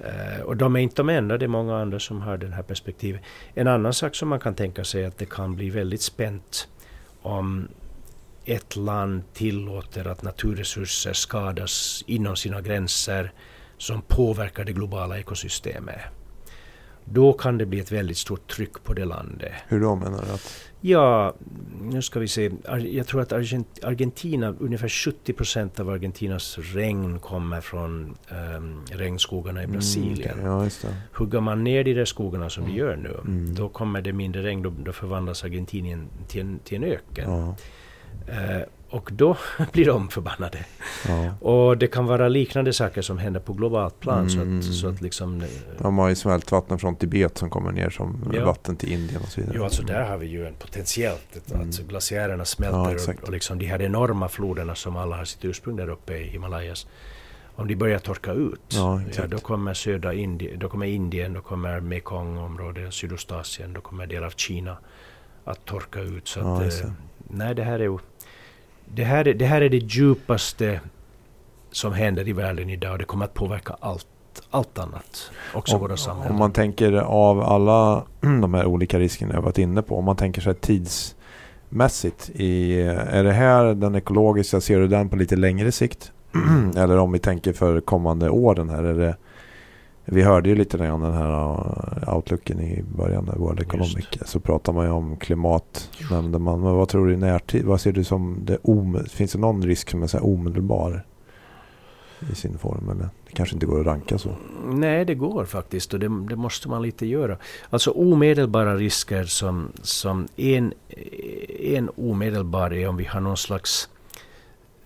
Uh, 0.05 0.41
och 0.41 0.57
de 0.57 0.77
är 0.77 0.81
inte 0.81 0.97
de 0.97 1.09
enda, 1.09 1.39
det 1.39 1.47
är 1.47 1.49
många 1.49 1.77
andra 1.77 2.01
som 2.01 2.23
har 2.23 2.37
det 2.37 2.47
här 2.47 2.63
perspektivet. 2.63 3.21
En 3.55 3.69
annan 3.69 3.93
sak 3.93 4.15
som 4.15 4.29
man 4.29 4.41
kan 4.41 4.55
tänka 4.55 4.85
sig 4.85 5.03
är 5.03 5.09
att 5.09 5.19
det 5.19 5.31
kan 5.31 5.57
bli 5.57 5.71
väldigt 5.71 6.03
spänt 6.03 6.69
om 7.23 7.69
ett 8.45 8.77
land 8.77 9.23
tillåter 9.33 10.09
att 10.09 10.23
naturresurser 10.23 11.13
skadas 11.13 12.05
inom 12.07 12.37
sina 12.37 12.61
gränser 12.61 13.33
som 13.79 14.03
påverkar 14.03 14.65
det 14.65 14.73
globala 14.73 15.19
ekosystemet. 15.19 16.01
Då 17.05 17.33
kan 17.33 17.59
det 17.59 17.67
bli 17.67 17.81
ett 17.81 17.93
väldigt 17.93 18.19
stort 18.19 18.51
tryck 18.51 18.85
på 18.85 18.93
det 18.95 19.05
landet. 19.05 19.53
Hur 19.69 19.81
då 19.81 19.97
menar 19.97 20.25
du? 20.27 20.33
Att... 20.33 20.71
Ja, 20.85 21.35
nu 21.81 22.03
ska 22.03 22.21
vi 22.21 22.29
se. 22.29 22.51
Jag 22.85 23.07
tror 23.07 23.21
att 23.21 23.33
Argentina, 23.33 24.55
ungefär 24.61 24.89
70 24.89 25.33
procent 25.33 25.81
av 25.81 25.91
Argentinas 25.91 26.59
regn 26.59 27.19
kommer 27.19 27.61
från 27.61 28.17
um, 28.57 28.85
regnskogarna 28.91 29.63
i 29.63 29.67
Brasilien. 29.67 30.39
Mm, 30.39 30.53
okay. 30.53 30.71
ja, 30.83 30.89
Hugger 31.13 31.41
man 31.41 31.65
ner 31.65 31.85
de 31.85 31.95
där 31.95 32.05
skogarna 32.05 32.51
som 32.51 32.65
mm. 32.65 32.75
de 32.75 32.81
gör 32.81 32.97
nu, 32.97 33.17
mm. 33.25 33.55
då 33.55 33.69
kommer 33.69 34.03
det 34.03 34.13
mindre 34.13 34.43
regn. 34.43 34.63
Då, 34.63 34.73
då 34.85 34.93
förvandlas 34.93 35.45
Argentinien 35.45 36.09
till 36.29 36.41
en, 36.41 36.59
till 36.65 36.77
en 36.77 36.85
öken. 36.85 37.31
Ja. 37.31 37.57
Uh, 38.29 38.63
och 38.93 39.11
då 39.13 39.37
blir 39.73 39.87
de 39.87 40.09
förbannade. 40.09 40.59
Ja. 41.09 41.35
Och 41.41 41.79
det 41.79 41.87
kan 41.87 42.07
vara 42.07 42.29
liknande 42.29 42.73
saker 42.73 43.03
som 43.03 43.19
händer 43.19 43.41
på 43.41 43.53
globalt 43.53 44.01
plan. 44.01 44.29
Mm. 44.29 44.63
Så 44.63 44.69
att, 44.69 44.75
så 44.75 44.89
att 44.89 45.01
liksom, 45.01 45.41
eh, 45.41 45.49
de 45.79 45.99
har 45.99 46.09
ju 46.09 46.15
smältvatten 46.15 46.79
från 46.79 46.97
Tibet 46.97 47.39
som 47.39 47.51
kommer 47.51 47.73
ner 47.73 47.91
som 47.91 48.33
ja. 48.35 48.45
vatten 48.45 48.77
till 48.77 48.93
Indien 48.93 49.21
och 49.23 49.29
så 49.29 49.41
vidare. 49.41 49.57
Jo, 49.59 49.65
alltså 49.65 49.83
där 49.83 50.03
har 50.05 50.19
vi 50.19 50.27
ju 50.27 50.47
en 50.47 50.55
potentiellt. 50.55 51.51
Mm. 51.51 51.67
Alltså 51.67 51.83
glaciärerna 51.83 52.45
smälter 52.45 52.99
ja, 53.07 53.13
och, 53.13 53.23
och 53.23 53.33
liksom 53.33 53.59
de 53.59 53.67
här 53.67 53.83
enorma 53.83 54.29
floderna 54.29 54.75
som 54.75 54.97
alla 54.97 55.17
har 55.17 55.25
sitt 55.25 55.45
ursprung 55.45 55.77
där 55.77 55.89
uppe 55.89 56.17
i 56.17 56.25
Himalayas. 56.25 56.87
Om 57.57 57.69
de 57.69 57.77
börjar 57.77 57.99
torka 57.99 58.33
ut, 58.33 58.61
ja, 58.69 59.01
då 59.29 59.39
kommer 59.39 59.75
södra 59.75 60.15
Indien, 60.15 60.59
då 60.59 60.69
kommer 60.69 60.87
Indien, 60.87 61.33
då 61.33 61.41
kommer 61.41 61.81
Mekongområdet, 61.81 62.95
Sydostasien, 62.95 63.73
då 63.73 63.81
kommer 63.81 64.07
delar 64.07 64.27
av 64.27 64.31
Kina 64.31 64.77
att 65.45 65.65
torka 65.65 66.01
ut. 66.01 66.29
Så 66.29 66.41
att, 66.41 66.63
eh, 66.63 66.91
nej, 67.29 67.55
det 67.55 67.63
här 67.63 67.79
är 67.79 67.85
ju 67.85 67.99
det 68.85 69.05
här, 69.05 69.29
är, 69.29 69.35
det 69.35 69.45
här 69.45 69.61
är 69.61 69.69
det 69.69 69.77
djupaste 69.77 70.81
som 71.71 71.93
händer 71.93 72.29
i 72.29 72.33
världen 72.33 72.71
idag 72.71 72.93
och 72.93 72.99
det 72.99 73.05
kommer 73.05 73.25
att 73.25 73.35
påverka 73.35 73.77
allt, 73.81 74.07
allt 74.51 74.79
annat. 74.79 75.31
Också 75.55 75.79
våra 75.79 75.97
samhällen. 75.97 76.33
Om 76.33 76.39
man 76.39 76.53
tänker 76.53 76.93
av 76.93 77.41
alla 77.41 78.05
de 78.21 78.55
här 78.55 78.67
olika 78.67 78.99
riskerna 78.99 79.35
jag 79.35 79.43
varit 79.43 79.59
inne 79.59 79.83
på. 79.83 79.99
Om 79.99 80.05
man 80.05 80.17
tänker 80.17 80.41
sig 80.41 80.55
tidsmässigt. 80.55 82.31
I, 82.35 82.81
är 82.83 83.25
det 83.25 83.33
här 83.33 83.75
den 83.75 83.95
ekologiska, 83.95 84.61
ser 84.61 84.79
du 84.79 84.89
den 84.89 85.09
på 85.09 85.17
lite 85.17 85.37
längre 85.37 85.73
sikt? 85.73 86.13
Eller 86.77 86.99
om 86.99 87.13
vi 87.13 87.19
tänker 87.19 87.53
för 87.53 87.81
kommande 87.81 88.31
åren 88.31 88.69
här. 88.69 88.83
Är 88.83 88.95
det, 88.95 89.17
vi 90.05 90.23
hörde 90.23 90.49
ju 90.49 90.55
lite 90.55 90.79
grann 90.79 91.01
den 91.01 91.13
här 91.13 91.31
uh, 91.31 92.15
outlooken 92.15 92.61
i 92.61 92.83
början 92.97 93.29
av 93.29 93.39
World 93.39 93.61
Economic. 93.61 94.09
Så 94.25 94.41
pratar 94.41 94.73
man 94.73 94.85
ju 94.85 94.91
om 94.91 95.17
klimat, 95.17 95.91
nämnde 96.11 96.39
man. 96.39 96.61
Men 96.61 96.75
vad 96.75 96.89
tror 96.89 97.07
du 97.07 97.13
i 97.13 97.17
närtid? 97.17 97.65
Vad 97.65 97.81
ser 97.81 97.93
du 97.93 98.05
som 98.05 98.39
det 98.45 98.59
Finns 99.09 99.33
det 99.33 99.39
någon 99.39 99.63
risk 99.63 99.91
som 99.91 100.03
är 100.03 100.07
så 100.07 100.19
omedelbar 100.19 101.05
i 102.33 102.35
sin 102.35 102.59
form? 102.59 102.91
Eller 102.91 103.09
det 103.27 103.33
kanske 103.33 103.57
inte 103.57 103.67
går 103.67 103.81
att 103.81 103.87
ranka 103.87 104.19
så? 104.19 104.31
Nej, 104.67 105.05
det 105.05 105.15
går 105.15 105.45
faktiskt 105.45 105.95
och 105.95 106.01
det, 106.01 106.09
det 106.29 106.37
måste 106.37 106.69
man 106.69 106.83
lite 106.83 107.07
göra. 107.07 107.37
Alltså 107.71 107.91
omedelbara 107.91 108.77
risker 108.77 109.25
som, 109.25 109.73
som 109.83 110.29
en, 110.37 110.73
en 111.61 111.91
omedelbar 111.97 112.73
är 112.73 112.89
om 112.89 112.97
vi 112.97 113.05
har 113.05 113.21
någon 113.21 113.37
slags 113.37 113.89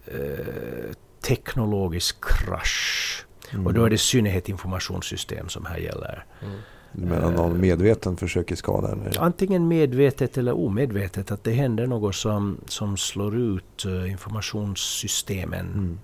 eh, 0.07 0.93
teknologisk 1.21 2.17
krasch 2.25 3.26
Mm. 3.53 3.67
Och 3.67 3.75
då 3.75 3.85
är 3.85 3.89
det 3.89 3.95
i 3.95 3.99
synnerhet 3.99 4.49
informationssystem 4.49 5.49
som 5.49 5.67
här 5.67 5.79
gäller. 5.79 6.25
Mm. 6.43 6.59
menar 6.93 7.31
någon 7.31 7.61
medveten 7.61 8.17
försöker 8.17 8.57
skada? 8.57 8.93
Eller? 8.93 9.21
Antingen 9.21 9.69
medvetet 9.69 10.39
eller 10.39 10.53
omedvetet. 10.53 11.31
Att 11.31 11.45
det 11.45 11.53
händer 11.53 11.87
något 11.87 12.15
som, 12.15 12.61
som 12.67 12.97
slår 12.97 13.37
ut 13.37 13.87
uh, 13.87 14.11
informationssystemen. 14.11 15.67
Mm. 15.67 15.99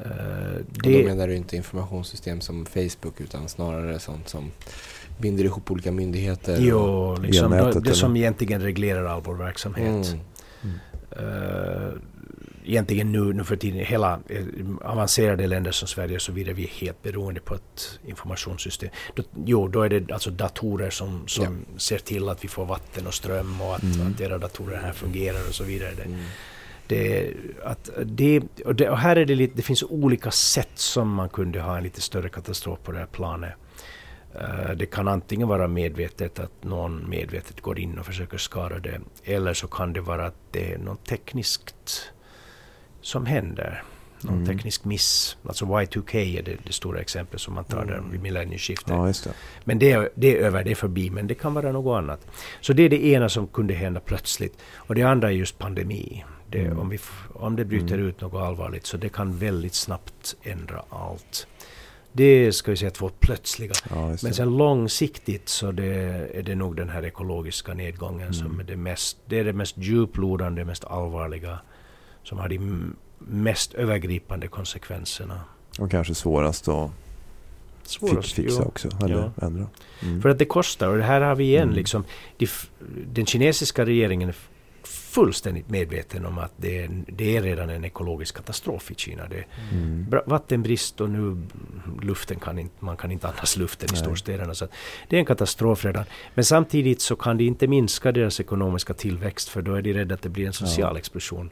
Uh, 0.00 0.64
det... 0.70 1.02
då 1.02 1.08
menar 1.08 1.28
du 1.28 1.36
inte 1.36 1.56
informationssystem 1.56 2.40
som 2.40 2.66
Facebook 2.66 3.20
utan 3.20 3.48
snarare 3.48 3.98
sånt 3.98 4.28
som 4.28 4.50
binder 5.18 5.44
ihop 5.44 5.70
olika 5.70 5.92
myndigheter? 5.92 6.56
Jo, 6.60 7.16
liksom, 7.22 7.50
det, 7.50 7.80
det 7.80 7.94
som 7.94 8.16
egentligen 8.16 8.62
reglerar 8.62 9.04
all 9.04 9.22
vår 9.22 9.34
verksamhet. 9.34 10.06
Mm. 10.62 10.78
Uh, 11.12 11.92
egentligen 12.68 13.12
nu, 13.12 13.32
nu 13.32 13.44
för 13.44 13.56
tiden, 13.56 13.84
hela 13.84 14.20
eh, 14.28 14.44
avancerade 14.82 15.46
länder 15.46 15.70
som 15.70 15.88
Sverige 15.88 16.16
och 16.16 16.22
så 16.22 16.32
vidare, 16.32 16.54
vi 16.54 16.64
är 16.64 16.68
helt 16.68 17.02
beroende 17.02 17.40
på 17.40 17.54
ett 17.54 18.00
informationssystem. 18.06 18.90
Då, 19.14 19.22
jo, 19.44 19.68
då 19.68 19.82
är 19.82 19.88
det 19.88 20.12
alltså 20.12 20.30
datorer 20.30 20.90
som, 20.90 21.28
som 21.28 21.44
ja. 21.44 21.78
ser 21.78 21.98
till 21.98 22.28
att 22.28 22.44
vi 22.44 22.48
får 22.48 22.64
vatten 22.66 23.06
och 23.06 23.14
ström 23.14 23.60
och 23.60 23.74
att, 23.74 23.82
mm. 23.82 24.12
att 24.12 24.20
era 24.20 24.38
datorer 24.38 24.76
här 24.76 24.92
fungerar 24.92 25.48
och 25.48 25.54
så 25.54 25.64
vidare. 25.64 25.92
Det, 25.96 26.02
mm. 26.02 26.20
det, 26.86 27.34
att 27.64 27.90
det, 28.04 28.42
och, 28.64 28.74
det, 28.74 28.90
och 28.90 28.98
här 28.98 29.16
är 29.16 29.24
det 29.24 29.34
lite, 29.34 29.56
det 29.56 29.62
finns 29.62 29.82
olika 29.82 30.30
sätt 30.30 30.74
som 30.74 31.14
man 31.14 31.28
kunde 31.28 31.60
ha 31.60 31.76
en 31.76 31.82
lite 31.82 32.00
större 32.00 32.28
katastrof 32.28 32.78
på 32.82 32.92
det 32.92 32.98
här 32.98 33.06
planet. 33.06 33.52
Uh, 34.34 34.70
det 34.76 34.86
kan 34.86 35.08
antingen 35.08 35.48
vara 35.48 35.68
medvetet 35.68 36.38
att 36.38 36.64
någon 36.64 37.10
medvetet 37.10 37.60
går 37.60 37.78
in 37.78 37.98
och 37.98 38.06
försöker 38.06 38.38
skada 38.38 38.78
det. 38.78 39.00
Eller 39.24 39.54
så 39.54 39.66
kan 39.66 39.92
det 39.92 40.00
vara 40.00 40.26
att 40.26 40.36
det 40.50 40.72
är 40.72 40.78
något 40.78 41.06
tekniskt 41.06 42.12
som 43.08 43.26
händer. 43.26 43.82
någon 44.20 44.34
Mm. 44.34 44.46
teknisk 44.46 44.84
miss. 44.84 45.36
Alltså 45.48 45.64
Y2K 45.64 46.14
är 46.38 46.42
det, 46.42 46.56
det 46.66 46.72
stora 46.72 47.00
exemplet 47.00 47.40
som 47.40 47.54
man 47.54 47.64
tar 47.64 47.84
där 47.86 47.98
Mm. 47.98 48.10
vid 48.10 48.22
millennieskiftet. 48.22 48.88
Ja, 48.88 49.04
det. 49.24 49.32
Men 49.64 49.78
det, 49.78 49.92
är- 49.92 50.10
det 50.14 50.32
är 50.38 50.42
över, 50.46 50.64
det 50.64 50.70
är 50.70 50.74
förbi, 50.74 51.10
men 51.10 51.26
det 51.26 51.34
kan 51.34 51.54
vara 51.54 51.72
något 51.72 51.98
annat. 51.98 52.26
Så 52.60 52.72
det 52.72 52.82
är 52.82 52.88
det 52.88 53.04
ena 53.06 53.28
som 53.28 53.46
kunde 53.46 53.74
hända 53.74 54.00
plötsligt. 54.00 54.58
Och 54.76 54.94
det 54.94 55.02
andra 55.02 55.28
är 55.28 55.32
just 55.34 55.58
pandemi. 55.58 56.24
Det, 56.50 56.60
Mm. 56.60 56.78
om, 56.78 56.88
vi, 56.88 56.98
om 57.34 57.56
det 57.56 57.64
bryter 57.64 57.94
Mm. 57.94 58.06
ut 58.08 58.20
något 58.20 58.42
allvarligt 58.42 58.86
så 58.86 58.96
det 58.96 59.08
kan 59.08 59.38
väldigt 59.38 59.74
snabbt 59.74 60.36
ändra 60.42 60.82
allt. 60.88 61.46
Det 62.12 62.52
ska 62.52 62.70
vi 62.70 62.76
säga 62.76 62.90
vårt 63.00 63.20
plötsliga. 63.20 63.72
Ja, 63.90 64.06
Men 64.22 64.34
sen 64.34 64.56
långsiktigt 64.56 65.48
så 65.48 65.72
det, 65.72 65.86
är 66.34 66.42
det 66.42 66.54
nog 66.54 66.76
den 66.76 66.88
här 66.88 67.04
ekologiska 67.04 67.74
nedgången 67.74 68.34
som 68.34 68.46
Mm. 68.46 68.60
är 68.60 68.64
det 68.64 68.76
mest, 68.76 69.18
det 69.26 69.38
är 69.38 69.44
det 69.44 69.52
mest 69.52 69.76
djuplodande, 69.78 70.64
mest 70.64 70.84
allvarliga, 70.84 71.58
som 72.22 72.38
har 72.38 72.48
de 72.48 72.96
mest 73.18 73.74
övergripande 73.74 74.48
konsekvenserna. 74.48 75.40
Och 75.78 75.90
kanske 75.90 76.14
svårast 76.14 76.68
att 76.68 76.90
Svårast, 77.82 78.32
fi- 78.32 78.42
fixa 78.42 78.60
jo. 78.62 78.68
också. 78.68 78.88
Eller 79.04 79.14
Ja. 79.36 79.46
ändra. 79.46 79.66
Mm. 80.02 80.22
För 80.22 80.28
att 80.28 80.38
det 80.38 80.44
kostar 80.44 80.88
och 80.88 80.96
det 80.96 81.02
här 81.04 81.20
har 81.20 81.34
vi 81.36 81.44
igen 81.44 81.62
Mm. 81.62 81.74
liksom. 81.74 82.04
De, 82.36 82.48
den 83.12 83.26
kinesiska 83.26 83.86
regeringen 83.86 84.32
fullständigt 85.08 85.70
medveten 85.70 86.26
om 86.26 86.38
att 86.38 86.52
det 86.56 86.82
är, 86.84 86.90
det 87.06 87.36
är 87.36 87.42
redan 87.42 87.70
en 87.70 87.84
ekologisk 87.84 88.36
katastrof 88.36 88.90
i 88.90 88.94
Kina. 88.94 89.22
Det 89.28 89.36
är 89.36 89.46
Mm. 89.72 90.06
vattenbrist 90.26 91.00
och 91.00 91.10
nu 91.10 91.42
luften 92.02 92.40
kan 92.40 92.58
inte, 92.58 92.84
man 92.84 92.96
kan 92.96 93.10
inte 93.10 93.28
andas 93.28 93.56
luften 93.56 93.88
i 93.90 93.92
Nej. 93.92 94.02
storstäderna. 94.02 94.54
Så 94.54 94.64
att 94.64 94.70
det 95.08 95.16
är 95.16 95.20
en 95.20 95.26
katastrof 95.26 95.84
redan. 95.84 96.04
Men 96.34 96.44
samtidigt 96.44 97.00
så 97.00 97.16
kan 97.16 97.36
det 97.38 97.44
inte 97.44 97.66
minska 97.66 98.12
deras 98.12 98.40
ekonomiska 98.40 98.94
tillväxt 98.94 99.48
för 99.48 99.62
då 99.62 99.74
är 99.74 99.82
de 99.82 99.92
rädda 99.92 100.14
att 100.14 100.22
det 100.22 100.28
blir 100.28 100.46
en 100.46 100.52
social 100.52 100.96
explosion. 100.96 101.50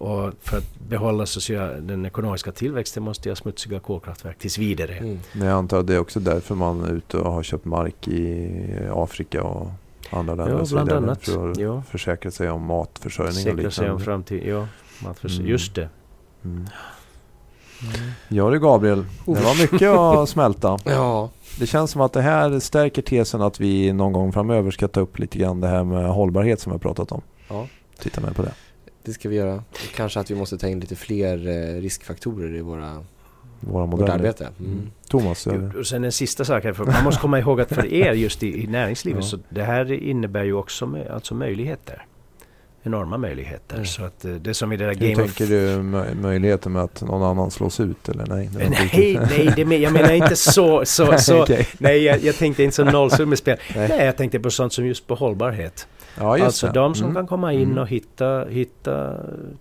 Och 0.00 0.32
för 0.40 0.58
att 0.58 0.78
behålla 0.88 1.26
social, 1.26 1.86
den 1.86 2.06
ekonomiska 2.06 2.52
tillväxten 2.52 3.02
måste 3.02 3.28
jag 3.28 3.38
smutsiga 3.38 3.80
kolkraftverk 3.80 4.38
tills 4.38 4.58
vidare. 4.58 4.94
Mm. 4.96 5.18
Men 5.32 5.48
jag 5.48 5.56
antar 5.58 5.80
att 5.80 5.86
det 5.86 5.94
är 5.94 5.98
också 5.98 6.20
därför 6.20 6.54
man 6.54 6.84
är 6.84 6.92
ute 6.92 7.16
och 7.16 7.32
har 7.32 7.42
köpt 7.42 7.64
mark 7.64 8.08
i 8.08 8.50
Afrika 8.92 9.42
och 9.42 9.70
andra 10.10 10.34
länder. 10.34 10.58
Ja, 10.58 10.64
bland 10.70 10.92
annat. 10.92 11.24
För 11.24 11.50
att 11.50 11.58
Ja. 11.58 11.82
försäkra 11.90 12.30
sig 12.30 12.50
om 12.50 12.62
matförsörjning 12.64 13.30
och 13.36 13.42
Säkra 13.56 13.70
sig 13.70 13.90
om 13.90 13.98
liknande. 13.98 14.04
framtid. 14.04 14.42
Ja, 14.46 14.66
matförs- 14.98 15.36
Mm. 15.38 15.50
Just 15.50 15.74
det. 15.74 15.88
Mm. 16.44 16.66
Ja 18.28 18.50
du 18.50 18.60
Gabriel, 18.60 19.04
det 19.26 19.32
var 19.40 19.60
mycket 19.72 19.88
att 19.88 20.28
smälta. 20.28 20.78
Ja, 20.84 21.30
Det 21.58 21.66
känns 21.66 21.90
som 21.90 22.00
att 22.00 22.12
det 22.12 22.22
här 22.22 22.58
stärker 22.60 23.02
tesen 23.02 23.42
att 23.42 23.60
vi 23.60 23.92
någon 23.92 24.12
gång 24.12 24.32
framöver 24.32 24.70
ska 24.70 24.88
ta 24.88 25.00
upp 25.00 25.18
lite 25.18 25.38
grann 25.38 25.60
det 25.60 25.68
här 25.68 25.84
med 25.84 26.08
hållbarhet 26.10 26.60
som 26.60 26.70
vi 26.72 26.74
har 26.74 26.78
pratat 26.80 27.12
om. 27.12 27.22
Ja. 27.48 27.66
Titta 27.98 28.20
mer 28.20 28.30
på 28.30 28.42
det. 28.42 28.52
det 29.04 29.12
ska 29.12 29.28
vi 29.28 29.36
göra. 29.36 29.54
Och 29.54 29.94
kanske 29.96 30.20
att 30.20 30.30
vi 30.30 30.34
måste 30.34 30.58
ta 30.58 30.68
in 30.68 30.80
lite 30.80 30.96
fler 30.96 31.48
eh, 31.48 31.80
riskfaktorer 31.80 32.54
i 32.56 32.60
våra, 32.60 33.04
Våra 33.60 33.86
vårt 33.86 33.90
modeller. 33.90 34.14
arbete. 34.14 34.48
Mm. 34.60 34.72
Mm. 34.72 34.90
Thomas, 35.08 35.46
eller? 35.46 35.76
Och 35.78 35.86
sen 35.86 36.04
en 36.04 36.12
sista 36.12 36.44
sak 36.44 36.64
här, 36.64 36.72
för 36.72 36.84
man 36.84 37.04
måste 37.04 37.20
komma 37.20 37.38
ihåg 37.38 37.60
att 37.60 37.68
för 37.68 37.86
er 37.94 38.12
just 38.12 38.42
i, 38.42 38.62
i 38.64 38.66
näringslivet 38.66 39.24
Ja. 39.24 39.28
så 39.28 39.38
det 39.48 39.62
här 39.62 39.92
innebär 39.92 40.44
ju 40.44 40.52
också 40.54 40.96
alltså 41.12 41.34
möjligheter. 41.34 42.04
Enorma 42.82 43.18
möjligheter. 43.18 43.74
Mm. 43.74 43.86
Så 43.86 44.04
att 44.04 44.24
eh, 44.24 44.30
det 44.32 44.54
som 44.54 44.72
i 44.72 44.76
det 44.76 44.84
där 44.86 44.94
Hur 44.94 45.00
Game 45.10 45.22
of... 45.24 45.36
tänker 45.36 45.54
du 45.54 45.76
mö- 45.82 46.14
möjligheten 46.22 46.72
med 46.72 46.82
att 46.82 47.02
någon 47.02 47.22
annan 47.22 47.50
slås 47.50 47.80
ut 47.80 48.08
eller 48.08 48.26
nej? 48.26 48.48
Det 48.52 48.58
var 48.58 48.64
inte 48.64 48.78
Nej, 48.78 48.88
riktigt- 49.14 49.30
nej, 49.38 49.52
det, 49.56 49.64
men- 49.64 49.80
jag 49.80 49.92
menar 49.92 50.12
inte 50.12 50.36
så... 50.36 50.84
så, 50.84 51.18
så 51.18 51.42
Okej. 51.42 51.66
Nej, 51.78 52.02
jag, 52.04 52.22
jag 52.24 52.34
tänkte 52.36 52.62
inte 52.62 52.76
så 52.76 52.84
nollsummespel. 52.84 53.58
Nej. 53.76 53.88
Nej, 53.88 54.04
jag 54.06 54.16
tänkte 54.16 54.40
på 54.40 54.50
sånt 54.50 54.72
som 54.72 54.86
just 54.86 55.06
på 55.06 55.14
hållbarhet. 55.14 55.88
Ja, 56.20 56.36
just 56.36 56.44
alltså 56.46 56.66
det. 56.66 56.72
de 56.72 56.94
som 56.94 57.04
Mm. 57.04 57.14
kan 57.14 57.26
komma 57.26 57.52
in 57.52 57.62
Mm. 57.62 57.78
och 57.78 57.88
hitta, 57.88 58.44
hitta 58.44 59.14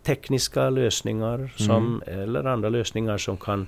tekniska 0.03 0.69
lösningar 0.69 1.53
som, 1.57 2.01
eller 2.05 2.43
andra 2.45 2.69
lösningar 2.69 3.17
som 3.17 3.37
kan 3.37 3.67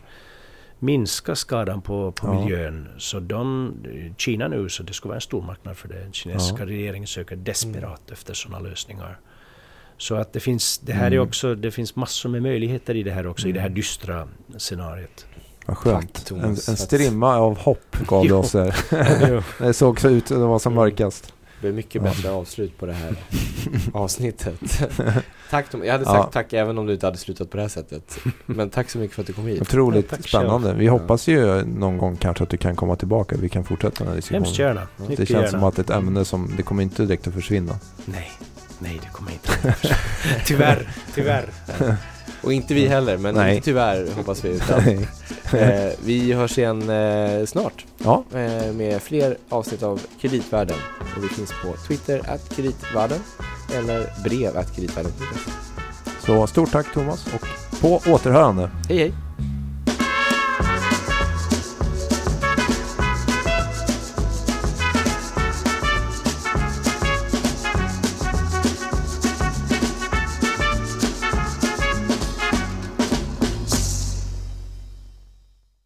minska 0.79 1.35
skadan 1.35 1.81
på, 1.81 2.11
på 2.11 2.27
Ja. 2.27 2.41
miljön. 2.43 2.87
Så 2.97 3.19
de, 3.19 3.73
Kina 4.17 4.47
nu, 4.47 4.69
så 4.69 4.83
det 4.83 4.93
ska 4.93 5.07
vara 5.09 5.15
en 5.15 5.21
stor 5.21 5.41
marknad 5.41 5.77
för 5.77 5.87
det. 5.87 5.99
Den 5.99 6.11
kinesiska 6.13 6.57
Ja. 6.59 6.65
regeringen 6.65 7.07
söker 7.07 7.35
desperat 7.35 8.11
efter 8.11 8.33
sådana 8.33 8.59
lösningar. 8.69 9.19
Så 9.97 10.15
att 10.15 10.33
det 10.33 10.39
finns, 10.39 10.77
det 10.79 10.93
här 10.93 11.07
är 11.07 11.11
Mm. 11.11 11.27
också, 11.27 11.55
det 11.55 11.71
finns 11.71 11.95
massor 11.95 12.29
med 12.29 12.41
möjligheter 12.41 12.95
i 12.95 13.03
det 13.03 13.11
här 13.11 13.27
också, 13.27 13.47
i 13.47 13.51
det 13.51 13.59
här 13.59 13.69
dystra 13.69 14.27
scenariet. 14.57 15.25
Vad 15.65 15.77
skönt. 15.77 16.13
Tack, 16.25 16.31
en, 16.31 16.43
en 16.49 16.55
strimma 16.57 17.37
av 17.37 17.57
hopp 17.57 17.97
gav 18.07 18.23
du 18.27 18.33
oss 18.41 18.51
där. 18.51 18.75
det 19.67 19.73
såg 19.73 19.89
också 19.89 20.09
ut 20.09 20.23
att 20.23 20.29
det 20.39 20.45
var 20.45 20.59
som 20.59 20.73
mörkast. 20.73 21.33
Det 21.61 21.67
blir 21.67 21.71
mycket 21.71 21.95
Ja. 21.95 22.01
bättre 22.01 22.31
avslut 22.31 22.77
på 22.77 22.85
det 22.85 22.93
här 22.93 23.15
avsnittet. 23.93 24.59
tack 25.49 25.69
Tom. 25.69 25.83
Jag 25.85 25.91
hade 25.91 26.03
Ja. 26.03 26.11
sagt 26.11 26.33
tack 26.33 26.53
även 26.53 26.77
om 26.77 26.85
du 26.85 26.93
inte 26.93 27.05
hade 27.07 27.17
slutat 27.17 27.49
på 27.49 27.57
det 27.57 27.63
här 27.63 27.69
sättet. 27.69 28.17
Men 28.45 28.69
tack 28.69 28.89
så 28.89 28.97
mycket 28.97 29.15
för 29.15 29.21
att 29.21 29.27
du 29.27 29.33
kom 29.33 29.47
hit. 29.47 29.61
Otroligt 29.61 30.11
Ja, 30.11 30.17
spännande. 30.23 30.73
Vi 30.73 30.85
Ja. 30.85 30.91
hoppas 30.91 31.27
ju 31.27 31.65
någon 31.65 31.97
gång 31.97 32.15
kanske 32.15 32.43
att 32.43 32.49
du 32.49 32.57
kan 32.57 32.75
komma 32.75 32.95
tillbaka. 32.95 33.35
Vi 33.39 33.49
kan 33.49 33.63
fortsätta 33.63 33.97
den 33.97 34.07
här 34.07 34.15
diskussionen. 34.15 34.43
Hemskt 34.43 34.59
gärna. 34.59 34.87
Det 35.07 35.15
känns 35.15 35.29
gärna. 35.29 35.47
som 35.47 35.63
att 35.63 35.75
det 35.75 35.79
är 35.79 35.83
ett 35.83 35.89
ämne 35.89 36.25
som, 36.25 36.53
det 36.57 36.63
kommer 36.63 36.83
inte 36.83 37.05
direkt 37.05 37.27
att 37.27 37.33
försvinna. 37.33 37.79
Nej, 38.05 38.31
nej 38.79 38.99
det 39.03 39.09
kommer 39.11 39.31
inte. 39.31 39.75
tyvärr, 40.45 40.87
tyvärr. 41.15 41.49
Och 42.43 42.53
inte 42.53 42.73
vi 42.73 42.87
heller, 42.87 43.17
men 43.17 43.35
Nej. 43.35 43.55
inte 43.55 43.65
tyvärr 43.65 44.15
hoppas 44.15 44.45
vi. 44.45 44.49
Utan, 44.55 44.79
eh, 45.59 45.93
vi 46.05 46.33
hörs 46.33 46.57
igen 46.57 46.89
eh, 46.89 47.45
snart 47.45 47.85
ja, 47.97 48.23
eh, 48.33 48.73
med 48.73 49.01
fler 49.01 49.37
avsnitt 49.49 49.83
av 49.83 50.01
Kreditvärlden. 50.21 50.77
Och 51.17 51.23
vi 51.23 51.27
finns 51.27 51.49
på 51.63 51.73
Twitter, 51.87 52.21
at 52.33 52.55
kreditvärlden 52.55 53.19
eller 53.77 54.23
brev 54.23 54.57
at 54.57 54.75
kreditvärlden. 54.75 55.11
så 56.25 56.47
stort 56.47 56.71
tack 56.71 56.93
Thomas 56.93 57.25
och 57.25 57.47
på 57.81 58.11
återhörande. 58.11 58.69
Hej 58.89 58.97
hej! 58.97 59.13